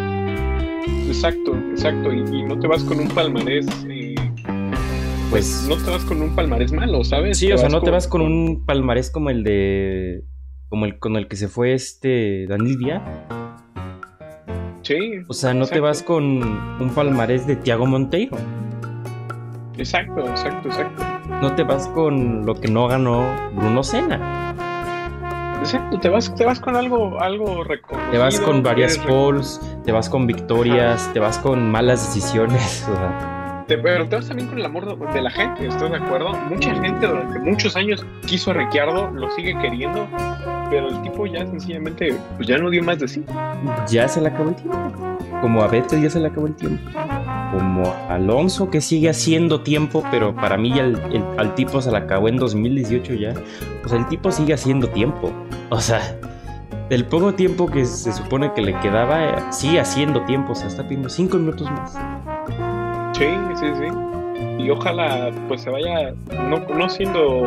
Exacto, 1.08 1.56
exacto. 1.72 2.12
Y, 2.14 2.20
y 2.38 2.44
no 2.44 2.60
te 2.60 2.68
vas 2.68 2.84
con 2.84 3.00
un 3.00 3.08
palmarés 3.08 3.66
eh, 3.90 3.97
pues, 5.30 5.68
no 5.68 5.76
te 5.78 5.92
vas 5.92 6.04
con 6.04 6.22
un 6.22 6.36
palmarés 6.36 6.72
malo, 6.72 7.04
¿sabes? 7.04 7.38
Sí, 7.38 7.52
o 7.52 7.58
sea, 7.58 7.70
no 7.70 7.82
te 7.82 7.92
vas 7.92 8.08
con 8.08 8.22
un 8.22 8.66
palmarés 8.66 9.12
como 9.12 9.30
el 9.30 9.44
de 9.44 10.24
como 10.70 10.86
el 10.86 11.00
con 11.00 11.16
el 11.16 11.28
que 11.28 11.36
se 11.36 11.48
fue 11.48 11.74
este 11.74 12.46
Daniel 12.48 12.78
Vía. 12.78 13.02
Sí. 14.82 14.98
O 15.28 15.34
sea, 15.34 15.54
no 15.54 15.68
te 15.68 15.80
vas 15.80 16.04
con 16.04 16.24
un 16.24 16.92
palmarés 16.96 17.46
de 17.48 17.56
Tiago 17.56 17.86
Monteiro. 17.86 18.38
Exacto, 19.78 20.22
exacto, 20.28 20.70
exacto. 20.70 21.04
No 21.42 21.56
te 21.56 21.64
vas 21.64 21.88
con 21.90 22.46
lo 22.46 22.56
que 22.56 22.68
no 22.68 22.88
ganó 22.88 23.26
Bruno 23.54 23.84
Sena. 23.84 24.56
Exacto, 25.60 26.00
te 26.00 26.10
vas, 26.10 26.34
te 26.36 26.46
vas 26.46 26.60
con 26.60 26.76
algo, 26.76 27.20
algo. 27.20 27.64
Te 28.12 28.18
vas 28.18 28.40
con 28.40 28.64
varias 28.64 28.98
polls, 28.98 29.60
te 29.84 29.92
vas 29.92 30.10
con 30.10 30.26
victorias, 30.26 31.12
te 31.14 31.20
vas 31.20 31.38
con 31.40 31.70
malas 31.70 32.06
decisiones. 32.08 32.88
pero 33.68 34.08
te 34.08 34.16
vas 34.16 34.28
también 34.28 34.48
con 34.48 34.60
el 34.60 34.66
amor 34.66 35.14
de 35.14 35.22
la 35.22 35.30
gente, 35.30 35.68
¿estás 35.68 35.92
de 35.92 35.98
acuerdo? 35.98 36.32
Mucha 36.50 36.74
gente 36.76 37.06
durante 37.06 37.40
muchos 37.40 37.76
años 37.76 38.06
quiso 38.26 38.52
a 38.52 38.54
Ricciardo, 38.54 39.12
lo 39.12 39.30
sigue 39.32 39.58
queriendo, 39.60 40.08
pero 40.70 40.88
el 40.88 41.02
tipo 41.02 41.26
ya 41.28 41.46
sencillamente 41.46 42.16
pues 42.38 42.48
ya 42.48 42.58
no 42.58 42.70
dio 42.70 42.84
más 42.84 43.00
de 43.00 43.08
sí. 43.08 43.26
Ya 43.90 44.08
se 44.08 44.22
le 44.22 44.30
acabó 44.30 44.50
el 44.50 44.56
tiempo. 44.56 45.18
Como 45.42 45.64
a 45.64 45.72
ya 45.72 46.10
se 46.10 46.20
le 46.20 46.28
acabó 46.28 46.48
el 46.48 46.56
tiempo. 46.56 46.90
Como 47.52 47.94
Alonso 48.10 48.70
que 48.70 48.82
sigue 48.82 49.10
haciendo 49.10 49.62
tiempo, 49.62 50.04
pero 50.10 50.36
para 50.36 50.58
mí 50.58 50.74
ya 50.74 50.84
el, 50.84 50.98
al 51.38 51.54
tipo 51.56 51.82
se 51.82 51.92
le 51.92 51.98
acabó 51.98 52.28
en 52.28 52.38
2018 52.38 53.14
ya. 53.14 53.34
Sea, 53.86 53.98
el 53.98 54.08
tipo 54.08 54.32
sigue 54.32 54.54
haciendo 54.54 54.90
tiempo. 54.90 55.32
O 55.70 55.80
sea, 55.80 56.02
del 56.90 57.06
poco 57.06 57.34
tiempo 57.36 57.68
que 57.68 57.86
se 57.86 58.12
supone 58.14 58.52
que 58.54 58.62
le 58.62 58.74
quedaba, 58.80 59.52
sigue 59.52 59.80
haciendo 59.80 60.24
tiempo. 60.24 60.54
O 60.54 60.56
sea, 60.56 60.68
está 60.68 60.84
pidiendo 60.84 61.10
5 61.10 61.38
minutos 61.38 61.70
más. 61.70 61.98
Sí, 63.18 63.26
sí, 63.56 63.66
sí. 63.80 64.64
Y 64.64 64.70
ojalá 64.70 65.32
pues 65.48 65.62
se 65.62 65.70
vaya, 65.72 66.14
no, 66.48 66.60
no 66.60 66.90
siendo 66.90 67.46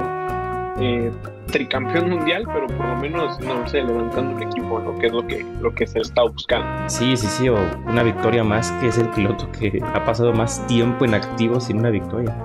eh, 0.80 1.12
tricampeón 1.46 2.10
mundial, 2.10 2.44
pero 2.52 2.66
por 2.66 2.86
lo 2.86 2.96
menos, 2.96 3.38
no 3.40 3.66
sé, 3.68 3.82
levantando 3.82 4.34
un 4.34 4.42
equipo, 4.42 4.80
¿no? 4.80 4.98
Que 4.98 5.06
es 5.06 5.12
lo 5.12 5.26
que, 5.26 5.46
lo 5.60 5.72
que 5.72 5.86
se 5.86 6.00
está 6.00 6.22
buscando. 6.22 6.88
Sí, 6.88 7.16
sí, 7.16 7.26
sí, 7.26 7.48
o 7.48 7.56
una 7.86 8.02
victoria 8.02 8.42
más, 8.42 8.72
que 8.72 8.88
es 8.88 8.98
el 8.98 9.08
piloto 9.10 9.50
que 9.52 9.80
ha 9.94 10.04
pasado 10.04 10.32
más 10.32 10.66
tiempo 10.66 11.04
en 11.04 11.14
activo 11.14 11.60
sin 11.60 11.78
una 11.78 11.90
victoria. 11.90 12.36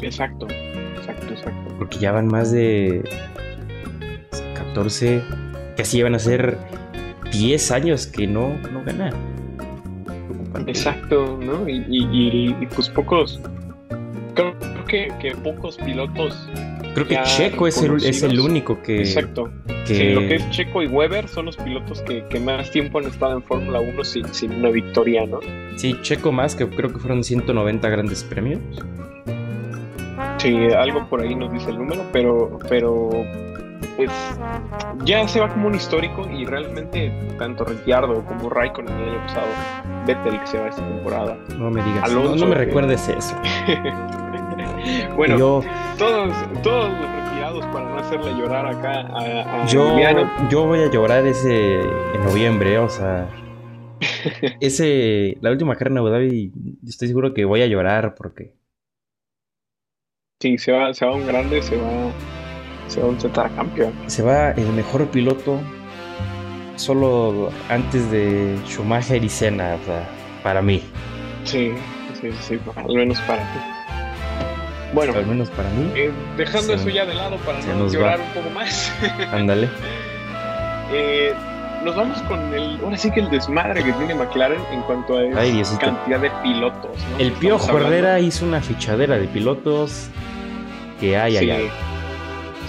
Exacto, 0.00 0.46
exacto, 0.96 1.26
exacto. 1.34 1.74
Porque 1.78 1.98
ya 1.98 2.12
van 2.12 2.28
más 2.28 2.50
de 2.50 3.02
14, 4.54 5.22
casi 5.76 6.02
van 6.02 6.14
a 6.14 6.18
ser 6.18 6.56
10 7.32 7.70
años 7.72 8.06
que 8.06 8.26
no, 8.26 8.56
no 8.72 8.82
gana. 8.84 9.10
Exacto, 10.66 11.38
¿no? 11.40 11.68
Y, 11.68 11.84
y, 11.88 12.56
y, 12.60 12.66
pues 12.66 12.88
pocos, 12.88 13.40
creo, 14.34 14.54
que, 14.86 15.12
que 15.20 15.34
pocos 15.36 15.76
pilotos 15.78 16.48
Creo 16.94 17.06
que 17.06 17.20
Checo 17.22 17.66
es 17.66 17.80
el, 17.82 18.04
es 18.04 18.22
el 18.22 18.40
único 18.40 18.82
que. 18.82 18.98
Exacto. 18.98 19.50
Que... 19.86 20.14
lo 20.14 20.20
que 20.20 20.36
es 20.36 20.50
Checo 20.50 20.82
y 20.82 20.86
Weber 20.86 21.28
son 21.28 21.46
los 21.46 21.56
pilotos 21.56 22.02
que, 22.02 22.24
que 22.28 22.40
más 22.40 22.70
tiempo 22.70 22.98
han 22.98 23.06
estado 23.06 23.36
en 23.36 23.42
Fórmula 23.42 23.80
1 23.80 24.04
sin, 24.04 24.34
sin, 24.34 24.52
una 24.54 24.70
victoria, 24.70 25.26
¿no? 25.26 25.40
Sí, 25.76 25.96
Checo 26.02 26.32
más, 26.32 26.54
que 26.54 26.68
creo 26.68 26.92
que 26.92 26.98
fueron 26.98 27.22
190 27.22 27.88
grandes 27.88 28.24
premios. 28.24 28.60
Sí, 30.38 30.56
algo 30.76 31.08
por 31.08 31.22
ahí 31.22 31.34
nos 31.34 31.52
dice 31.52 31.70
el 31.70 31.78
número, 31.78 32.02
pero, 32.12 32.58
pero 32.68 33.10
pues 33.96 34.10
ya 35.04 35.26
se 35.28 35.40
va 35.40 35.48
como 35.48 35.68
un 35.68 35.74
histórico 35.74 36.28
y 36.30 36.44
realmente 36.44 37.12
tanto 37.38 37.64
Ricciardo 37.64 38.24
como 38.24 38.48
Raikkonen 38.48 38.94
el 38.94 39.08
año 39.10 39.26
pasado, 39.26 39.46
Vettel 40.06 40.40
que 40.40 40.46
se 40.46 40.58
va 40.58 40.68
esta 40.68 40.86
temporada. 40.86 41.38
No 41.56 41.70
me 41.70 41.82
digas, 41.82 42.12
no, 42.12 42.36
no, 42.36 42.46
me 42.46 42.54
recuerdes 42.54 43.08
eso. 43.08 43.36
bueno, 45.16 45.36
todos, 45.98 46.34
todos 46.62 46.90
los 46.90 47.10
retirados 47.10 47.66
para 47.66 47.84
no 47.88 47.98
hacerle 47.98 48.34
llorar 48.34 48.66
acá 48.66 49.00
a, 49.12 49.66
yo, 49.66 49.96
yo 50.50 50.66
voy 50.66 50.80
a 50.80 50.90
llorar 50.90 51.26
ese 51.26 51.80
en 51.80 52.24
noviembre, 52.24 52.78
o 52.78 52.88
sea. 52.88 53.28
ese, 54.60 55.36
la 55.40 55.50
última 55.50 55.74
carrera 55.74 55.92
en 55.92 55.98
Abu 55.98 56.08
Dhabi, 56.08 56.52
estoy 56.86 57.08
seguro 57.08 57.34
que 57.34 57.44
voy 57.44 57.62
a 57.62 57.66
llorar 57.66 58.14
porque. 58.14 58.54
Sí, 60.40 60.56
se 60.56 60.72
va, 60.72 60.94
se 60.94 61.04
va 61.04 61.14
un 61.14 61.26
grande, 61.26 61.60
se 61.60 61.76
va, 61.76 62.12
se 62.90 63.28
va 63.28 63.48
campeón. 63.50 63.92
Se 64.06 64.22
va 64.22 64.50
el 64.50 64.72
mejor 64.72 65.06
piloto 65.08 65.60
solo 66.76 67.50
antes 67.68 68.10
de 68.10 68.56
Schumacher 68.66 69.22
y 69.22 69.28
Senna, 69.28 69.76
para 70.42 70.62
mí. 70.62 70.82
Sí, 71.44 71.72
sí, 72.20 72.30
sí, 72.40 72.58
al 72.76 72.94
menos 72.94 73.20
para 73.22 73.42
ti. 73.42 73.58
Bueno, 74.92 75.14
al 75.14 75.26
menos 75.26 75.48
para 75.50 75.70
mí. 75.70 75.90
Eh, 75.94 76.10
dejando 76.36 76.74
eso 76.74 76.88
ya 76.88 77.06
de 77.06 77.14
lado 77.14 77.36
para 77.38 77.60
no 77.60 77.88
llorar 77.88 78.18
un 78.20 78.42
poco 78.42 78.50
más. 78.50 78.92
Ándale. 79.32 79.68
eh, 80.92 81.32
nos 81.84 81.96
vamos 81.96 82.20
con 82.22 82.52
el, 82.52 82.78
ahora 82.82 82.98
sí 82.98 83.10
que 83.10 83.20
el 83.20 83.30
desmadre 83.30 83.82
que 83.82 83.92
tiene 83.92 84.14
McLaren 84.14 84.60
en 84.70 84.82
cuanto 84.82 85.16
a 85.16 85.22
cantidad 85.78 86.20
de 86.20 86.30
pilotos. 86.42 86.90
El 87.18 87.32
Piojo 87.32 87.78
Herrera 87.78 88.20
hizo 88.20 88.44
una 88.44 88.60
fichadera 88.60 89.16
de 89.16 89.26
pilotos 89.28 90.08
que 90.98 91.16
hay 91.16 91.38
allá. 91.38 91.58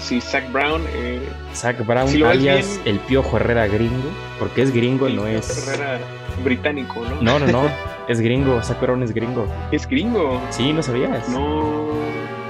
Sí, 0.02 0.20
Zach 0.20 0.52
Brown. 0.52 0.82
Eh, 0.96 1.22
Zach 1.54 1.78
Brown, 1.86 2.10
alias 2.26 2.80
el 2.86 3.00
Piojo 3.00 3.38
Herrera 3.38 3.68
gringo, 3.68 4.10
porque 4.40 4.64
es 4.64 4.74
gringo, 4.74 5.08
no 5.10 5.28
es. 5.28 5.68
Herrera 5.68 6.00
británico, 6.44 7.02
¿no? 7.08 7.22
No, 7.22 7.40
no, 7.40 7.48
no. 7.48 7.70
Es 8.08 8.20
gringo, 8.20 8.62
Zach 8.62 8.82
Brown 8.82 9.04
es 9.04 9.14
gringo. 9.14 9.48
¿Es 9.72 9.88
gringo? 9.88 10.42
Sí, 10.50 10.74
¿no 10.74 10.84
sabías? 10.84 11.30
No, 11.30 11.94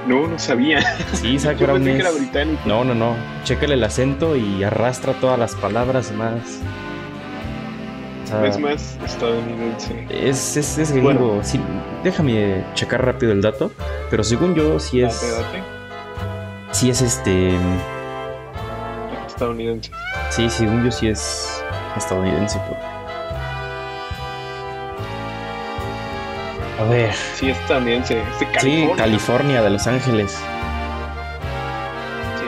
no, 0.08 0.26
no 0.26 0.38
sabía. 0.38 0.80
Sí, 1.12 1.38
Zach 1.38 1.58
Brown 1.58 1.86
es... 1.86 2.04
No, 2.66 2.82
no, 2.82 2.94
no. 2.94 3.14
Chécale 3.44 3.74
el 3.74 3.84
acento 3.84 4.34
y 4.34 4.64
arrastra 4.64 5.12
todas 5.12 5.38
las 5.38 5.54
palabras 5.54 6.10
más. 6.12 6.58
es 8.44 8.58
más 8.58 8.98
estadounidense. 9.04 10.06
Es, 10.10 10.56
es, 10.56 10.78
es 10.78 10.90
gringo. 10.90 11.38
Sí, 11.44 11.60
déjame 12.02 12.64
checar 12.74 13.04
rápido 13.04 13.30
el 13.30 13.42
dato. 13.42 13.70
Pero 14.10 14.24
según 14.24 14.54
yo, 14.56 14.80
sí 14.80 15.02
es. 15.02 15.20
Date, 15.20 15.60
date. 15.60 15.81
Sí 16.72 16.90
es 16.90 17.00
este. 17.00 17.50
Estadounidense. 19.26 19.90
Sí, 20.30 20.50
según 20.50 20.84
yo 20.84 20.90
sí 20.90 21.08
es 21.08 21.62
estadounidense. 21.96 22.58
Porque... 22.66 22.82
A 26.80 26.84
ver. 26.88 27.12
Sí, 27.34 27.50
es 27.50 27.58
estadounidense. 27.58 28.20
Es 28.20 28.40
de 28.40 28.46
California. 28.46 28.88
Sí, 28.88 28.98
California, 28.98 29.62
de 29.62 29.70
Los 29.70 29.86
Ángeles. 29.86 30.32
Sí. 32.40 32.46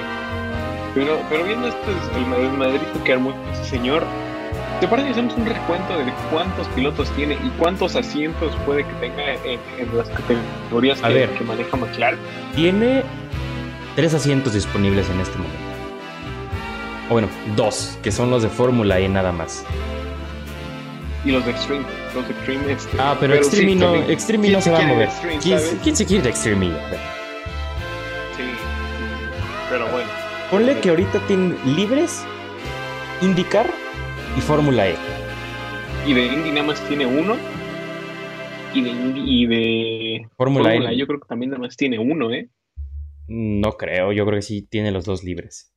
Pero, 0.94 1.20
pero 1.28 1.44
viendo 1.44 1.68
esto, 1.68 1.90
el 2.16 2.26
Madrid, 2.56 2.80
que 3.04 3.12
armó 3.12 3.32
este 3.52 3.66
señor, 3.66 4.02
¿te 4.80 4.88
parece 4.88 5.08
que 5.08 5.12
hacemos 5.12 5.34
un 5.36 5.46
recuento 5.46 5.98
de 5.98 6.12
cuántos 6.32 6.66
pilotos 6.68 7.10
tiene 7.10 7.34
y 7.34 7.50
cuántos 7.58 7.94
asientos 7.94 8.56
puede 8.64 8.84
que 8.84 8.92
tenga 8.94 9.34
en, 9.44 9.60
en 9.78 9.96
las 9.96 10.08
categorías 10.08 11.00
que, 11.00 11.28
que 11.38 11.44
maneja 11.44 11.76
McLaren? 11.76 12.18
Tiene 12.56 13.04
tres 13.96 14.14
asientos 14.14 14.54
disponibles 14.54 15.08
en 15.10 15.20
este 15.20 15.36
momento. 15.36 15.58
O 17.08 17.12
bueno, 17.12 17.28
dos, 17.56 17.98
que 18.02 18.10
son 18.10 18.30
los 18.30 18.42
de 18.42 18.48
Fórmula 18.48 18.98
E 18.98 19.08
nada 19.08 19.32
más. 19.32 19.64
Y 21.24 21.30
los 21.30 21.44
de 21.44 21.52
Extreme. 21.52 21.84
Los 22.14 22.26
de 22.28 22.34
Extreme. 22.34 22.72
Este, 22.72 22.96
Ah, 22.98 23.16
pero, 23.18 23.34
Extreme, 23.34 23.72
sí, 23.72 23.78
no. 23.78 23.94
Extreme 23.94 24.42
¿Quién 24.44 24.54
no 24.54 24.60
se 24.60 24.70
va 24.70 24.78
a 24.78 24.86
mover. 24.86 25.08
Extreme, 25.08 25.38
¿Quién, 25.82 25.96
se 25.96 26.06
quiere 26.06 26.22
de 26.22 26.30
Extreme? 26.30 26.66
Sí. 28.36 28.42
Pero 29.70 29.88
bueno. 29.90 30.08
Ponle 30.50 30.80
que 30.80 30.90
ahorita 30.90 31.18
tienen 31.26 31.56
libres, 31.64 32.24
IndyCar 33.22 33.70
y 34.36 34.40
Fórmula 34.40 34.88
E. 34.88 34.96
Y 36.06 36.12
de 36.12 36.26
Indy 36.26 36.50
nada 36.50 36.66
más 36.66 36.80
tiene 36.88 37.06
uno. 37.06 37.36
Y 38.74 38.82
de 38.82 38.90
Indy 38.90 39.22
y 39.24 39.46
de 39.46 40.28
Fórmula 40.36 40.74
E. 40.74 40.96
yo 40.96 41.06
creo 41.06 41.20
que 41.20 41.26
también 41.28 41.50
nada 41.50 41.62
más 41.62 41.76
tiene 41.76 41.98
uno, 41.98 42.30
¿eh? 42.32 42.48
No 43.26 43.72
creo, 43.72 44.12
yo 44.12 44.24
creo 44.26 44.38
que 44.38 44.42
sí 44.42 44.62
tiene 44.62 44.90
los 44.90 45.04
dos 45.04 45.24
libres. 45.24 45.74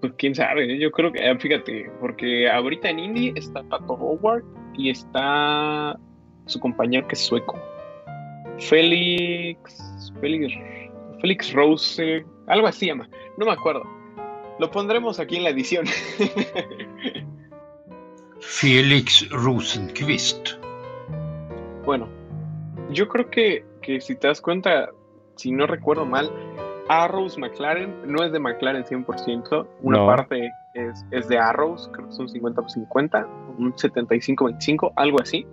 Pues 0.00 0.12
quién 0.16 0.34
sabe, 0.34 0.72
¿eh? 0.72 0.78
yo 0.78 0.90
creo 0.90 1.12
que, 1.12 1.28
eh, 1.28 1.38
fíjate, 1.38 1.90
porque 2.00 2.48
ahorita 2.48 2.88
en 2.90 2.98
Indy 2.98 3.32
está 3.36 3.62
Pato 3.64 3.94
Howard 3.94 4.44
y 4.74 4.90
está 4.90 5.98
su 6.46 6.60
compañero 6.60 7.06
que 7.08 7.14
es 7.14 7.20
sueco. 7.20 7.60
Félix. 8.58 9.78
Félix. 10.20 10.54
Félix 11.20 11.52
Rose. 11.52 12.24
Algo 12.46 12.66
así 12.66 12.86
llama. 12.86 13.08
No 13.36 13.46
me 13.46 13.52
acuerdo. 13.52 13.82
Lo 14.58 14.70
pondremos 14.70 15.20
aquí 15.20 15.36
en 15.36 15.44
la 15.44 15.50
edición. 15.50 15.86
Felix 18.40 19.28
Rosenqvist. 19.30 20.50
bueno, 21.84 22.08
yo 22.90 23.08
creo 23.08 23.28
que, 23.30 23.64
que 23.82 24.00
si 24.00 24.16
te 24.16 24.28
das 24.28 24.40
cuenta, 24.40 24.90
si 25.38 25.50
no 25.52 25.66
recuerdo 25.66 26.04
mal, 26.04 26.30
Arrows 26.88 27.36
McLaren 27.38 27.94
no 28.06 28.22
es 28.24 28.32
de 28.32 28.40
McLaren 28.40 28.84
100%. 28.84 29.66
Una 29.82 29.98
No. 29.98 30.06
parte 30.06 30.50
es, 30.74 31.04
es 31.10 31.28
de 31.28 31.38
Arrows, 31.38 31.88
creo 31.92 32.06
que 32.06 32.12
son 32.12 32.28
50 32.28 32.60
por 32.62 32.70
50, 32.70 33.26
un 33.58 33.72
75-25, 33.74 34.92
algo 34.96 35.20
así. 35.20 35.46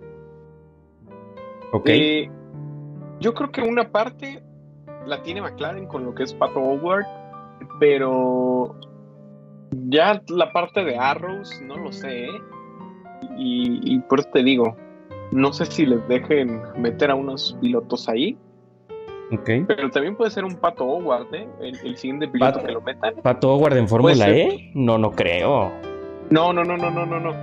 ¿Ok? 1.71 1.83
Eh, 1.87 2.29
Yo 3.19 3.33
creo 3.33 3.51
que 3.51 3.61
una 3.61 3.91
parte 3.91 4.43
la 5.05 5.21
tiene 5.23 5.41
McLaren 5.41 5.87
con 5.87 6.03
lo 6.05 6.13
que 6.15 6.23
es 6.23 6.33
Pato 6.33 6.59
Howard, 6.59 7.05
pero 7.79 8.75
ya 9.87 10.21
la 10.29 10.51
parte 10.51 10.83
de 10.83 10.97
Arrows, 10.97 11.61
no 11.61 11.77
lo 11.77 11.91
sé. 11.91 12.25
¿eh? 12.25 12.41
Y, 13.37 13.79
y 13.95 13.99
por 13.99 14.19
eso 14.19 14.29
te 14.33 14.43
digo, 14.43 14.75
no 15.31 15.53
sé 15.53 15.65
si 15.65 15.85
les 15.85 16.05
dejen 16.07 16.61
meter 16.77 17.11
a 17.11 17.15
unos 17.15 17.57
pilotos 17.61 18.07
ahí. 18.09 18.37
Pero 19.67 19.89
también 19.89 20.15
puede 20.15 20.31
ser 20.31 20.45
un 20.45 20.55
Pato 20.55 20.85
Howard, 20.85 21.33
¿eh? 21.33 21.47
El, 21.61 21.77
el 21.83 21.97
siguiente 21.97 22.27
piloto 22.27 22.59
Pato- 22.59 22.65
que 22.65 22.71
lo 22.71 22.81
metan. 22.81 23.15
¿Pato 23.23 23.53
Howard 23.55 23.77
en 23.77 23.87
Fórmula 23.87 24.29
E? 24.29 24.71
No, 24.75 24.97
no 24.97 25.11
creo. 25.11 25.71
No, 26.29 26.53
no, 26.53 26.63
no, 26.63 26.77
no, 26.77 26.89
no, 26.91 27.05
no, 27.05 27.19
no. 27.19 27.33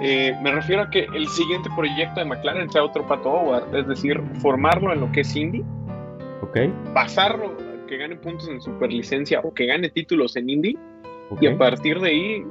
Eh, 0.00 0.36
me 0.42 0.50
refiero 0.52 0.82
a 0.82 0.90
que 0.90 1.06
el 1.14 1.28
siguiente 1.28 1.68
proyecto 1.76 2.20
de 2.20 2.26
McLaren 2.26 2.70
sea 2.70 2.82
otro 2.84 3.06
Pato 3.06 3.30
Howard, 3.30 3.74
es 3.74 3.86
decir, 3.86 4.20
formarlo 4.40 4.92
en 4.92 5.00
lo 5.00 5.12
que 5.12 5.20
es 5.20 5.36
Indy, 5.36 5.62
Ok. 6.42 6.58
pasarlo, 6.92 7.52
que 7.86 7.96
gane 7.98 8.16
puntos 8.16 8.48
en 8.48 8.60
superlicencia 8.60 9.40
o 9.40 9.54
que 9.54 9.66
gane 9.66 9.90
títulos 9.90 10.36
en 10.36 10.50
Indy, 10.50 10.76
y 11.40 11.46
a 11.46 11.56
partir 11.56 11.98
de 12.00 12.08
ahí, 12.10 12.44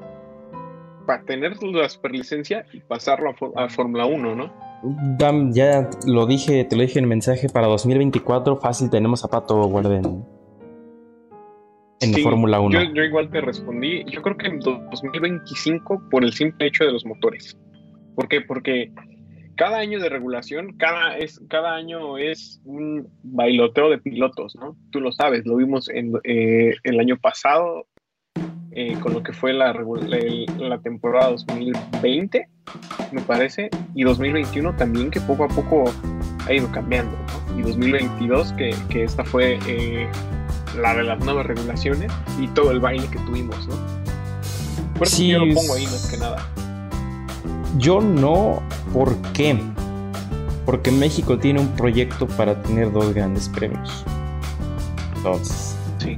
para 1.06 1.24
tener 1.24 1.62
la 1.62 1.90
superlicencia 1.90 2.66
y 2.74 2.80
pasarlo 2.80 3.32
a, 3.56 3.66
a 3.66 3.70
Fórmula 3.70 4.06
1, 4.06 4.36
¿no? 4.36 4.54
Ya 5.52 5.90
lo 6.08 6.26
dije, 6.26 6.64
te 6.66 6.76
lo 6.76 6.82
dije 6.82 7.00
en 7.00 7.08
mensaje 7.08 7.50
para 7.50 7.68
2024. 7.68 8.58
Fácil 8.58 8.90
tenemos 8.90 9.24
a 9.24 9.28
Pato 9.28 9.62
Howard 9.62 9.92
en, 9.92 10.26
en 12.00 12.14
Sí, 12.14 12.24
Fórmula 12.24 12.60
1. 12.60 12.84
Yo, 12.84 12.94
yo 12.94 13.04
igual 13.04 13.30
te 13.30 13.42
respondí, 13.42 14.04
yo 14.06 14.22
creo 14.22 14.38
que 14.38 14.48
en 14.48 14.60
2025 14.60 16.10
por 16.10 16.24
el 16.24 16.34
simple 16.34 16.68
hecho 16.68 16.84
de 16.84 16.92
los 16.92 17.06
motores. 17.06 17.58
¿Por 18.16 18.28
qué? 18.28 18.42
Porque 18.42 18.92
cada 19.56 19.78
año 19.78 20.00
de 20.00 20.10
regulación, 20.10 20.76
cada, 20.78 21.18
es, 21.18 21.40
cada 21.48 21.76
año 21.76 22.18
es 22.18 22.60
un 22.66 23.08
bailoteo 23.22 23.90
de 23.90 24.00
pilotos, 24.00 24.56
¿no? 24.56 24.76
Tú 24.92 25.00
lo 25.00 25.12
sabes, 25.12 25.46
lo 25.46 25.58
vimos 25.58 25.88
en, 25.90 26.14
eh, 26.24 26.74
el 26.84 27.00
año 27.00 27.18
pasado 27.18 27.86
eh, 28.72 28.98
con 29.02 29.14
lo 29.14 29.22
que 29.24 29.34
fue 29.34 29.54
la, 29.54 29.74
la, 29.74 30.20
la 30.58 30.78
temporada 30.80 31.32
2020, 31.32 32.48
me 33.12 33.22
parece, 33.22 33.70
y 33.96 34.04
2021 34.04 34.76
también, 34.76 35.12
que 35.12 35.20
poco 35.22 35.44
a 35.44 35.48
poco 35.48 35.86
ha 36.48 36.54
ido 36.54 36.72
cambiando, 36.72 37.18
¿no? 37.18 37.60
Y 37.60 37.64
2022, 37.64 38.54
que, 38.54 38.74
que 38.90 39.04
esta 39.04 39.24
fue 39.26 39.60
eh, 39.68 40.08
la 40.80 40.96
de 40.96 41.04
las 41.04 41.20
nuevas 41.24 41.46
regulaciones 41.46 42.12
y 42.40 42.48
todo 42.48 42.72
el 42.72 42.80
baile 42.80 43.08
que 43.08 43.20
tuvimos, 43.20 43.68
¿no? 43.68 43.76
Por 44.98 45.08
eso 45.08 45.18
Sí, 45.18 45.30
yo 45.30 45.46
lo 45.46 45.54
pongo 45.54 45.74
ahí 45.74 45.84
más 45.86 46.08
que 46.10 46.18
nada. 46.18 46.38
Yo 47.78 48.00
no. 48.02 48.62
¿Por 48.94 49.16
qué? 49.34 49.58
Porque 50.66 50.92
México 50.92 51.38
tiene 51.40 51.60
un 51.60 51.70
proyecto 51.70 52.28
para 52.28 52.62
tener 52.62 52.92
dos 52.92 53.14
grandes 53.14 53.50
premios. 53.50 54.06
Entonces, 55.16 55.76
Sí. 55.98 56.18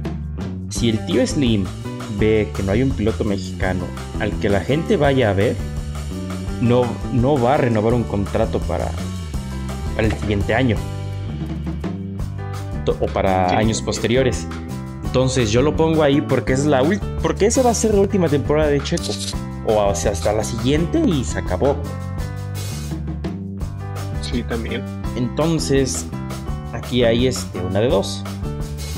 si 0.68 0.90
el 0.90 1.04
tío 1.06 1.26
Slim 1.26 1.64
ve 2.18 2.48
que 2.56 2.62
no 2.62 2.72
hay 2.72 2.82
un 2.82 2.90
piloto 2.90 3.24
mexicano 3.24 3.84
al 4.20 4.32
que 4.40 4.48
la 4.48 4.60
gente 4.60 4.96
vaya 4.96 5.30
a 5.30 5.32
ver, 5.32 5.56
no, 6.60 6.82
no 7.12 7.40
va 7.40 7.54
a 7.54 7.56
renovar 7.56 7.94
un 7.94 8.04
contrato 8.04 8.58
para, 8.60 8.90
para 9.94 10.06
el 10.06 10.12
siguiente 10.12 10.54
año. 10.54 10.76
O 13.00 13.06
para 13.06 13.48
Sí. 13.48 13.54
años 13.56 13.82
posteriores. 13.82 14.46
Entonces 15.04 15.50
yo 15.50 15.62
lo 15.62 15.74
pongo 15.76 16.02
ahí 16.02 16.20
porque 16.20 16.52
es 16.52 16.66
la 16.66 16.82
porque 17.22 17.46
esa 17.46 17.62
va 17.62 17.70
a 17.70 17.74
ser 17.74 17.94
la 17.94 18.00
última 18.00 18.28
temporada 18.28 18.68
de 18.68 18.80
Checo. 18.80 19.04
O 19.66 19.94
sea, 19.94 20.12
hasta 20.12 20.32
la 20.32 20.44
siguiente 20.44 21.00
y 21.00 21.24
se 21.24 21.38
acabó. 21.38 21.76
Sí, 24.20 24.42
también. 24.42 24.82
Entonces, 25.16 26.06
aquí 26.72 27.04
hay 27.04 27.26
este, 27.28 27.60
una 27.60 27.80
de 27.80 27.88
dos. 27.88 28.22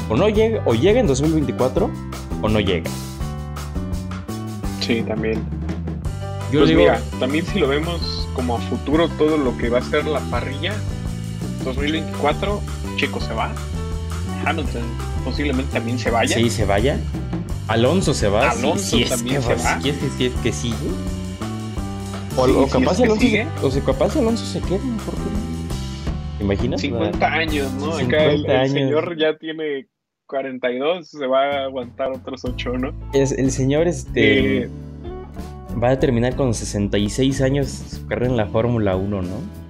O 0.09 0.17
no 0.17 0.29
llega, 0.29 0.63
o 0.65 0.75
llega 0.75 1.01
en 1.01 1.07
2024 1.07 1.91
o 2.43 2.49
no 2.49 2.61
llega. 2.61 2.91
Sí, 4.87 5.03
también. 5.03 5.43
Yo 6.53 6.61
pues 6.61 6.69
digo, 6.69 6.81
mira, 6.83 7.01
también 7.19 7.45
si 7.47 7.59
lo 7.59 7.67
vemos 7.69 8.29
como 8.35 8.57
a 8.57 8.61
futuro 8.61 9.09
todo 9.09 9.37
lo 9.37 9.57
que 9.59 9.69
va 9.69 9.79
a 9.79 9.83
ser 9.83 10.07
la 10.07 10.21
parrilla 10.21 10.75
2024, 11.65 12.61
Checo 12.97 13.21
se 13.21 13.33
va. 13.35 13.53
Hamilton 14.45 14.83
posiblemente 15.25 15.73
también 15.73 15.99
se 15.99 16.11
vaya. 16.11 16.37
sí, 16.37 16.51
se 16.51 16.65
vaya. 16.65 17.01
Alonso 17.67 18.15
se 18.15 18.29
va. 18.29 18.51
Alonso 18.51 18.97
si, 18.97 19.03
es 19.03 19.09
también 19.11 19.37
que 19.37 19.43
se 19.43 19.55
va, 19.57 19.63
va. 19.75 19.81
Si 19.83 19.89
es 19.89 19.97
que, 19.99 20.09
si 20.11 20.27
es 20.27 20.33
que 20.35 20.53
sigue. 20.53 20.77
O, 22.37 22.47
Sí, 22.47 22.53
o 22.57 22.69
si 22.71 22.71
capaz 22.71 22.93
es 22.93 22.97
que 22.99 23.05
Alonso 23.05 23.21
sigue. 23.21 23.49
se, 23.61 23.67
o 23.67 23.71
sea, 23.71 23.83
capaz 23.85 24.17
Alonso 24.17 24.45
se 24.47 24.61
queda. 24.61 24.79
¿por 25.05 25.15
qué 25.15 25.31
no? 25.31 25.47
¿Te 26.39 26.45
imaginas? 26.45 26.81
50 26.81 27.27
años, 27.27 27.73
¿no? 27.73 27.97
Acá 27.97 28.21
50 28.21 28.25
el, 28.25 28.45
el 28.47 28.57
años. 28.57 28.73
señor 28.73 29.17
ya 29.19 29.37
tiene 29.39 29.89
42, 30.27 31.09
se 31.09 31.27
va 31.27 31.43
a 31.45 31.65
aguantar 31.65 32.11
otros 32.11 32.45
8, 32.45 32.73
¿no? 32.79 32.93
Es- 33.13 33.33
el 33.33 33.51
señor 33.51 33.87
este, 33.89 34.63
Eh, 34.65 34.71
va 35.83 35.91
a 35.91 35.99
terminar 35.99 36.35
con 36.37 36.53
66 36.55 37.41
años 37.43 37.69
su 37.69 38.07
carrera 38.07 38.31
en 38.31 38.37
la 38.37 38.47
Fórmula 38.47 38.97
1, 38.97 39.23
¿no? 39.23 39.67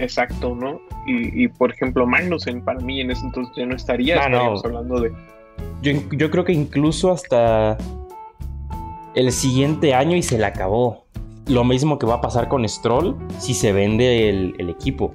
exacto, 0.00 0.54
¿no? 0.54 0.80
Y, 1.08 1.42
y, 1.44 1.48
por 1.48 1.72
ejemplo, 1.72 2.06
Magnussen 2.06 2.62
para 2.64 2.78
mí 2.78 3.00
en 3.00 3.10
ese 3.10 3.26
entonces 3.26 3.52
ya 3.56 3.66
no 3.66 3.74
estaría. 3.74 4.22
Ah, 4.24 4.28
no. 4.28 4.54
hablando 4.64 5.00
de. 5.00 5.10
Yo, 5.82 5.90
yo 6.12 6.30
creo 6.30 6.44
que 6.44 6.52
incluso 6.52 7.10
hasta 7.10 7.76
el 9.16 9.32
siguiente 9.32 9.94
año 9.94 10.16
y 10.16 10.22
se 10.22 10.38
le 10.38 10.44
acabó. 10.44 11.04
Lo 11.48 11.64
mismo 11.64 11.98
que 11.98 12.06
va 12.06 12.14
a 12.16 12.20
pasar 12.20 12.48
con 12.48 12.68
Stroll 12.68 13.16
si 13.38 13.54
se 13.54 13.72
vende 13.72 14.28
el, 14.28 14.54
el 14.58 14.70
equipo. 14.70 15.10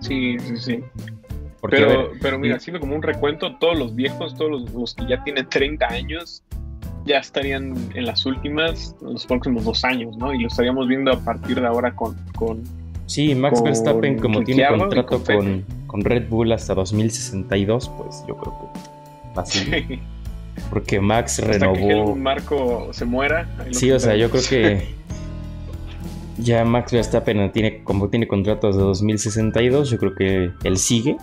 Sí, 0.00 0.36
sí, 0.40 0.56
sí. 0.56 0.80
Porque, 1.60 1.76
a 1.76 1.86
Pero, 1.86 2.08
ver, 2.10 2.18
pero 2.20 2.38
mira, 2.38 2.56
haciendo 2.56 2.80
como 2.80 2.94
un 2.94 3.02
recuento, 3.02 3.56
todos 3.56 3.78
los 3.78 3.94
viejos, 3.94 4.36
todos 4.36 4.50
los, 4.50 4.72
los 4.72 4.94
que 4.94 5.06
ya 5.08 5.22
tienen 5.24 5.48
30 5.48 5.86
años, 5.86 6.42
ya 7.04 7.18
estarían 7.18 7.74
en 7.94 8.06
las 8.06 8.26
últimas, 8.26 8.94
en 9.00 9.14
los 9.14 9.26
próximos 9.26 9.64
dos 9.64 9.84
años, 9.84 10.16
¿no? 10.16 10.32
Y 10.32 10.42
lo 10.42 10.48
estaríamos 10.48 10.86
viendo 10.86 11.12
a 11.12 11.18
partir 11.18 11.60
de 11.60 11.66
ahora 11.66 11.94
con, 11.96 12.14
con 12.36 12.62
sí, 13.06 13.34
Max 13.34 13.58
con 13.58 13.64
Verstappen 13.64 14.18
como 14.18 14.44
tiene 14.44 14.66
contrato 14.68 15.24
con 15.24 15.64
con, 15.86 16.02
Red 16.02 16.28
Bull 16.28 16.52
hasta 16.52 16.74
2062, 16.74 17.90
pues 17.96 18.22
yo 18.28 18.36
creo 18.36 18.58
que 18.60 19.34
fácil. 19.34 20.00
Porque 20.70 21.00
Max 21.00 21.38
hasta 21.38 21.52
que 21.52 21.58
renovó... 21.58 22.14
el 22.14 22.20
Marco 22.20 22.88
se 22.92 23.04
muera. 23.04 23.48
Sí, 23.70 23.90
o 23.90 23.98
sea, 23.98 24.16
yo 24.16 24.28
creo 24.30 24.42
que 24.48 24.88
ya 26.38 26.64
Max 26.64 26.92
Verstappen 26.92 27.50
tiene, 27.52 27.82
como 27.84 28.08
tiene 28.08 28.28
contratos 28.28 28.76
de 28.76 28.82
2062, 28.82 29.90
yo 29.90 29.98
creo 29.98 30.14
que 30.14 30.50
él 30.64 30.76
sigue. 30.76 31.16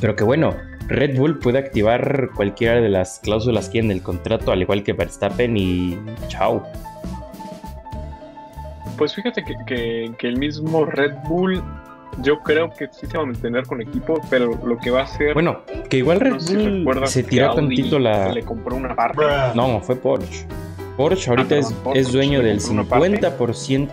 Pero 0.00 0.14
que 0.16 0.24
bueno, 0.24 0.54
Red 0.88 1.16
Bull 1.18 1.38
puede 1.38 1.58
activar 1.58 2.30
cualquiera 2.34 2.80
de 2.80 2.88
las 2.88 3.18
cláusulas 3.20 3.68
que 3.68 3.78
hay 3.80 3.84
en 3.86 3.90
el 3.90 4.02
contrato, 4.02 4.52
al 4.52 4.60
igual 4.62 4.82
que 4.82 4.92
Verstappen 4.92 5.56
y 5.56 5.98
chao. 6.28 6.62
Pues 8.98 9.14
fíjate 9.14 9.44
que, 9.44 9.54
que- 9.66 10.12
que 10.18 10.26
el 10.28 10.38
mismo 10.38 10.84
Red 10.86 11.12
Bull, 11.28 11.62
yo 12.22 12.40
creo 12.40 12.70
que 12.70 12.88
sí 12.92 13.06
se 13.06 13.16
va 13.18 13.24
a 13.24 13.26
mantener 13.26 13.66
con 13.66 13.80
equipo, 13.82 14.20
pero 14.30 14.58
lo 14.64 14.78
que 14.78 14.90
va 14.90 15.00
a 15.00 15.04
hacer. 15.04 15.34
Bueno, 15.34 15.60
que 15.90 15.98
igual 15.98 16.20
Red 16.20 16.32
no 16.32 16.40
sé 16.40 16.46
si 16.58 16.84
Bull 16.84 17.06
se 17.06 17.22
tiró 17.22 17.54
tantito 17.54 17.98
la... 17.98 18.32
Le 18.32 18.42
compró 18.42 18.76
una 18.76 18.94
parte. 18.96 19.22
No, 19.54 19.80
fue 19.80 19.96
Porsche. 19.96 20.46
Porsche 20.96 21.28
ahorita 21.30 21.56
Ah, 21.56 21.58
es, 21.58 21.72
Porsche 21.74 22.00
es 22.00 22.12
dueño 22.12 22.42
del 22.42 22.56
compró 22.58 22.72
una 22.72 22.84
parte. 22.88 23.20
50% 23.20 23.88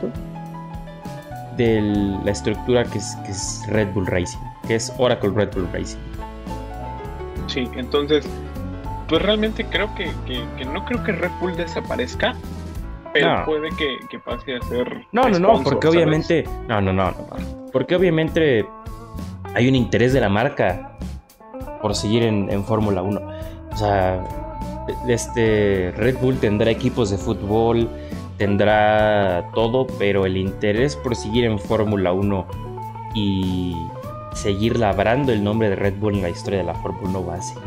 de 1.58 1.82
la 2.24 2.32
estructura 2.32 2.84
que 2.86 2.98
es, 3.00 3.16
que 3.26 3.32
es 3.32 3.62
Red 3.68 3.90
Bull 3.94 4.08
Racing, 4.08 4.40
que 4.68 4.76
es 4.76 4.92
Oracle 4.98 5.32
Red 5.36 5.54
Bull 5.54 5.68
Racing. 5.74 5.98
Sí, 7.48 7.70
entonces, 7.76 8.26
pues 9.08 9.22
realmente 9.22 9.66
creo 9.66 9.94
que, 9.96 10.06
que- 10.26 10.46
que 10.58 10.66
no 10.66 10.86
creo 10.86 11.04
que 11.04 11.12
Red 11.12 11.32
Bull 11.40 11.56
desaparezca, 11.56 12.34
pero 13.14 13.40
No. 13.40 13.46
puede 13.46 13.70
que, 13.78 13.98
que 14.10 14.20
pase 14.20 14.56
a 14.56 14.62
ser. 14.62 15.06
No, 15.12 15.30
no, 15.30 15.40
no, 15.40 15.62
porque 15.64 15.88
¿sabes? 15.88 15.96
obviamente. 15.98 16.46
No, 16.68 16.82
no, 16.82 16.92
no, 16.94 17.12
no. 17.12 17.70
Porque 17.72 17.96
obviamente 17.96 18.66
hay 19.54 19.68
un 19.68 19.76
interés 19.76 20.14
de 20.14 20.22
la 20.22 20.30
marca 20.30 20.98
por 21.82 21.94
seguir 21.96 22.24
en, 22.24 22.50
en 22.50 22.64
Fórmula 22.64 23.02
1. 23.04 23.22
O 23.72 23.78
sea, 23.78 24.24
este 25.08 25.92
Red 25.98 26.18
Bull 26.20 26.38
tendrá 26.40 26.72
equipos 26.72 27.10
de 27.12 27.18
fútbol, 27.18 27.90
tendrá 28.38 29.50
todo, 29.54 29.86
pero 30.00 30.26
el 30.26 30.38
interés 30.38 30.96
por 30.96 31.16
seguir 31.16 31.46
en 31.46 31.60
Fórmula 31.60 32.14
1 32.14 32.48
y 33.16 33.76
seguir 34.34 34.78
labrando 34.80 35.32
el 35.32 35.44
nombre 35.44 35.70
de 35.70 35.76
Red 35.76 35.96
Bull 36.00 36.16
en 36.16 36.22
la 36.24 36.30
historia 36.30 36.60
de 36.60 36.66
la 36.66 36.76
Fórmula 36.76 37.10
1 37.10 37.26
va 37.26 37.36
a 37.36 37.42
seguir. 37.42 37.64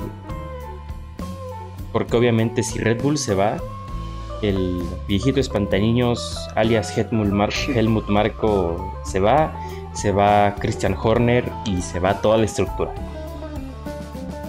Porque 1.92 2.16
obviamente 2.16 2.62
si 2.62 2.78
Red 2.78 3.02
Bull 3.02 3.16
se 3.18 3.34
va, 3.34 3.56
el 4.42 4.82
viejito 5.08 5.40
espantaniños 5.40 6.36
alias 6.54 6.96
Helmut, 6.96 7.28
Mar- 7.28 7.52
Helmut 7.74 8.08
Marco 8.08 8.94
se 9.04 9.18
va, 9.20 9.54
se 9.94 10.12
va 10.12 10.54
Christian 10.58 10.94
Horner 11.00 11.50
y 11.64 11.80
se 11.82 12.00
va 12.00 12.20
toda 12.20 12.36
la 12.36 12.44
estructura. 12.44 12.92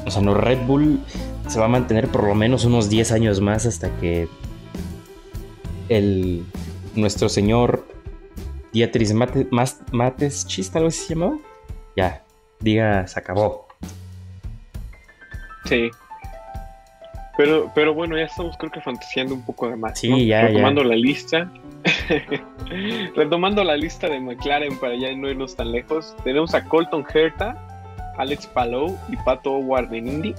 O 0.06 0.12
sea, 0.12 0.22
no 0.22 0.34
Red 0.34 0.66
Bull 0.66 1.00
se 1.48 1.60
va 1.60 1.66
a 1.66 1.70
mantener 1.70 2.10
por 2.10 2.24
lo 2.24 2.36
menos 2.36 2.66
unos 2.66 2.90
10 2.90 3.12
años 3.14 3.40
más 3.40 3.66
hasta 3.66 3.90
que 4.00 4.28
el 5.88 6.46
nuestro 6.96 7.30
señor 7.30 7.88
Beatriz 8.74 9.14
Mate, 9.14 9.48
Mas- 9.52 9.80
Mates 9.94 10.46
Chista, 10.46 10.80
algo 10.80 10.90
así 10.90 11.00
se 11.06 11.14
llamaba. 11.16 11.38
Ya, 11.98 12.22
diga, 12.60 13.08
se 13.08 13.20
acabó. 13.20 13.68
Sí. 15.66 15.90
Pero, 17.36 17.72
pero 17.76 17.94
bueno, 17.94 18.16
ya 18.18 18.26
estamos 18.26 18.56
creo 18.58 18.72
que 18.72 18.82
fantaseando 18.82 19.34
un 19.34 19.44
poco 19.44 19.68
de 19.70 19.76
más. 19.76 20.00
Sí, 20.00 20.10
¿no? 20.10 20.18
ya, 20.18 20.42
ya. 20.44 20.48
Retomando 20.48 20.84
la 20.84 20.96
lista. 20.96 21.52
Retomando 23.16 23.64
la 23.64 23.76
lista 23.76 24.08
de 24.10 24.20
McLaren 24.20 24.78
para 24.80 24.96
ya 24.96 25.12
no 25.16 25.28
irnos 25.30 25.56
tan 25.56 25.72
lejos. 25.72 26.16
Tenemos 26.24 26.54
a 26.54 26.64
Colton 26.64 27.04
Herta, 27.14 27.58
Alex 28.18 28.46
Palou 28.48 28.98
y 29.10 29.16
Pato 29.18 29.54
Howard 29.54 29.94
en 29.94 30.08
Indy. 30.08 30.36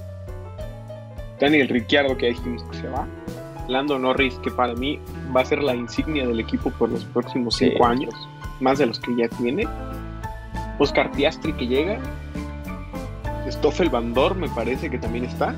Daniel 1.41 1.69
Ricciardo, 1.69 2.17
que 2.17 2.27
dijimos 2.27 2.63
que 2.65 2.77
se 2.79 2.89
va. 2.89 3.07
Lando 3.69 3.99
Norris, 3.99 4.35
que 4.43 4.51
para 4.51 4.75
mí 4.75 4.99
va 5.37 5.43
a 5.43 5.45
ser 5.45 5.63
la 5.63 5.75
insignia 5.75 6.27
del 6.27 6.41
equipo 6.41 6.71
por 6.71 6.89
los 6.89 7.05
próximos 7.05 7.57
Sí. 7.57 7.69
cinco 7.71 7.85
años, 7.87 8.15
más 8.61 8.79
de 8.79 8.87
los 8.87 8.99
que 8.99 9.15
ya 9.15 9.29
tiene. 9.29 9.67
Oscar 10.79 11.11
Piastri, 11.13 11.53
que 11.53 11.67
llega. 11.67 11.99
Stoffel 13.51 13.89
Van 13.89 14.13
Dorn, 14.15 14.41
me 14.41 14.49
parece 14.49 14.91
que 14.91 14.99
también 14.99 15.25
está. 15.25 15.55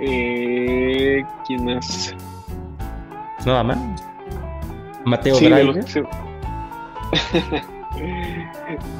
Eh, 0.00 1.24
¿Quién 1.46 1.64
más? 1.64 2.14
Nada 3.44 3.62
más. 3.64 3.78
Mateo 5.04 5.34
Sí, 5.34 5.48
de 5.48 5.64
los 5.64 5.76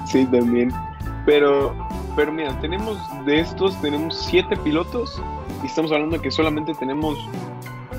sí, 0.06 0.26
también. 0.26 0.72
Pero, 1.26 1.74
pero 2.16 2.32
mira, 2.32 2.58
tenemos 2.60 2.98
de 3.24 3.40
estos, 3.40 3.80
tenemos 3.80 4.16
siete 4.16 4.56
pilotos 4.58 5.20
y 5.62 5.66
estamos 5.66 5.90
hablando 5.92 6.16
de 6.16 6.22
que 6.22 6.30
solamente 6.30 6.74
tenemos 6.74 7.18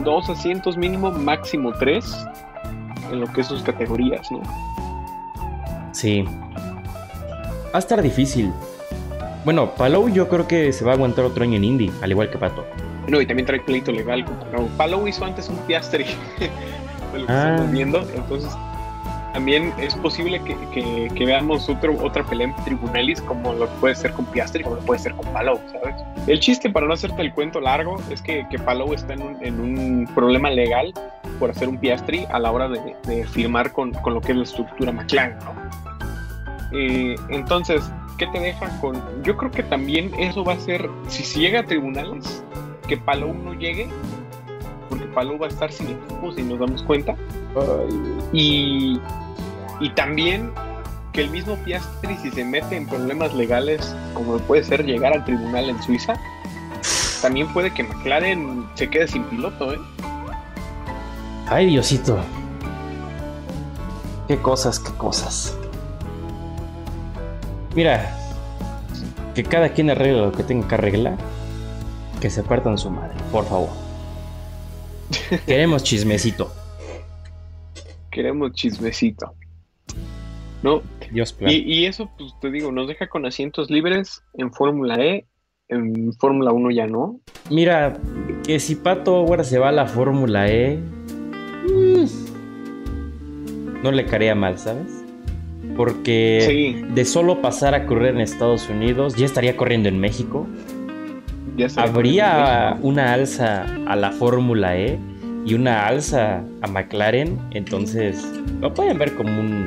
dos 0.03 0.29
asientos 0.29 0.77
mínimo, 0.77 1.11
máximo 1.11 1.73
tres 1.73 2.25
en 3.11 3.21
lo 3.21 3.27
que 3.27 3.41
es 3.41 3.47
sus 3.47 3.63
categorías, 3.63 4.31
¿no? 4.31 4.41
Sí. 5.95 6.23
Va 6.23 7.75
a 7.75 7.79
estar 7.79 8.01
difícil. 8.01 8.51
Bueno, 9.45 9.71
Palou 9.75 10.09
yo 10.09 10.27
creo 10.27 10.47
que 10.47 10.73
se 10.73 10.83
va 10.83 10.91
a 10.91 10.95
aguantar 10.95 11.23
otro 11.25 11.43
año 11.43 11.55
en 11.55 11.63
Indy, 11.63 11.91
al 12.01 12.11
igual 12.11 12.29
que 12.29 12.37
Pato. 12.37 12.65
No, 13.07 13.21
y 13.21 13.25
también 13.27 13.45
trae 13.45 13.59
pleito 13.59 13.91
legal 13.91 14.25
contra 14.25 14.49
Palou. 14.51 14.67
Palou 14.77 15.07
hizo 15.07 15.23
antes 15.23 15.47
un 15.49 15.57
Piastri 15.67 16.03
de 17.13 17.19
lo 17.19 17.25
que 17.27 17.31
Ah. 17.31 17.51
estamos 17.51 17.71
viendo, 17.71 18.01
entonces 18.15 18.51
también 19.33 19.73
es 19.77 19.93
posible 19.95 20.39
que, 20.41 20.55
que- 20.73 21.11
que 21.13 21.25
veamos 21.25 21.69
otro, 21.69 21.93
otra 22.03 22.23
pelea 22.23 22.47
en 22.47 22.55
tribunalis 22.63 23.21
como 23.21 23.53
lo 23.53 23.67
que 23.67 23.73
puede 23.81 23.95
ser 23.95 24.11
con 24.13 24.25
Piastri, 24.25 24.63
como 24.63 24.77
lo 24.77 24.81
puede 24.81 24.99
ser 24.99 25.13
con 25.13 25.25
Palou, 25.33 25.59
¿sabes? 25.71 25.95
El 26.27 26.39
chiste, 26.39 26.69
para 26.69 26.87
no 26.87 26.93
hacerte 26.93 27.21
el 27.21 27.31
cuento 27.33 27.59
largo, 27.61 27.97
es 28.09 28.21
que, 28.21 28.47
que 28.49 28.57
Palou 28.57 28.93
está 28.93 29.13
en 29.13 29.21
un, 29.21 29.37
en 29.45 29.59
un 29.59 30.09
problema 30.15 30.49
legal 30.49 30.91
por 31.37 31.51
hacer 31.51 31.67
un 31.69 31.77
Piastri 31.77 32.25
a 32.31 32.39
la 32.39 32.51
hora 32.51 32.67
de, 32.69 32.95
de 33.05 33.25
firmar 33.27 33.71
con, 33.73 33.91
con 33.93 34.13
lo 34.15 34.21
que 34.21 34.31
es 34.31 34.37
la 34.37 34.43
estructura 34.45 34.91
McLaren, 34.91 35.37
¿no? 35.39 35.53
Eh, 36.71 37.15
entonces, 37.29 37.89
¿qué 38.17 38.27
te 38.27 38.39
deja 38.39 38.79
con...? 38.79 39.01
Yo 39.23 39.37
creo 39.37 39.51
que 39.51 39.63
también 39.63 40.13
eso 40.15 40.43
va 40.43 40.53
a 40.53 40.59
ser, 40.59 40.89
si 41.07 41.23
se 41.23 41.39
llega 41.39 41.61
a 41.61 41.65
tribunales, 41.65 42.43
que 42.87 42.97
Palou 42.97 43.33
no 43.33 43.53
llegue, 43.53 43.87
porque 44.89 45.05
Palou 45.05 45.39
va 45.39 45.47
a 45.47 45.49
estar 45.49 45.71
sin 45.71 45.87
equipo, 45.87 46.31
si 46.33 46.43
nos 46.43 46.59
damos 46.59 46.83
cuenta. 46.83 47.15
Y, 48.33 48.99
y 49.79 49.89
también 49.91 50.51
que 51.13 51.21
el 51.21 51.29
mismo 51.29 51.55
Piastri, 51.63 52.17
si 52.17 52.29
se 52.31 52.43
mete 52.43 52.75
en 52.75 52.85
problemas 52.85 53.33
legales, 53.33 53.95
como 54.13 54.37
puede 54.39 54.63
ser 54.63 54.85
llegar 54.85 55.13
al 55.13 55.23
tribunal 55.23 55.69
en 55.69 55.81
Suiza, 55.81 56.13
también 57.21 57.47
puede 57.53 57.73
que 57.73 57.83
McLaren 57.83 58.65
se 58.75 58.89
quede 58.89 59.07
sin 59.07 59.23
piloto, 59.23 59.73
¿eh? 59.73 59.79
Ay, 61.47 61.67
Diosito. 61.67 62.17
Qué 64.27 64.37
cosas, 64.37 64.79
qué 64.79 64.91
cosas. 64.97 65.57
Mira, 67.75 68.17
que 69.35 69.43
cada 69.43 69.69
quien 69.69 69.89
arregle 69.89 70.21
lo 70.21 70.31
que 70.31 70.43
tenga 70.43 70.67
que 70.67 70.75
arreglar. 70.75 71.17
Que 72.21 72.29
se 72.29 72.41
partan 72.41 72.77
su 72.77 72.89
madre, 72.89 73.15
por 73.31 73.45
favor. 73.45 73.69
Queremos 75.45 75.83
chismecito. 75.83 76.51
Queremos 78.09 78.53
chismecito. 78.53 79.33
¿No? 80.63 80.81
Dios. 81.11 81.35
Y, 81.41 81.57
y 81.57 81.85
eso, 81.85 82.09
pues 82.17 82.33
te 82.41 82.49
digo, 82.49 82.71
nos 82.71 82.87
deja 82.87 83.07
con 83.07 83.25
asientos 83.25 83.69
libres 83.69 84.23
en 84.35 84.53
Fórmula 84.53 84.95
E, 84.95 85.27
en 85.67 86.13
Fórmula 86.13 86.53
1 86.53 86.71
ya 86.71 86.87
no. 86.87 87.19
Mira, 87.51 87.99
que 88.45 88.59
si 88.59 88.75
Pato 88.75 89.17
ahora 89.17 89.43
se 89.43 89.59
va 89.59 89.69
a 89.69 89.73
la 89.73 89.85
Fórmula 89.85 90.47
E. 90.49 90.77
mm, 90.77 92.05
no 93.83 93.91
le 93.91 94.05
caería 94.05 94.33
mal, 94.33 94.57
¿sabes? 94.57 95.04
Porque 95.75 96.43
Sí, 96.47 96.85
de 96.93 97.05
solo 97.05 97.41
pasar 97.41 97.73
a 97.75 97.85
correr 97.85 98.15
en 98.15 98.21
Estados 98.21 98.69
Unidos, 98.69 99.15
ya 99.15 99.25
estaría 99.25 99.57
corriendo 99.57 99.89
en 99.89 99.99
México. 99.99 100.47
ya 101.57 101.67
Habría 101.77 102.77
una 102.81 103.13
alza 103.13 103.65
a 103.85 103.95
la 103.95 104.11
Fórmula 104.11 104.77
E 104.77 104.97
y 105.45 105.53
una 105.53 105.85
alza 105.87 106.43
a 106.61 106.67
McLaren, 106.67 107.37
entonces 107.51 108.25
lo 108.61 108.73
pueden 108.73 108.97
ver 108.97 109.13
como 109.15 109.39
un 109.39 109.65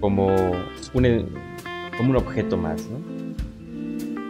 como 0.00 0.26
un 0.94 1.26
como 1.96 2.10
un 2.10 2.16
objeto 2.16 2.56
más, 2.56 2.86
¿no? 2.90 2.98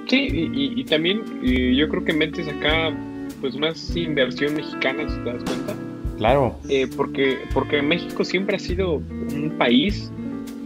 Sí, 0.09 0.29
y, 0.31 0.41
y- 0.55 0.81
y 0.81 0.85
también 0.85 1.23
yo 1.43 1.89
creo 1.89 2.05
que 2.05 2.13
metes 2.13 2.47
acá 2.47 2.93
pues 3.41 3.57
más 3.57 3.95
inversión 3.97 4.55
mexicana, 4.55 5.09
si 5.09 5.17
te 5.19 5.33
das 5.33 5.43
cuenta. 5.45 5.75
Claro, 6.17 6.59
Eh, 6.71 6.87
porque, 6.97 7.39
porque 7.53 7.83
México 7.83 8.25
siempre 8.25 8.57
ha 8.57 8.59
sido 8.59 8.95
un 8.95 9.55
país 9.59 10.11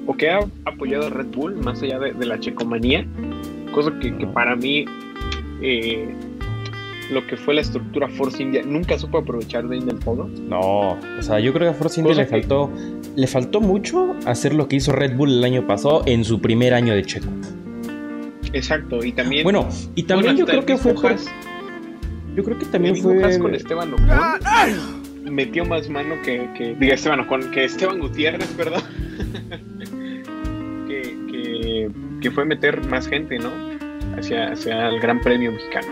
o 0.07 0.15
que 0.17 0.31
ha 0.31 0.41
apoyado 0.65 1.07
a 1.07 1.11
Red 1.11 1.27
Bull 1.35 1.57
más 1.57 1.83
allá 1.83 1.99
de, 1.99 2.13
de 2.13 2.27
la 2.27 2.39
checomanía, 2.41 3.07
cosa 3.73 3.93
que, 4.01 4.17
que 4.17 4.27
para 4.27 4.57
mí 4.57 4.85
eh, 5.63 6.09
lo 7.13 7.27
que 7.27 7.37
fue 7.37 7.55
la 7.55 7.61
estructura 7.61 8.09
Force 8.09 8.43
India 8.43 8.63
nunca 8.65 8.99
supo 8.99 9.19
aprovechar 9.19 9.67
bien 9.69 9.87
del 9.87 9.99
todo. 9.99 10.29
no, 10.49 10.93
o 10.93 11.23
sea, 11.23 11.41
yo 11.41 11.53
creo 11.53 11.71
que 11.71 11.77
a 11.77 11.79
Force 11.79 12.01
India 12.01 12.13
Cosa 12.15 12.23
le 12.23 12.27
que- 12.29 12.31
faltó 12.49 12.71
le 13.17 13.27
faltó 13.27 13.61
mucho 13.61 14.15
hacer 14.27 14.55
lo 14.55 14.69
que 14.69 14.77
hizo 14.77 14.93
Red 14.93 15.17
Bull 15.17 15.31
el 15.39 15.45
año 15.45 15.67
pasado 15.67 16.03
en 16.07 16.25
su 16.25 16.41
primer 16.41 16.73
año 16.75 16.95
de 16.95 17.03
Checo. 17.03 17.27
Exacto, 18.53 19.05
y 19.05 19.13
también 19.13 19.43
Bueno, 19.45 19.69
y 19.95 20.05
también 20.05 20.35
bueno, 20.35 20.39
yo 20.39 20.47
creo 20.47 20.65
que 20.67 20.77
fue 20.77 20.95
por- 20.95 21.17
yo 22.37 22.45
creo 22.45 22.59
que 22.59 22.67
también 22.67 22.97
fue 22.97 23.21
con 23.39 23.55
Esteban 23.55 23.93
Ocon 23.93 24.09
metió 25.33 25.65
más 25.65 25.89
mano 25.89 26.15
que, 26.25 26.49
que 26.57 26.75
diga 26.75 26.95
Esteban 26.95 27.21
Ocon, 27.21 27.51
que 27.53 27.65
Esteban 27.65 27.99
Gutiérrez, 28.01 28.49
perdón. 28.57 28.83
que, 32.21 32.31
fue 32.31 32.45
meter 32.45 32.87
más 32.89 33.09
gente, 33.09 33.39
¿no? 33.39 33.51
Hacia, 34.19 34.53
hacia 34.53 34.89
el 34.89 35.01
Gran 35.01 35.21
Premio 35.21 35.53
Mexicano. 35.53 35.89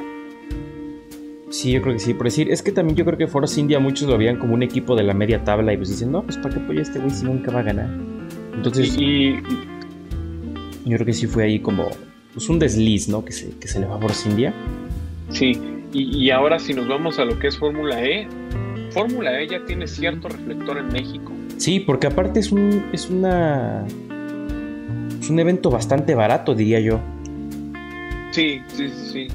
Sí, 1.50 1.72
yo 1.72 1.80
creo 1.80 1.94
que 1.94 2.00
sí. 2.00 2.12
Por 2.14 2.24
decir, 2.24 2.50
es 2.50 2.62
que 2.62 2.72
también 2.72 2.96
yo 2.96 3.04
creo 3.04 3.16
que 3.16 3.26
Force 3.26 3.58
India 3.58 3.78
muchos 3.78 4.06
lo 4.08 4.18
veían 4.18 4.36
como 4.36 4.54
un 4.54 4.62
equipo 4.62 4.94
de 4.96 5.02
la 5.02 5.14
media 5.14 5.42
tabla 5.44 5.72
y 5.72 5.76
pues 5.78 5.88
dicen, 5.88 6.12
no, 6.12 6.22
pues 6.22 6.36
¿para 6.36 6.54
qué 6.54 6.60
apoya 6.60 6.82
este 6.82 6.98
güey 6.98 7.10
si 7.10 7.24
nunca 7.24 7.50
va 7.50 7.60
a 7.60 7.62
ganar? 7.62 7.88
Entonces, 8.54 8.96
Y, 8.98 9.28
y- 9.30 9.42
yo 10.84 10.96
creo 10.96 11.06
que 11.06 11.12
sí 11.14 11.26
fue 11.26 11.44
ahí 11.44 11.58
como 11.60 11.86
pues, 12.34 12.48
un 12.48 12.58
desliz, 12.58 13.08
¿no? 13.08 13.24
Que 13.24 13.32
se, 13.32 13.50
que 13.58 13.66
se 13.68 13.80
le 13.80 13.86
va 13.86 13.96
a 13.96 13.98
Force 13.98 14.28
India. 14.28 14.52
sí, 15.30 15.58
y, 15.92 16.18
y 16.24 16.30
ahora 16.30 16.58
si 16.58 16.74
nos 16.74 16.86
vamos 16.86 17.18
a 17.18 17.24
lo 17.24 17.38
que 17.38 17.46
es 17.46 17.56
Fórmula 17.56 18.04
E, 18.04 18.28
Fórmula 18.90 19.40
E 19.40 19.48
ya 19.48 19.64
tiene 19.64 19.86
cierto 19.86 20.28
reflector 20.28 20.76
en 20.76 20.88
México. 20.88 21.32
Sí, 21.56 21.80
porque 21.80 22.06
aparte 22.08 22.40
es 22.40 22.52
un, 22.52 22.84
es 22.92 23.08
una, 23.08 23.86
es 25.28 25.32
un 25.32 25.38
evento 25.40 25.68
bastante 25.70 26.14
barato, 26.14 26.54
diría 26.54 26.80
yo. 26.80 26.98
Sí, 28.30 28.62
sí, 28.68 28.88
sí. 29.12 29.28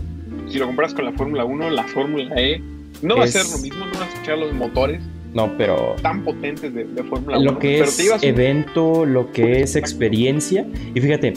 Si 0.50 0.58
lo 0.58 0.66
comparas 0.66 0.94
con 0.96 1.06
la 1.06 1.12
Fórmula 1.12 1.46
1, 1.46 1.70
la 1.70 1.84
Fórmula 1.84 2.34
E 2.36 2.60
no 3.04 3.16
va 3.18 3.26
a 3.26 3.28
ser 3.28 3.46
lo 3.52 3.60
mismo, 3.60 3.86
no 3.86 3.91
vas 3.91 4.02
a 4.02 4.06
escuchar 4.14 4.38
los 4.39 4.54
motores 4.54 5.02
No, 5.36 5.56
pero 5.58 5.96
tan 6.02 6.24
potentes 6.24 6.74
de, 6.74 6.86
de 6.86 7.04
Fórmula 7.04 7.38
1. 7.38 7.52
lo 7.52 7.60
que 7.60 7.74
pero 7.80 7.86
es 7.86 8.00
un- 8.24 8.28
evento, 8.30 9.06
lo 9.06 9.32
que 9.32 9.62
es 9.62 9.76
experiencia. 9.76 10.66
Y 10.96 11.00
fíjate, 11.02 11.34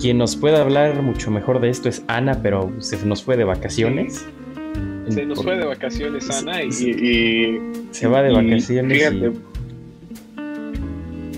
quien 0.00 0.16
nos 0.16 0.36
puede 0.36 0.56
hablar 0.56 1.02
mucho 1.02 1.30
mejor 1.30 1.60
de 1.60 1.68
esto 1.68 1.88
es 1.90 2.02
Ana, 2.08 2.40
pero 2.42 2.72
se 2.78 3.04
nos 3.04 3.22
fue 3.22 3.36
de 3.36 3.44
vacaciones. 3.44 4.24
Se 5.10 5.26
nos 5.26 5.42
fue 5.42 5.56
de 5.58 5.66
vacaciones, 5.66 6.30
Ana, 6.30 6.62
y, 6.62 6.72
sí. 6.72 6.90
y- 6.90 7.58
Se 7.90 8.06
va 8.06 8.22
de 8.22 8.32
vacaciones. 8.32 8.96
Fíjate, 8.96 9.32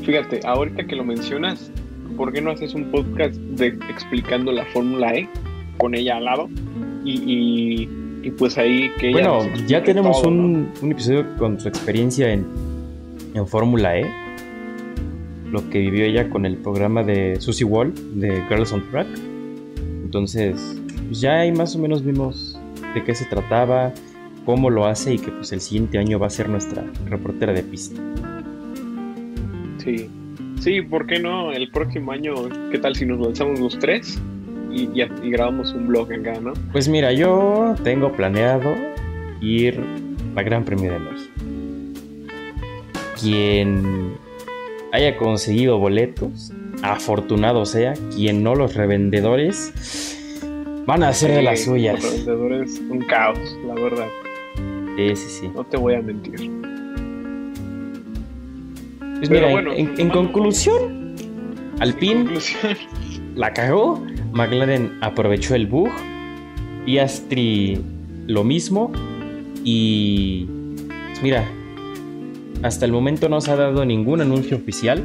y- 0.03 0.05
fíjate, 0.05 0.41
ahorita 0.45 0.85
que 0.87 0.95
lo 0.97 1.05
mencionas, 1.05 1.71
¿por 2.17 2.33
qué 2.33 2.41
no 2.41 2.51
haces 2.51 2.75
un 2.75 2.91
podcast 2.91 3.35
de 3.35 3.69
explicando 3.91 4.53
la 4.53 4.65
Fórmula 4.67 5.12
E 5.15 5.29
con 5.79 5.95
ella 5.95 6.17
al 6.17 6.25
lado? 6.25 6.49
Y, 7.05 7.12
y- 7.33 7.89
y 8.27 8.31
pues 8.31 8.57
ahí 8.57 8.91
que 8.99 9.11
ella 9.11 9.29
Bueno, 9.31 9.55
ya 9.67 9.83
tenemos 9.83 10.23
todo, 10.23 10.31
¿no? 10.31 10.45
un, 10.45 10.69
un 10.81 10.93
episodio 10.93 11.27
con 11.37 11.61
su 11.61 11.69
experiencia 11.69 12.33
en, 12.33 12.47
en 13.35 13.47
Fórmula 13.47 13.99
E. 13.99 14.07
Lo 15.53 15.69
que 15.69 15.79
vivió 15.81 16.07
ella 16.07 16.31
con 16.31 16.47
el 16.47 16.57
programa 16.57 17.03
de 17.03 17.37
Susie 17.39 17.65
Wall, 17.67 17.93
de 18.19 18.43
Girls 18.49 18.73
on 18.73 18.83
Track. 18.91 19.07
Entonces, 20.05 20.81
pues 21.07 21.21
ya 21.21 21.41
ahí 21.41 21.53
más 21.53 21.77
o 21.77 21.79
menos 21.79 22.03
vimos 22.03 22.59
de 22.95 23.05
qué 23.05 23.15
se 23.15 23.27
trataba, 23.27 23.93
cómo 24.47 24.71
lo 24.71 24.87
hace 24.87 25.15
y 25.15 25.19
que 25.19 25.31
pues 25.31 25.53
el 25.53 25.61
siguiente 25.61 25.99
año 25.99 26.19
va 26.19 26.29
a 26.29 26.31
ser 26.31 26.49
nuestra 26.49 26.83
reportera 27.07 27.53
de 27.53 27.62
pista. 27.62 28.01
Sí, 29.79 30.09
sí, 30.65 30.81
¿por 30.81 31.07
qué 31.07 31.21
no? 31.21 31.53
El 31.53 31.71
próximo 31.71 32.11
año, 32.12 32.35
¿qué 32.71 32.79
tal 32.79 32.97
si 32.97 33.05
nos 33.05 33.21
lanzamos 33.21 33.61
los 33.61 33.79
tres 33.79 34.19
y, 34.73 34.85
y, 34.99 35.03
y 35.23 35.31
grabamos 35.31 35.73
un 35.75 35.87
blog 35.87 36.11
acá, 36.12 36.41
no? 36.41 36.55
Pues 36.73 36.89
mira, 36.89 37.12
yo 37.12 37.75
tengo 37.85 38.11
planeado 38.12 38.75
ir 39.43 39.79
a 40.35 40.43
Gran 40.43 40.65
Premio 40.65 40.93
de 40.93 40.99
México. 40.99 41.33
Quien 43.21 44.15
haya 44.93 45.17
conseguido 45.17 45.79
boletos, 45.79 46.53
afortunado 46.83 47.65
sea, 47.67 47.93
quien 48.15 48.43
no 48.43 48.55
los 48.55 48.75
revendedores 48.75 50.19
van 50.87 51.03
a 51.03 51.09
hacer 51.09 51.33
de 51.33 51.43
las 51.43 51.61
Sí, 51.61 51.67
suyas. 51.67 52.03
Los 52.03 52.11
revendedores, 52.27 52.83
un 52.91 53.01
caos, 53.03 53.39
la 53.67 53.75
verdad. 53.75 54.09
Sí, 54.97 55.17
sí, 55.17 55.29
sí. 55.41 55.51
No 55.55 55.65
te 55.65 55.77
voy 55.77 55.95
a 55.95 56.03
mentir. 56.03 56.51
Pues 59.29 59.41
mira, 59.41 59.51
bueno, 59.51 59.72
en, 59.72 60.11
conclusión, 60.11 61.14
Alpine 61.81 62.25
Conclusión. 62.25 62.77
la 63.35 63.53
cagó, 63.55 64.03
McLaren 64.33 64.99
aprovechó 65.01 65.55
el 65.55 65.66
bug, 65.66 65.89
Piastri 66.85 67.81
lo 68.27 68.45
mismo 68.45 68.93
y 69.64 70.47
pues 71.09 71.22
mira, 71.22 71.49
hasta 72.62 72.85
el 72.85 72.93
momento 72.93 73.29
no 73.31 73.41
se 73.41 73.51
ha 73.51 73.57
dado 73.57 73.85
ningún 73.87 74.20
anuncio 74.20 74.57
oficial. 74.59 75.03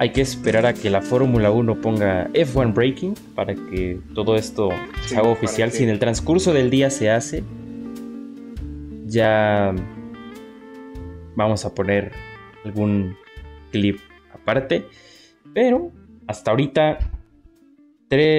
Hay 0.00 0.10
que 0.10 0.20
esperar 0.20 0.66
a 0.66 0.74
que 0.74 0.90
la 0.90 1.00
Fórmula 1.00 1.50
1 1.50 1.80
ponga 1.80 2.28
F1 2.34 2.74
Breaking 2.74 3.14
para 3.34 3.54
que 3.54 3.98
todo 4.14 4.36
esto 4.36 4.68
Sí, 5.02 5.10
se 5.10 5.16
haga 5.16 5.28
oficial. 5.28 5.70
que- 5.70 5.76
Si 5.78 5.84
en 5.84 5.88
el 5.90 5.98
transcurso 5.98 6.52
del 6.52 6.68
día 6.68 6.90
se 6.90 7.10
hace, 7.10 7.42
ya 9.06 9.74
vamos 11.36 11.64
a 11.64 11.74
poner 11.74 12.12
algún 12.64 13.16
clip 13.70 13.98
aparte. 14.32 14.86
Pero 15.52 15.92
hasta 16.26 16.50
ahorita, 16.50 16.98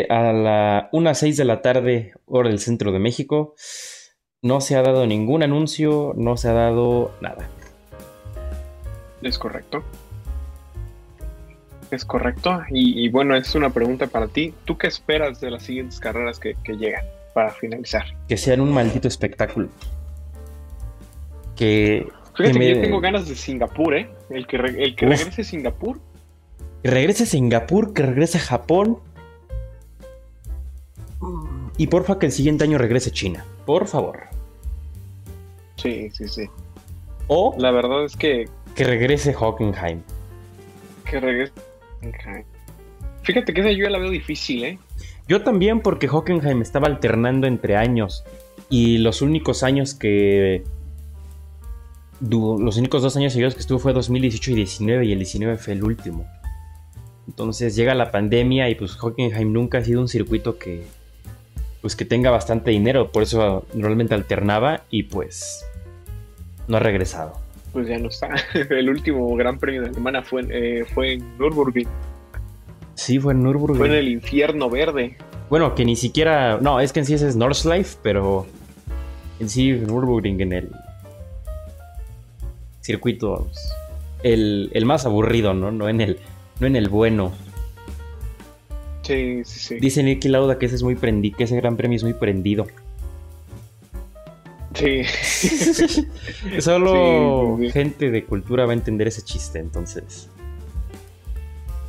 a 0.09 0.33
la 0.33 0.89
1 0.91 1.09
a 1.09 1.13
6 1.13 1.37
de 1.37 1.45
la 1.45 1.61
tarde, 1.61 2.13
hora 2.25 2.49
del 2.49 2.59
centro 2.59 2.91
de 2.91 2.99
México, 2.99 3.55
no 4.41 4.61
se 4.61 4.75
ha 4.75 4.81
dado 4.81 5.05
ningún 5.05 5.43
anuncio, 5.43 6.13
no 6.15 6.37
se 6.37 6.49
ha 6.49 6.53
dado 6.53 7.11
nada. 7.21 7.49
Es 9.21 9.37
correcto. 9.37 9.83
Es 11.91 12.05
correcto. 12.05 12.61
Y, 12.69 13.03
y 13.05 13.09
bueno, 13.09 13.35
es 13.35 13.55
una 13.55 13.69
pregunta 13.71 14.07
para 14.07 14.27
ti. 14.27 14.53
¿Tú 14.65 14.77
qué 14.77 14.87
esperas 14.87 15.41
de 15.41 15.51
las 15.51 15.63
siguientes 15.63 15.99
carreras 15.99 16.39
que, 16.39 16.55
que 16.63 16.73
llegan 16.73 17.03
para 17.33 17.51
finalizar? 17.51 18.05
Que 18.27 18.37
sean 18.37 18.61
un 18.61 18.71
maldito 18.71 19.07
espectáculo. 19.07 19.69
Que, 21.55 22.07
Fíjate 22.37 22.59
Que 22.59 22.75
yo 22.75 22.81
tengo 22.81 22.99
ganas 22.99 23.27
de 23.27 23.35
Singapur, 23.35 23.95
¿eh? 23.95 24.09
El 24.29 24.45
que, 24.47 24.57
re- 24.57 24.83
el 24.83 24.95
que 24.95 25.05
regrese 25.05 25.41
a 25.41 25.43
Singapur. 25.43 25.99
que 26.83 26.89
regrese 26.91 27.23
a 27.23 27.25
Singapur, 27.25 27.93
que 27.93 28.01
regrese 28.03 28.37
a 28.37 28.41
Japón. 28.41 28.99
Y 31.77 31.87
porfa 31.87 32.19
que 32.19 32.25
el 32.27 32.31
siguiente 32.31 32.63
año 32.63 32.77
regrese 32.77 33.09
a 33.09 33.13
China. 33.13 33.45
Por 33.65 33.87
favor. 33.87 34.19
Sí, 35.77 36.09
sí, 36.11 36.27
sí. 36.27 36.45
O 37.27 37.55
La 37.57 37.71
verdad 37.71 38.05
es 38.05 38.15
que, 38.15 38.47
que 38.75 38.83
regrese 38.83 39.33
Hockenheim. 39.33 40.01
que 41.09 41.19
regrese. 41.19 41.53
Fíjate 43.23 43.53
que 43.53 43.61
esa 43.61 43.71
yo 43.71 43.83
ya 43.85 43.89
la 43.89 43.97
veo 43.97 44.11
difícil, 44.11 44.63
¿eh? 44.63 44.79
Yo 45.27 45.41
también 45.41 45.79
porque 45.81 46.07
Hockenheim 46.07 46.61
estaba 46.61 46.87
alternando 46.87 47.47
entre 47.47 47.75
años 47.75 48.23
y 48.69 48.99
los 48.99 49.21
únicos 49.21 49.63
años 49.63 49.95
que... 49.95 50.63
Los 52.21 52.77
únicos 52.77 53.01
dos 53.01 53.15
años 53.17 53.33
seguidos 53.33 53.53
que 53.55 53.59
estuvo 53.59 53.79
fue 53.79 53.93
2018 53.93 54.51
y 54.51 54.55
19 54.55 55.05
y 55.05 55.11
el 55.11 55.19
19 55.19 55.57
fue 55.57 55.73
el 55.73 55.83
último. 55.83 56.25
Entonces 57.27 57.75
llega 57.75 57.93
la 57.95 58.11
pandemia 58.11 58.69
y 58.69 58.75
pues 58.75 58.95
Hockenheim 58.95 59.51
nunca 59.51 59.79
ha 59.79 59.83
sido 59.83 60.01
un 60.01 60.07
circuito 60.07 60.57
que... 60.57 60.85
Pues 61.81 61.95
que 61.95 62.05
tenga 62.05 62.31
bastante 62.31 62.71
dinero, 62.71 63.11
por 63.11 63.23
eso 63.23 63.65
normalmente 63.73 64.13
alternaba 64.15 64.83
y 64.89 65.03
pues... 65.03 65.65
No 66.67 66.77
ha 66.77 66.79
regresado. 66.79 67.33
Pues 67.73 67.87
ya 67.87 67.99
no 67.99 68.07
está. 68.07 68.29
El 68.69 68.89
último 68.89 69.35
Gran 69.35 69.59
Premio 69.59 69.81
de 69.83 69.89
Alemania 69.89 70.23
fue, 70.23 70.41
en- 70.41 70.49
eh, 70.51 70.85
fue 70.93 71.13
en 71.13 71.37
Nürburgring. 71.37 71.87
Sí, 72.95 73.19
fue 73.19 73.33
en 73.33 73.43
Nürburgring. 73.43 73.77
Fue 73.77 73.87
en 73.87 73.93
el 73.93 74.07
infierno 74.07 74.69
verde. 74.69 75.17
Bueno, 75.49 75.75
que 75.75 75.83
ni 75.85 75.95
siquiera. 75.95 76.57
No, 76.59 76.79
es 76.79 76.91
que 76.93 77.01
en 77.01 77.05
sí 77.05 77.13
ese 77.13 77.27
es 77.27 77.35
Nordschleife, 77.35 77.97
pero. 78.01 78.47
En 79.39 79.49
sí, 79.49 79.73
Nürburgring 79.73 80.39
en 80.41 80.53
el. 80.53 80.71
Circuito. 82.85 83.49
El, 84.21 84.69
el 84.73 84.85
más 84.85 85.05
aburrido, 85.07 85.53
¿no? 85.55 85.71
No 85.71 85.89
en 85.89 86.01
el. 86.01 86.19
No 86.59 86.67
en 86.67 86.75
el 86.75 86.87
bueno. 86.87 87.33
Sí, 89.01 89.41
sí, 89.43 89.59
sí. 89.59 89.75
Dice 89.79 90.03
Nicky 90.03 90.29
Lauda 90.29 90.57
que 90.59 90.67
ese 90.67 90.75
es 90.75 90.83
muy 90.83 90.95
prendi 90.95 91.31
que 91.31 91.45
ese 91.45 91.55
gran 91.55 91.77
premio 91.77 91.95
es 91.95 92.03
muy 92.03 92.13
prendido. 92.13 92.67
Sí. 94.75 95.03
Solo 96.59 97.57
Sí, 97.57 97.63
sí, 97.63 97.67
sí. 97.67 97.71
gente 97.71 98.11
de 98.11 98.23
cultura 98.25 98.65
va 98.65 98.71
a 98.71 98.75
entender 98.75 99.07
ese 99.07 99.23
chiste, 99.23 99.59
entonces. 99.59 100.29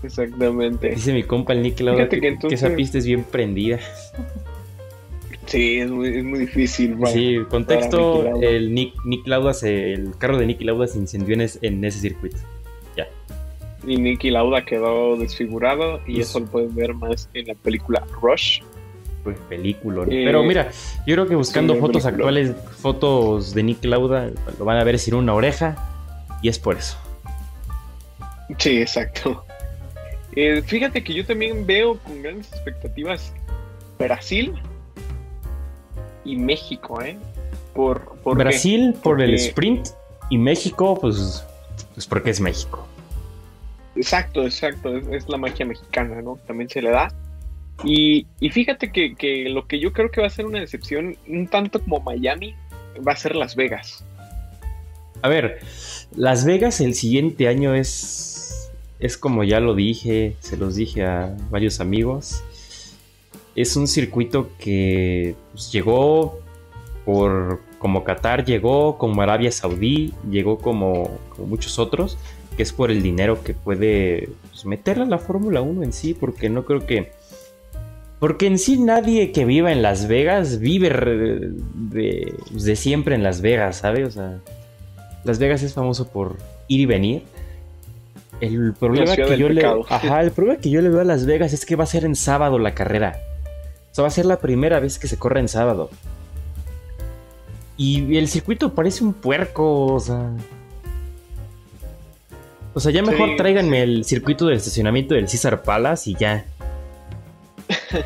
Exactamente. 0.03 0.91
Dice 0.91 1.13
mi 1.13 1.25
compa 1.25 1.53
el 1.53 1.63
Nicky 1.63 1.83
Lauda 1.85 2.09
que, 2.09 2.21
que 2.21 2.39
que 2.39 2.55
esa 2.55 2.75
pista 2.75 2.97
es 2.99 3.07
bien 3.07 3.25
prendida. 3.25 3.79
Sí, 5.47 5.79
es 5.79 5.91
muy, 5.91 6.09
es 6.19 6.25
muy 6.25 6.39
difícil. 6.41 6.95
para- 6.99 7.13
sí, 7.13 7.39
contexto, 7.49 8.41
el 8.43 8.75
Nick, 8.75 8.95
Nick 9.05 9.27
Lauda 9.27 9.55
se, 9.55 9.93
el 9.93 10.17
carro 10.19 10.39
de 10.39 10.47
Nicky 10.47 10.65
Lauda 10.65 10.87
se 10.89 10.99
incendió 10.99 11.35
en, 11.35 11.41
es- 11.43 11.59
en 11.63 11.85
ese 11.85 12.01
circuito. 12.01 12.37
Y 13.87 13.99
Nicky 13.99 14.31
Lauda 14.31 14.65
quedó 14.65 15.17
desfigurado 15.17 16.01
y 16.09 16.17
Pues- 16.17 16.31
eso 16.31 16.41
lo 16.41 16.47
pueden 16.47 16.75
ver 16.75 16.93
más 16.95 17.29
en 17.35 17.47
la 17.47 17.55
película 17.55 18.03
Rush. 18.21 18.61
Pues 19.23 19.39
película. 19.49 19.99
¿no? 20.05 20.11
Eh, 20.11 20.23
Pero 20.25 20.43
mira, 20.43 20.73
yo 21.07 21.15
creo 21.15 21.29
que 21.29 21.37
buscando 21.37 21.75
sí, 21.75 21.81
fotos 21.81 22.05
actuales, 22.05 22.53
fotos 22.81 23.55
de 23.55 23.63
Nick 23.63 23.85
Lauda, 23.85 24.31
lo 24.59 24.65
van 24.65 24.79
a 24.79 24.83
ver 24.85 24.99
sin 24.99 25.15
una 25.15 25.35
oreja. 25.35 25.77
Y 26.43 26.49
es 26.49 26.59
por 26.59 26.77
eso. 26.77 26.97
Sí, 28.59 28.81
exacto. 28.81 29.45
Eh, 30.35 30.63
fíjate 30.63 31.05
que 31.05 31.15
yo 31.15 31.25
también 31.25 31.65
veo 31.65 31.97
con 31.99 32.23
grandes 32.23 32.53
expectativas 32.53 33.33
Brasil 34.01 34.53
y 36.27 36.37
México, 36.37 37.01
¿eh? 37.03 37.17
Por, 37.75 38.17
¿por 38.23 38.37
qué? 38.37 38.45
Brasil 38.45 38.95
por 39.03 39.21
el 39.23 39.35
sprint 39.35 39.89
y 40.31 40.39
México, 40.39 40.99
pues, 41.01 41.45
pues 41.95 42.07
porque 42.07 42.31
es 42.31 42.41
México. 42.41 42.87
Exacto, 43.95 44.45
exacto. 44.45 44.97
Es, 44.97 45.07
es 45.09 45.29
la 45.29 45.37
magia 45.37 45.65
mexicana, 45.67 46.21
¿no? 46.23 46.39
También 46.47 46.69
se 46.69 46.83
le 46.83 46.91
da. 46.91 47.09
Y, 47.85 48.27
y 48.41 48.51
fíjate 48.51 48.91
que, 48.91 49.15
que 49.15 49.49
lo 49.49 49.67
que 49.67 49.79
yo 49.79 49.93
creo 49.93 50.11
que 50.11 50.21
va 50.21 50.27
a 50.27 50.31
ser 50.31 50.47
una 50.47 50.61
decepción, 50.61 51.17
un 51.29 51.47
tanto 51.47 51.81
como 51.83 52.01
Miami, 52.01 52.55
va 53.07 53.13
a 53.13 53.17
ser 53.17 53.37
Las 53.37 53.55
Vegas. 53.55 54.05
A 55.23 55.29
ver, 55.29 55.61
Las 56.15 56.45
Vegas 56.45 56.81
el 56.81 56.95
siguiente 56.95 57.49
año 57.49 57.75
es, 57.75 58.71
es 58.99 59.19
como 59.19 59.45
ya 59.45 59.61
lo 59.61 59.75
dije, 59.75 60.37
se 60.41 60.57
los 60.57 60.77
dije 60.77 61.05
a 61.05 61.37
varios 61.51 61.81
amigos, 61.81 62.43
es 63.57 63.75
un 63.75 63.89
circuito 63.89 64.51
que 64.59 65.35
pues, 65.53 65.73
llegó 65.73 66.39
por 67.05 67.61
como 67.79 68.05
Qatar 68.05 68.45
llegó, 68.45 68.99
como 68.99 69.23
Arabia 69.23 69.51
Saudí, 69.51 70.13
llegó 70.31 70.59
como, 70.59 71.19
como 71.31 71.49
muchos 71.49 71.79
otros, 71.79 72.19
que 72.57 72.63
es 72.63 72.73
por 72.73 72.91
el 72.91 73.03
dinero 73.03 73.43
que 73.43 73.55
puede 73.55 74.29
pues, 74.51 74.67
meterle 74.67 75.05
a 75.05 75.07
la 75.07 75.19
Fórmula 75.19 75.63
1 75.63 75.83
en 75.83 75.93
sí, 75.93 76.15
porque 76.15 76.49
no 76.49 76.65
creo 76.65 76.87
que... 76.87 77.13
Porque 78.19 78.47
en 78.47 78.59
sí 78.59 78.79
nadie 78.79 79.31
que 79.31 79.45
viva 79.45 79.73
en 79.73 79.83
Las 79.83 80.09
Vegas 80.09 80.59
vive 80.59 80.89
de, 80.89 82.35
de 82.51 82.77
siempre 82.77 83.15
en 83.15 83.23
Las 83.23 83.43
Vegas, 83.43 83.77
¿sabes? 83.77 84.09
O 84.09 84.11
sea, 84.11 84.39
Las 85.23 85.39
Vegas 85.39 85.63
es 85.63 85.75
famoso 85.75 86.09
por 86.09 86.37
ir 86.67 86.81
y 86.81 86.87
venir. 86.87 87.23
El 88.41 88.73
problema 88.73 89.15
que 89.15 89.37
yo 89.37 89.51
le, 89.51 89.65
ajá, 89.89 90.23
el 90.23 90.31
problema 90.31 90.61
que 90.61 90.71
yo 90.71 90.81
le 90.81 90.89
veo 90.89 91.01
a 91.01 91.05
Las 91.05 91.27
Vegas 91.27 91.53
es 91.53 91.67
que 91.67 91.77
va 91.77 91.85
a 91.85 91.87
ser 91.87 92.07
en 92.07 92.17
sábado 92.17 92.59
la 92.59 92.75
carrera. 92.75 93.21
Sea, 93.97 94.03
va 94.03 94.09
a 94.09 94.11
ser 94.11 94.27
la 94.27 94.41
primera 94.41 94.79
vez 94.79 94.99
que 94.99 95.09
se 95.09 95.19
corre 95.19 95.41
en 95.41 95.49
sábado. 95.49 95.89
Y 97.79 98.19
el 98.19 98.29
circuito 98.29 98.75
parece 98.75 99.03
un 99.03 99.15
puerco, 99.15 99.87
o 99.87 99.99
sea. 99.99 100.33
O 102.75 102.81
sea, 102.81 102.93
ya 102.93 103.01
mejor 103.01 103.31
Sí, 103.31 103.37
tráiganme 103.39 103.83
el 103.83 104.05
circuito 104.05 104.49
del 104.49 104.59
estacionamiento 104.59 105.15
del 105.15 105.31
César 105.31 105.63
Palace 105.63 106.11
y 106.11 106.15
ya. 106.15 106.45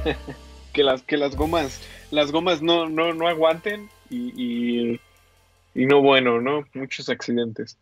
Que 0.72 0.84
las, 0.84 1.03
que 1.03 1.16
las 1.16 1.34
gomas, 1.34 1.80
las 2.12 2.30
gomas 2.30 2.62
no, 2.62 2.88
no, 2.88 3.12
no 3.12 3.26
aguanten 3.26 3.91
y, 4.09 4.32
y, 4.41 5.01
y 5.74 5.86
no 5.86 6.01
bueno, 6.01 6.41
¿no? 6.41 6.64
Muchos 6.72 7.09
accidentes. 7.09 7.76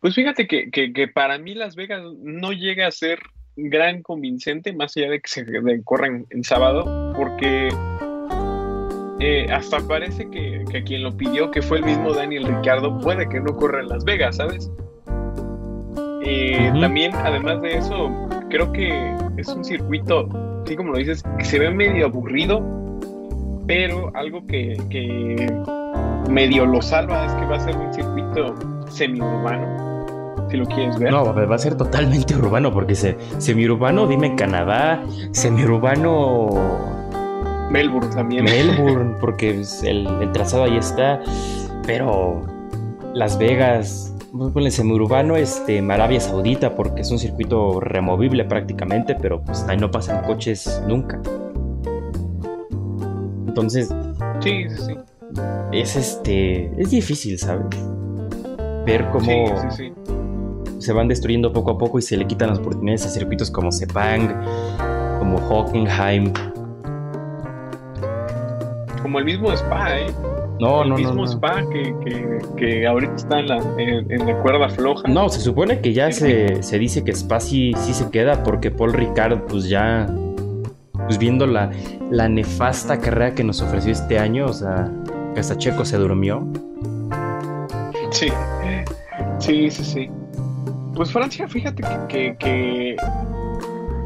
Pues 0.00 0.14
fíjate 0.14 0.46
que, 0.46 0.70
que, 0.70 0.92
que 0.92 1.08
para 1.08 1.38
mí 1.38 1.54
Las 1.54 1.76
Vegas 1.76 2.02
no 2.18 2.52
llega 2.52 2.86
a 2.86 2.90
ser 2.90 3.20
gran 3.58 4.02
convincente, 4.02 4.72
más 4.72 4.96
allá 4.96 5.10
de 5.10 5.20
que 5.20 5.28
se 5.28 5.44
de- 5.44 5.82
corran 5.84 6.24
en 6.30 6.44
sábado, 6.44 7.12
porque 7.16 7.68
eh, 9.20 9.46
hasta 9.52 9.80
parece 9.80 10.30
que, 10.30 10.64
que 10.70 10.84
quien 10.84 11.02
lo 11.02 11.16
pidió, 11.16 11.50
que 11.50 11.60
fue 11.60 11.78
el 11.78 11.84
mismo 11.84 12.12
Daniel 12.12 12.46
Ricciardo, 12.46 12.98
puede 13.00 13.28
que 13.28 13.40
no 13.40 13.56
corra 13.56 13.80
en 13.80 13.88
Las 13.88 14.04
Vegas, 14.04 14.36
¿sabes? 14.36 14.70
Eh. 16.24 16.70
También, 16.80 17.12
además 17.14 17.60
de 17.62 17.78
eso, 17.78 18.10
creo 18.48 18.70
que 18.72 18.92
es 19.36 19.48
un 19.48 19.64
circuito, 19.64 20.28
así 20.64 20.76
como 20.76 20.92
lo 20.92 20.98
dices, 20.98 21.22
que 21.38 21.44
se 21.44 21.58
ve 21.58 21.70
medio 21.70 22.06
aburrido, 22.06 22.62
pero 23.66 24.10
algo 24.14 24.46
que, 24.46 24.76
que 24.88 25.52
medio 26.30 26.64
lo 26.64 26.80
salva 26.80 27.26
es 27.26 27.32
que 27.32 27.46
va 27.46 27.56
a 27.56 27.60
ser 27.60 27.76
un 27.76 27.92
circuito 27.92 28.54
semi-urbano, 28.88 29.87
si 30.50 30.56
lo 30.56 30.66
quieres 30.66 30.98
ver. 30.98 31.12
No, 31.12 31.32
va 31.34 31.54
a 31.54 31.58
ser 31.58 31.76
totalmente 31.76 32.34
urbano, 32.36 32.72
porque 32.72 32.94
se, 32.94 33.16
semiurbano, 33.38 34.06
dime 34.06 34.34
Canadá, 34.34 35.02
semiurbano 35.32 36.48
Melbourne 37.70 38.10
también. 38.14 38.44
Melbourne, 38.44 39.16
porque 39.20 39.54
pues, 39.54 39.82
el, 39.82 40.06
el 40.20 40.32
trazado 40.32 40.64
ahí 40.64 40.76
está, 40.76 41.20
pero 41.86 42.42
Las 43.14 43.38
Vegas, 43.38 44.14
ponle 44.52 44.70
semiurbano, 44.70 45.36
este, 45.36 45.80
Arabia 45.80 46.20
Saudita, 46.20 46.74
porque 46.74 47.02
es 47.02 47.10
un 47.10 47.18
circuito 47.18 47.80
removible 47.80 48.44
prácticamente, 48.44 49.14
pero 49.14 49.40
pues 49.42 49.64
ahí 49.68 49.76
no 49.76 49.90
pasan 49.90 50.24
coches 50.24 50.82
nunca. 50.86 51.20
Entonces, 53.46 53.92
Sí, 54.40 54.66
sí, 54.68 54.76
sí. 54.86 54.94
es 55.72 55.96
este, 55.96 56.70
es 56.80 56.90
difícil, 56.90 57.38
¿sabes? 57.38 57.66
Ver 58.86 59.04
cómo 59.10 59.24
Sí, 59.24 59.44
sí, 59.70 59.76
sí. 59.76 59.92
Se 60.78 60.92
van 60.92 61.08
destruyendo 61.08 61.52
poco 61.52 61.72
a 61.72 61.78
poco 61.78 61.98
y 61.98 62.02
se 62.02 62.16
le 62.16 62.26
quitan 62.26 62.50
las 62.50 62.58
oportunidades 62.58 63.06
a 63.06 63.08
circuitos 63.10 63.50
como 63.50 63.70
Sepang, 63.72 64.28
como 65.18 65.36
Hockenheim. 65.38 66.32
Como 69.02 69.18
el 69.20 69.24
mismo 69.24 69.52
Spa, 69.52 69.98
¿eh? 69.98 70.06
No, 70.60 70.82
el 70.82 70.88
no, 70.90 70.96
no. 70.96 70.96
mismo 70.96 71.14
No. 71.24 71.26
Spa 71.26 71.62
que, 71.70 71.94
que, 72.04 72.38
que 72.56 72.86
ahorita 72.86 73.14
está 73.14 73.38
en 73.38 73.48
la, 73.48 73.58
en, 73.78 74.10
en 74.10 74.26
la 74.26 74.42
cuerda 74.42 74.68
floja. 74.68 75.06
No, 75.08 75.28
se 75.28 75.40
supone 75.40 75.80
que 75.80 75.92
ya 75.92 76.10
Sí. 76.10 76.20
se, 76.20 76.62
se 76.62 76.78
dice 76.78 77.04
que 77.04 77.12
Spa 77.12 77.38
sí, 77.40 77.72
sí 77.78 77.94
se 77.94 78.10
queda 78.10 78.42
porque 78.42 78.70
Paul 78.70 78.92
Ricard, 78.92 79.42
pues 79.42 79.68
ya, 79.68 80.06
pues 81.06 81.16
viendo 81.18 81.46
la, 81.46 81.70
la 82.10 82.28
nefasta 82.28 82.98
carrera 82.98 83.34
que 83.34 83.44
nos 83.44 83.62
ofreció 83.62 83.92
este 83.92 84.18
año, 84.18 84.46
o 84.46 84.52
sea, 84.52 84.90
que 85.34 85.40
hasta 85.40 85.56
Checo 85.56 85.84
se 85.84 85.96
durmió. 85.96 86.46
Sí, 88.10 88.28
sí, 89.38 89.70
sí, 89.70 89.84
sí. 89.84 90.10
Pues 90.98 91.12
Francia, 91.12 91.46
fíjate 91.46 91.80
que, 91.82 91.96
que, 92.08 92.36
que- 92.38 92.96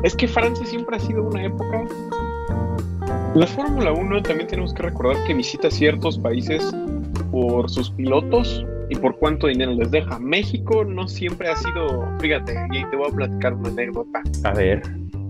es 0.03 0.15
que 0.15 0.29
Francia 0.29 0.67
siempre 0.67 0.97
ha 0.97 1.01
sido 1.01 1.23
una 1.23 1.43
época. 1.47 1.85
La 3.35 3.47
Fórmula 3.47 3.93
1 3.93 4.23
también 4.23 4.47
tenemos 4.47 4.75
que 4.75 4.83
recordar 4.83 5.25
que 5.25 5.33
visita 5.33 5.71
ciertos 5.71 6.19
países 6.19 6.71
por 7.31 7.71
sus 7.71 7.91
pilotos 7.93 8.63
y 8.91 8.97
por 8.97 9.17
cuánto 9.17 9.47
dinero 9.47 9.73
les 9.73 9.91
deja. 9.91 10.19
México 10.19 10.85
no 10.85 11.09
siempre 11.09 11.49
ha 11.49 11.57
sido, 11.57 12.07
fíjate, 12.21 12.53
y 12.73 12.85
te 12.91 12.95
voy 12.97 13.09
a 13.11 13.15
platicar 13.15 13.55
una 13.55 13.71
anécdota. 13.71 14.23
A 14.45 14.53
ver, 14.53 14.83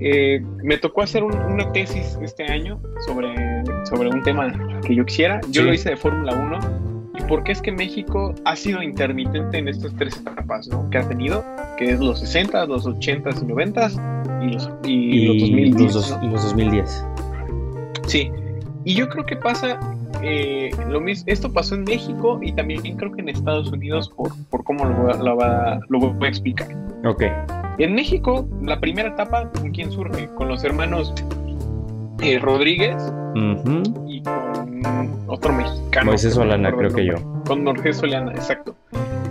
Eh, 0.05 0.43
me 0.65 0.79
tocó 0.79 1.03
hacer 1.03 1.23
un- 1.23 1.39
una 1.39 1.71
tesis 1.71 2.19
este 2.21 2.43
año 2.51 2.81
sobre, 3.07 3.37
sobre 3.85 4.09
un 4.09 4.21
tema 4.25 4.53
que 4.85 4.97
yo 4.97 5.05
quisiera. 5.05 5.41
Yo 5.51 5.63
Sí. 5.63 5.69
lo 5.69 5.73
hice 5.73 5.91
de 5.91 5.97
Fórmula 5.97 6.33
1. 6.35 6.59
¿Y 7.19 7.23
por 7.25 7.45
qué 7.45 7.53
es 7.53 7.61
que 7.61 7.73
México 7.73 8.35
ha 8.45 8.57
sido 8.57 8.83
intermitente 8.83 9.59
en 9.59 9.69
estas 9.69 9.95
tres 9.97 10.17
etapas 10.19 10.67
¿no? 10.69 10.89
que 10.91 10.99
ha 10.99 11.09
tenido? 11.09 11.45
Que 11.77 11.91
es 11.93 12.01
los 12.01 12.21
60, 12.21 12.67
los 12.67 12.87
80 12.87 13.31
y 13.43 13.45
90 13.47 13.89
y 14.43 14.47
los, 14.53 14.71
y 14.85 15.27
los 15.27 15.41
2010. 15.41 15.81
los, 15.81 15.95
dos- 15.95 16.19
¿no? 16.23 16.25
y 16.29 16.31
los 16.33 16.43
2010. 16.45 17.07
Sí. 18.07 18.31
Y 18.85 18.95
yo 18.95 19.09
creo 19.09 19.25
que 19.27 19.37
pasa 19.37 19.79
eh, 20.23 20.71
lo 20.89 21.01
mismo. 21.01 21.25
Esto 21.29 21.53
pasó 21.53 21.75
en 21.75 21.85
México 21.85 22.39
y 22.43 22.53
también 22.53 22.81
creo 22.97 23.13
que 23.13 23.21
en 23.21 23.29
Estados 23.29 23.71
Unidos 23.71 24.11
por, 24.17 24.33
por 24.51 24.65
cómo 24.65 24.85
lo 24.85 24.95
voy, 24.95 25.13
a, 25.13 25.17
lo 25.17 25.37
va- 25.37 25.81
lo 25.89 25.99
voy 26.01 26.27
a 26.27 26.29
explicar. 26.29 26.69
Ok. 27.05 27.23
En 27.79 27.95
México, 27.95 28.47
la 28.63 28.79
primera 28.81 29.09
etapa, 29.11 29.51
¿con 29.53 29.71
quién 29.71 29.91
surge? 29.91 30.29
Con 30.35 30.49
los 30.49 30.63
hermanos 30.65 31.13
eh, 32.23 32.39
Rodríguez 32.39 32.97
y 34.07 34.23
con 34.23 34.83
otro 35.27 35.53
mexicano. 35.53 36.07
Moisés 36.13 36.37
no 36.37 36.43
Solana, 36.43 36.73
creo 36.73 36.93
que 36.93 37.05
yo. 37.07 37.15
Con 37.47 37.65
Moisés 37.65 37.97
Solana, 37.97 38.33
exacto. 38.33 38.75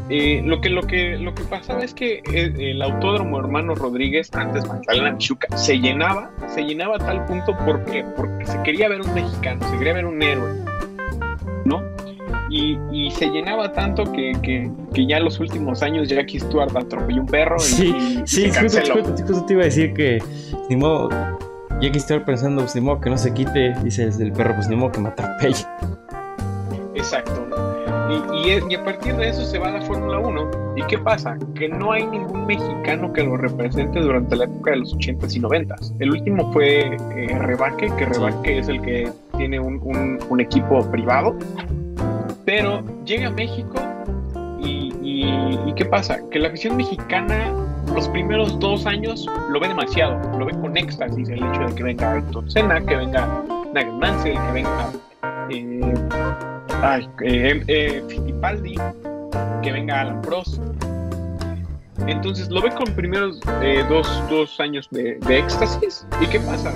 Eh, 0.09 0.41
lo, 0.45 0.59
que, 0.59 0.69
lo, 0.69 0.81
que, 0.81 1.17
lo 1.17 1.33
que 1.33 1.43
pasaba 1.43 1.83
es 1.83 1.93
que 1.93 2.21
eh, 2.33 2.53
el 2.57 2.81
autódromo 2.81 3.39
hermano 3.39 3.75
Rodríguez, 3.75 4.29
antes 4.33 4.67
Magdalena 4.67 5.11
Michuca, 5.13 5.47
se 5.57 5.79
llenaba, 5.79 6.31
se 6.53 6.63
llenaba 6.63 6.95
a 6.97 6.99
tal 6.99 7.25
punto 7.25 7.55
porque, 7.65 8.03
porque 8.17 8.45
se 8.45 8.61
quería 8.63 8.89
ver 8.89 9.01
un 9.01 9.13
mexicano, 9.13 9.65
se 9.69 9.77
quería 9.77 9.93
ver 9.93 10.05
un 10.05 10.21
héroe, 10.21 10.51
¿no? 11.63 11.81
Y, 12.49 12.77
y 12.91 13.09
se 13.11 13.27
llenaba 13.27 13.71
tanto 13.71 14.11
que, 14.11 14.33
que, 14.43 14.69
que 14.93 15.05
ya 15.05 15.17
en 15.17 15.23
los 15.23 15.39
últimos 15.39 15.81
años 15.81 16.09
Jackie 16.09 16.39
Stewart 16.41 16.75
atropelló 16.75 17.21
un 17.21 17.27
perro 17.27 17.55
y, 17.55 17.61
Sí, 17.61 17.87
y- 17.95 18.21
sí, 18.27 18.49
justo, 18.51 18.81
justo- 18.93 19.23
justo 19.25 19.45
te 19.45 19.53
iba 19.53 19.61
a 19.61 19.65
decir 19.65 19.93
que, 19.93 20.21
ni 20.69 20.75
modo, 20.75 21.07
ya 21.82 21.91
que 21.91 21.97
estoy 21.97 22.19
pensando, 22.19 22.61
pues 22.61 22.75
ni 22.75 22.82
modo 22.82 22.99
que 23.01 23.09
no 23.09 23.17
se 23.17 23.34
quite, 23.34 23.73
dice 23.84 24.05
desde 24.05 24.23
el 24.25 24.32
perro, 24.32 24.53
pues 24.55 24.67
ni 24.69 24.75
modo 24.75 24.91
que 24.91 24.99
me 25.01 25.09
atropelle. 25.09 25.65
Exacto. 26.95 27.45
¿no? 27.49 27.61
Y, 28.11 28.49
y 28.49 28.59
y 28.69 28.75
a 28.75 28.84
partir 28.84 29.15
de 29.15 29.29
eso 29.29 29.43
se 29.45 29.57
va 29.57 29.67
a 29.69 29.71
la 29.71 29.82
Fórmula 29.82 30.19
1. 30.19 30.51
¿Y 30.75 30.84
qué 30.84 30.97
pasa? 30.97 31.38
Que 31.55 31.67
no 31.69 31.91
hay 31.93 32.05
ningún 32.07 32.45
mexicano 32.45 33.11
que 33.13 33.23
lo 33.23 33.38
represente 33.38 33.99
durante 33.99 34.36
la 34.36 34.45
época 34.45 34.71
de 34.71 34.77
los 34.77 34.95
80s 34.95 35.36
y 35.36 35.39
90s. 35.41 35.93
El 35.99 36.11
último 36.11 36.51
fue 36.51 36.95
eh, 37.15 37.38
Rebaque, 37.39 37.89
que 37.97 38.05
Rebaque 38.05 38.59
es 38.59 38.67
el 38.67 38.82
que 38.82 39.09
tiene 39.38 39.59
un, 39.59 39.79
un- 39.84 40.19
un 40.29 40.39
equipo 40.41 40.82
privado. 40.91 41.36
Pero 42.45 42.84
llega 43.05 43.27
a 43.27 43.32
México 43.32 43.75
y, 44.59 44.93
y- 45.01 45.59
y 45.67 45.73
¿qué 45.75 45.86
pasa? 45.86 46.19
Que 46.29 46.39
la 46.39 46.49
afición 46.49 46.75
mexicana 46.77 47.51
los 47.93 48.07
primeros 48.09 48.59
dos 48.59 48.85
años 48.85 49.25
lo 49.49 49.59
ve 49.59 49.67
demasiado, 49.67 50.19
lo 50.37 50.45
ve 50.45 50.53
con 50.53 50.77
éxtasis 50.77 51.29
el 51.29 51.43
hecho 51.43 51.67
de 51.67 51.75
que 51.75 51.83
venga 51.83 52.13
Ayrton 52.13 52.49
Senna, 52.49 52.79
que 52.85 52.95
venga 52.95 53.43
Nigel 53.73 53.93
Mansell, 53.93 54.33
que 54.33 54.51
venga 54.51 54.91
eh, 55.49 55.93
eh, 57.23 57.63
eh, 57.67 58.03
Fittipaldi, 58.07 58.75
que 59.61 59.71
venga 59.71 60.01
Alan 60.01 60.21
Prost. 60.21 60.61
Entonces 62.07 62.49
lo 62.49 62.61
ve 62.61 62.71
con 62.71 62.93
primeros 62.95 63.39
eh, 63.61 63.83
dos, 63.87 64.07
dos 64.29 64.59
años 64.59 64.87
de, 64.91 65.19
de 65.19 65.39
éxtasis. 65.39 66.07
¿Y 66.21 66.27
qué 66.27 66.39
pasa? 66.39 66.73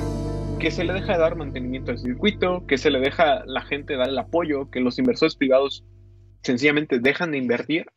Que 0.59 0.70
se 0.70 0.84
le 0.84 0.93
deja 0.93 1.13
de 1.13 1.20
dar 1.20 1.36
mantenimiento 1.36 1.91
al 1.91 1.97
circuito, 1.97 2.66
que 2.68 2.78
se 2.78 2.91
le 2.91 2.99
deja 2.99 3.43
la 3.45 3.61
gente 3.61 3.95
dar 3.95 4.09
el 4.09 4.18
apoyo, 4.18 4.70
que 4.70 4.80
los 4.80 4.99
inversores 4.99 5.36
privados 5.36 5.84
sencillamente 6.43 6.99
dejan 6.99 7.32
de 7.32 7.39
invertir 7.39 7.88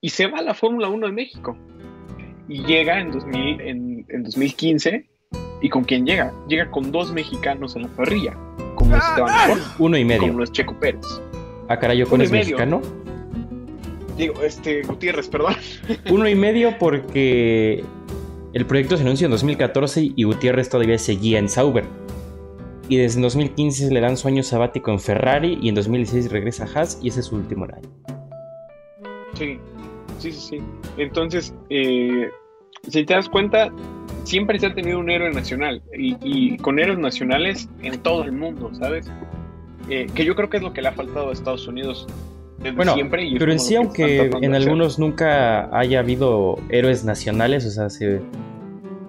y 0.00 0.10
se 0.10 0.26
va 0.26 0.38
a 0.38 0.42
la 0.42 0.54
Fórmula 0.54 0.88
1 0.88 1.06
de 1.06 1.12
México. 1.12 1.56
Y 2.48 2.62
llega 2.64 3.00
en, 3.00 3.12
2000, 3.12 3.60
en, 3.60 4.06
en 4.08 4.22
2015. 4.24 5.08
¿Y 5.62 5.68
con 5.68 5.84
quién 5.84 6.04
llega? 6.04 6.32
Llega 6.48 6.70
con 6.70 6.90
dos 6.90 7.12
mexicanos 7.12 7.76
en 7.76 7.82
la 7.82 7.88
parrilla, 7.88 8.36
como 8.74 8.96
es 8.96 9.04
Esteban 9.04 9.50
Ocon, 9.50 9.62
Uno 9.78 9.96
y 9.96 10.02
como 10.02 10.08
medio. 10.08 10.32
lo 10.32 10.44
es 10.44 10.50
Checo 10.50 10.78
Pérez. 10.78 11.06
Ah, 11.68 11.78
caray, 11.78 11.98
¿yo 11.98 12.06
Uno 12.10 12.24
y 12.24 12.26
es 12.26 12.32
mexicano? 12.32 12.82
Digo, 14.18 14.42
este, 14.42 14.82
Gutiérrez, 14.82 15.28
perdón. 15.28 15.54
Uno 16.10 16.28
y 16.28 16.34
medio 16.34 16.76
porque 16.78 17.84
el 18.52 18.66
proyecto 18.66 18.96
se 18.96 19.04
anunció 19.04 19.26
en 19.26 19.30
2014 19.30 20.12
y 20.16 20.22
Gutiérrez 20.24 20.68
todavía 20.68 20.98
seguía 20.98 21.38
en 21.38 21.48
Sauber. 21.48 21.84
Y 22.88 22.96
desde 22.96 23.20
2015 23.20 23.90
le 23.90 24.00
dan 24.00 24.16
su 24.16 24.26
año 24.28 24.42
sabático 24.42 24.90
en 24.90 24.98
Ferrari 24.98 25.58
y 25.62 25.68
en 25.68 25.76
2016 25.76 26.30
regresa 26.30 26.64
a 26.64 26.80
Haas 26.80 26.98
y 27.00 27.08
ese 27.08 27.20
es 27.20 27.26
su 27.26 27.36
último 27.36 27.64
año. 27.64 27.88
Sí, 29.34 29.58
sí, 30.22 30.32
sí, 30.32 30.40
sí. 30.58 30.58
Entonces, 30.96 31.54
eh, 31.70 32.30
si 32.88 33.04
te 33.04 33.14
das 33.14 33.28
cuenta, 33.28 33.70
siempre 34.24 34.58
se 34.58 34.66
ha 34.66 34.74
tenido 34.74 34.98
un 34.98 35.10
héroe 35.10 35.30
nacional 35.32 35.82
y, 35.96 36.16
y 36.22 36.56
con 36.58 36.78
héroes 36.78 36.98
nacionales 36.98 37.68
en 37.82 37.98
todo 38.00 38.24
el 38.24 38.32
mundo, 38.32 38.70
¿sabes? 38.74 39.10
Eh, 39.88 40.06
que 40.14 40.24
yo 40.24 40.34
creo 40.36 40.48
que 40.48 40.58
es 40.58 40.62
lo 40.62 40.72
que 40.72 40.80
le 40.82 40.88
ha 40.88 40.92
faltado 40.92 41.30
a 41.30 41.32
Estados 41.32 41.66
Unidos 41.66 42.06
desde 42.58 42.76
Bueno, 42.76 42.94
siempre. 42.94 43.24
y 43.24 43.36
pero 43.38 43.50
en 43.52 43.58
sí, 43.58 43.74
aunque 43.74 44.30
en 44.40 44.54
algunos 44.54 44.98
nunca 44.98 45.76
haya 45.76 45.98
habido 45.98 46.56
héroes 46.70 47.04
nacionales, 47.04 47.66
o 47.66 47.70
sea, 47.70 47.90
se- 47.90 48.20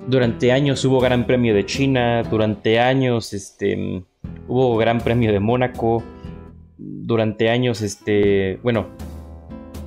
durante 0.08 0.52
años 0.52 0.84
hubo 0.84 1.00
Gran 1.00 1.26
Premio 1.28 1.54
de 1.54 1.66
China, 1.66 2.24
durante 2.24 2.80
años 2.80 3.34
este, 3.34 4.04
hubo 4.48 4.76
Gran 4.78 5.00
Premio 5.00 5.32
de 5.32 5.40
Mónaco, 5.40 6.04
durante 6.78 7.50
años, 7.50 7.82
este, 7.82 8.60
bueno, 8.64 8.88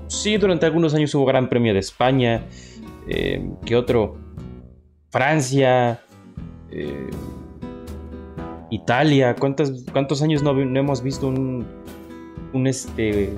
sí, 0.09 0.37
durante 0.37 0.67
algunos 0.67 0.95
años 0.95 1.15
hubo 1.15 1.25
Gran 1.25 1.49
Premio 1.49 1.73
de 1.73 1.81
España, 1.81 2.43
eh, 3.09 3.49
¿qué 3.65 3.77
otro? 3.77 4.17
Francia, 5.11 6.01
eh, 6.71 7.11
Italia, 8.71 9.35
¿cuántos, 9.39 9.85
cuántos 9.93 10.23
años 10.23 10.43
no, 10.43 10.59
hemos 10.61 11.03
visto 11.03 11.29
un, 11.29 11.65
un 12.53 12.67
este 12.67 13.33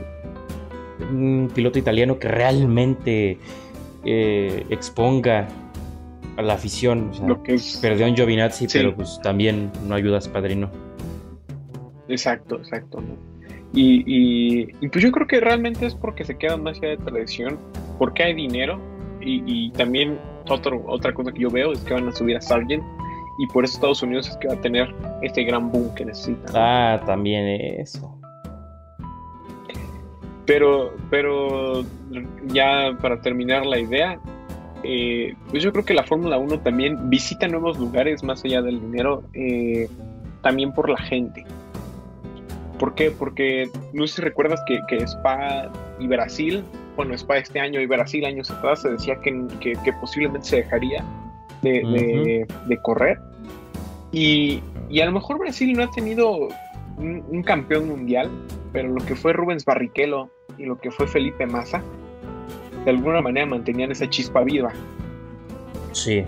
un 1.11 1.51
piloto 1.55 1.79
italiano 1.79 2.19
que 2.19 2.29
realmente 2.29 3.39
eh, 4.05 4.67
exponga 4.69 5.47
a 6.37 6.43
la 6.43 6.55
afición. 6.55 7.11
O 7.11 7.15
sea, 7.15 7.27
Lo 7.27 7.43
que 7.43 7.55
es. 7.55 7.79
perdió 7.81 8.07
en 8.07 8.15
Giovinazzi, 8.17 8.69
Sí. 8.69 8.79
pero 8.79 8.95
pues 8.95 9.21
también 9.23 9.71
no 9.87 9.95
ayudas, 9.95 10.29
padrino. 10.29 10.71
Exacto, 12.09 12.57
exacto. 12.57 13.01
¿no? 13.01 13.17
Y, 13.73 14.03
y, 14.07 14.69
y 14.81 14.89
pues 14.89 15.05
yo 15.05 15.13
creo 15.13 15.27
que 15.27 15.41
realmente 15.41 15.87
es 15.87 15.95
porque 15.95 16.25
se 16.25 16.37
quedan 16.37 16.63
más 16.63 16.79
allá 16.79 16.91
de 16.91 16.97
tradición, 16.99 17.59
porque 17.99 18.23
hay 18.23 18.35
dinero 18.35 18.81
Y, 19.21 19.43
y 19.47 19.71
también 19.73 20.19
otro, 20.49 20.83
otra 20.87 21.13
cosa 21.13 21.33
que 21.33 21.41
yo 21.41 21.51
veo 21.51 21.73
es 21.73 21.81
que 21.81 21.95
van 21.95 22.09
a 22.09 22.13
subir 22.13 22.37
a 22.37 22.41
Sargent 22.41 22.83
y 23.39 23.47
por 23.47 23.65
eso 23.65 23.75
Estados 23.75 24.03
Unidos 24.03 24.29
es 24.29 24.37
que 24.39 24.49
va 24.49 24.55
a 24.55 24.61
tener 24.61 24.93
este 25.23 25.45
gran 25.45 25.71
boom 25.71 25.95
que 25.95 26.05
necesita. 26.05 26.53
¿no? 26.53 26.59
Ah, 26.59 27.01
también 27.07 27.47
eso. 27.81 28.19
Pero, 30.45 30.95
pero 31.11 31.85
ya 32.47 32.97
para 33.01 33.21
terminar 33.21 33.65
la 33.65 33.79
idea, 33.79 34.19
eh, 34.83 35.35
pues 35.51 35.63
yo 35.63 35.73
creo 35.73 35.85
que 35.85 35.95
la 35.95 36.03
Fórmula 36.03 36.39
1 36.39 36.61
también 36.61 37.11
visita 37.11 37.47
nuevos 37.47 37.79
lugares 37.79 38.25
más 38.25 38.45
allá 38.45 38.63
del 38.63 38.81
dinero, 38.81 39.23
eh, 39.35 39.89
también 40.43 40.73
por 40.73 40.89
la 40.89 40.99
gente. 40.99 41.45
¿Por 42.79 42.95
qué? 42.95 43.11
Porque 43.11 43.71
no 43.93 44.07
sé 44.07 44.17
si 44.17 44.23
recuerdas 44.23 44.61
que, 44.67 44.81
que 44.89 44.99
Spa 45.05 45.71
y 45.99 46.07
Brasil, 46.07 46.65
bueno, 46.97 47.15
Spa 47.15 47.39
este 47.39 47.61
año 47.61 47.81
y 47.81 47.87
Brasil 47.87 48.25
años 48.25 48.51
atrás 48.51 48.83
se 48.83 48.91
decía 48.91 49.17
que, 49.21 49.47
que, 49.61 49.73
que 49.85 49.93
posiblemente 49.95 50.47
se 50.47 50.57
dejaría 50.57 51.05
de, 51.63 51.71
de, 51.71 52.47
de 52.67 52.83
correr. 52.83 53.19
Y, 54.13 54.63
y, 54.89 55.01
a 55.01 55.07
lo 55.07 55.13
mejor 55.13 55.39
Brasil 55.39 55.73
no 55.77 55.83
ha 55.83 55.91
tenido 55.91 56.49
un, 56.97 57.25
un, 57.29 57.43
campeón 57.43 57.89
mundial, 57.89 58.31
pero 58.73 58.89
lo 58.89 59.05
que 59.05 59.15
fue 59.15 59.33
Rubens 59.33 59.65
Barrichello 59.65 60.31
y 60.57 60.65
lo 60.65 60.79
que 60.79 60.91
fue 60.91 61.07
Felipe 61.07 61.47
Massa, 61.47 61.83
de 62.85 62.91
alguna 62.91 63.21
manera 63.21 63.45
mantenían 63.45 63.91
esa 63.93 64.09
chispa 64.09 64.43
viva. 64.43 64.73
Sí. 65.93 66.25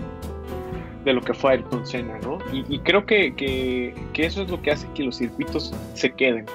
De 1.05 1.13
lo 1.13 1.21
que 1.21 1.33
fue 1.33 1.53
Ayrton 1.53 1.85
Senna, 1.85 2.19
¿no? 2.19 2.37
Y, 2.53 2.63
y 2.75 2.79
creo 2.79 3.05
que, 3.05 3.33
que, 3.35 3.95
que, 4.13 4.25
eso 4.25 4.43
es 4.43 4.51
lo 4.51 4.61
que 4.61 4.71
hace 4.71 4.87
que 4.93 5.03
los 5.03 5.17
circuitos 5.17 5.73
se 5.95 6.11
queden, 6.11 6.45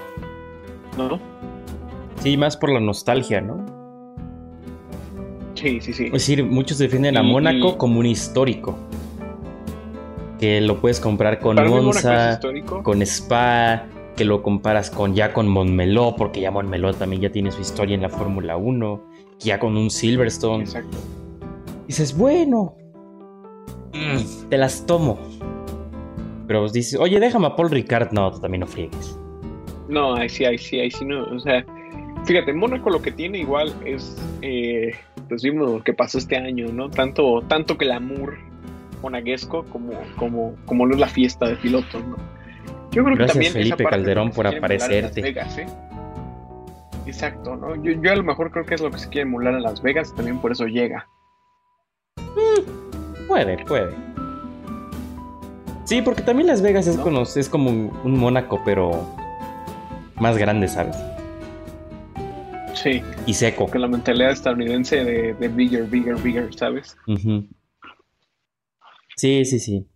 ¿no? 0.97 1.18
Sí, 2.22 2.36
más 2.36 2.57
por 2.57 2.70
la 2.70 2.80
nostalgia, 2.80 3.40
¿no? 3.40 3.64
Sí, 5.55 5.80
sí, 5.80 5.92
sí. 5.92 6.07
Es 6.07 6.12
decir, 6.12 6.44
muchos 6.44 6.78
defienden 6.78 7.16
a 7.16 7.22
y, 7.22 7.26
Mónaco 7.26 7.70
y... 7.70 7.76
como 7.76 8.01
un 8.01 8.07
histórico. 8.07 8.78
Que 10.38 10.61
lo 10.61 10.80
puedes 10.80 11.01
comprar 11.01 11.40
con 11.40 11.57
Monza, 11.57 12.38
con 12.82 13.01
Spa, 13.03 13.86
que 14.16 14.24
lo 14.24 14.42
comparas 14.42 14.90
con 14.90 15.14
ya 15.14 15.32
con 15.32 15.49
Montmeló, 15.49 16.14
porque 16.16 16.40
ya 16.40 16.51
Montmeló 16.51 16.92
también 16.94 17.22
ya 17.22 17.32
tiene 17.32 17.51
su 17.51 17.62
historia 17.62 17.94
en 17.94 18.03
la 18.03 18.11
Fórmula 18.11 18.57
1, 18.57 19.03
ya 19.38 19.59
con 19.59 19.76
un 19.76 19.90
Silverstone. 19.90 20.64
Exacto. 20.64 20.99
Dices, 21.86 22.16
bueno, 22.16 22.76
mm, 23.97 24.49
te 24.49 24.59
las 24.59 24.86
tomo. 24.86 25.18
Pero 26.47 26.68
dices, 26.68 26.99
oye, 27.01 27.18
déjame 27.18 27.47
a 27.47 27.57
Paul 27.57 27.70
Ricard. 27.70 28.12
No, 28.12 28.30
tú 28.30 28.40
también 28.40 28.61
no 28.61 28.66
friegues. 28.66 29.18
No, 29.88 30.14
ahí 30.14 30.28
sí, 30.28 30.44
ahí 30.44 30.59
sí, 30.59 30.80
ahí 30.80 30.90
sí, 30.90 31.05
no. 31.05 31.24
O 31.24 31.40
sea, 31.40 31.64
fíjate, 32.24 32.53
Mónaco 32.53 32.90
lo 32.90 33.03
que 33.03 33.12
tiene 33.12 33.38
igual 33.38 33.72
es, 33.84 34.16
eh, 34.42 34.92
pues 35.28 35.42
vimos 35.42 35.70
lo 35.70 35.84
que 35.84 35.92
pasó 35.92 36.18
este 36.18 36.36
año, 36.36 36.66
¿no? 36.72 36.88
Tanto, 36.90 37.42
tanto 37.49 37.76
glamour 37.76 38.38
monaguesco 39.03 39.64
como, 39.64 39.92
como, 40.16 40.55
como 40.66 40.86
lo 40.86 40.94
es 40.94 41.01
la 41.01 41.09
fiesta 41.09 41.49
de 41.49 41.57
pilotos, 41.57 42.05
¿no? 42.05 42.16
Yo 42.92 43.05
creo 43.05 43.16
Gracias, 43.16 43.26
que 43.26 43.32
también 43.32 43.53
Felipe 43.53 43.84
Calderón 43.84 44.30
por 44.30 44.47
aparecerte. 44.47 45.20
Vegas, 45.20 45.59
¿eh? 45.59 45.66
Exacto, 47.07 47.55
¿no? 47.57 47.76
Yo, 47.82 47.92
yo, 47.92 48.12
a 48.12 48.16
lo 48.16 48.24
mejor 48.24 48.51
creo 48.51 48.64
que 48.64 48.74
es 48.74 48.80
lo 48.80 48.90
que 48.90 48.99
se 48.99 49.09
quiere 49.09 49.28
emular 49.28 49.55
en 49.55 49.62
Las 49.62 49.82
Vegas, 49.82 50.14
también 50.14 50.38
por 50.38 50.53
eso 50.53 50.66
llega. 50.66 51.07
Mm, 52.18 52.86
puede, 53.28 53.64
puede. 53.64 53.94
Sí, 55.84 56.02
porque 56.02 56.22
también 56.22 56.48
Las 56.48 56.62
Vegas 56.62 56.86
es, 56.86 56.96
¿No? 56.96 57.04
como, 57.04 57.22
es 57.22 57.48
como 57.48 57.70
un 57.70 58.18
Mónaco, 58.18 58.60
pero 58.64 59.06
más 60.16 60.36
grande, 60.36 60.68
¿sabes? 60.68 60.96
Sí. 62.74 63.02
Y 63.26 63.34
seco. 63.34 63.66
Con 63.68 63.80
la 63.80 63.88
mentalidad 63.88 64.32
estadounidense 64.32 65.04
de, 65.04 65.34
de 65.34 65.48
bigger, 65.48 65.84
bigger, 65.84 66.16
bigger, 66.16 66.54
¿sabes? 66.54 66.96
Uh 67.06 67.14
-huh. 67.14 67.48
Sí, 69.16 69.44
sí, 69.44 69.58
sí. 69.58 69.86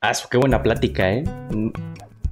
Ah, 0.00 0.12
qué 0.30 0.36
buena 0.36 0.62
plática, 0.62 1.12
¿eh? 1.12 1.24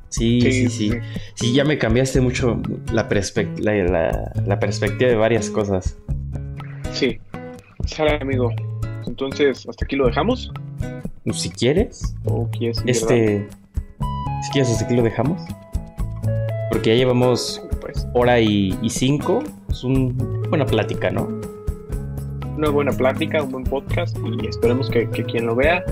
Sí, 0.08 0.40
sí, 0.40 0.68
sí. 0.68 0.68
Sí, 0.68 1.00
sí 1.34 1.54
ya 1.54 1.64
me 1.64 1.78
cambiaste 1.78 2.20
mucho 2.20 2.60
la, 2.92 3.08
perspect 3.08 3.58
la, 3.60 3.74
la, 3.84 4.32
la, 4.46 4.58
perspectiva 4.58 5.10
de 5.10 5.16
varias 5.16 5.50
cosas. 5.50 5.96
Sí. 6.92 7.18
Sale, 7.86 8.18
amigo. 8.20 8.52
Entonces, 9.10 9.68
¿hasta 9.68 9.84
aquí 9.84 9.96
lo 9.96 10.06
dejamos? 10.06 10.52
Si 11.32 11.50
quieres. 11.50 12.14
¿O 12.26 12.48
quieres 12.48 12.80
este. 12.86 13.48
Si 14.44 14.52
quieres, 14.52 14.70
hasta 14.70 14.84
aquí 14.84 14.94
lo 14.94 15.02
dejamos. 15.02 15.42
Porque 16.70 16.90
ya 16.90 16.94
llevamos 16.94 17.60
pues. 17.80 18.06
hora 18.14 18.38
y, 18.38 18.78
y 18.80 18.88
cinco. 18.88 19.42
Es 19.68 19.82
una 19.82 20.14
buena 20.48 20.64
plática, 20.64 21.10
¿no? 21.10 21.28
Una 22.56 22.70
buena 22.70 22.92
plática, 22.92 23.42
un 23.42 23.50
buen 23.50 23.64
podcast. 23.64 24.16
Y 24.24 24.46
esperemos 24.46 24.88
que, 24.88 25.10
que 25.10 25.24
quien 25.24 25.46
lo 25.46 25.56
vea 25.56 25.84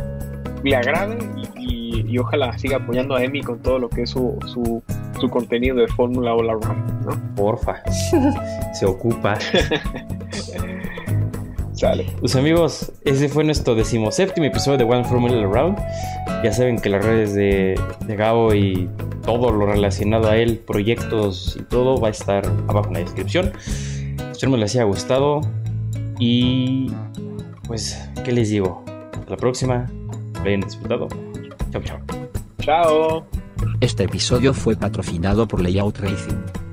le 0.63 0.77
agrade 0.77 1.19
y, 1.57 1.65
y, 1.65 2.05
y, 2.09 2.19
ojalá 2.19 2.57
siga 2.57 2.77
apoyando 2.77 3.17
a 3.17 3.25
Emi 3.25 3.43
con 3.43 3.61
todo 3.61 3.81
lo 3.81 3.89
que 3.89 4.03
es 4.03 4.11
su, 4.11 4.39
su, 4.47 4.83
su 5.21 5.29
contenido 5.29 5.77
de 5.77 5.89
Fórmula 5.89 6.35
All 6.35 6.51
Around, 6.51 7.05
¿no? 7.05 7.35
Porfa, 7.35 7.83
se 8.75 8.87
ocupa. 8.87 9.37
Sale. 11.79 12.07
Pues 12.19 12.35
amigos, 12.35 12.91
ese 13.05 13.29
fue 13.29 13.45
nuestro 13.45 13.77
decimoséptimo 13.77 14.45
episodio 14.45 14.79
de 14.79 14.85
One 14.85 15.05
Formula 15.05 15.37
Around. 15.37 15.79
Ya 16.43 16.53
saben 16.53 16.81
que 16.81 16.89
las 16.89 17.05
redes 17.05 17.35
de, 17.35 17.81
de 18.05 18.17
Gabo 18.17 18.53
y 18.53 18.91
todo 19.25 19.53
lo 19.53 19.65
relacionado 19.65 20.29
a 20.29 20.37
él, 20.37 20.59
proyectos 20.59 21.57
y 21.57 21.63
todo, 21.63 22.01
va 22.01 22.09
a 22.09 22.11
estar 22.11 22.45
abajo 22.67 22.89
en 22.89 22.95
la 22.95 22.99
descripción. 22.99 23.53
Espero 24.33 24.57
les 24.57 24.75
haya 24.75 24.83
gustado. 24.83 25.41
Y 26.19 26.91
pues, 27.69 27.97
¿qué 28.25 28.33
les 28.33 28.51
digo? 28.51 28.85
Hasta 29.13 29.31
la 29.31 29.37
próxima 29.37 29.87
lo 30.35 30.41
hayan 30.41 30.63
disfrutado. 30.63 31.07
Chao, 31.71 31.83
chao. 31.85 31.99
Chao. 32.59 33.27
Este 33.81 34.03
episodio 34.03 34.53
fue 34.53 34.75
patrocinado 34.75 35.47
por 35.47 35.61
Layout 35.61 35.99
Racing. 35.99 36.68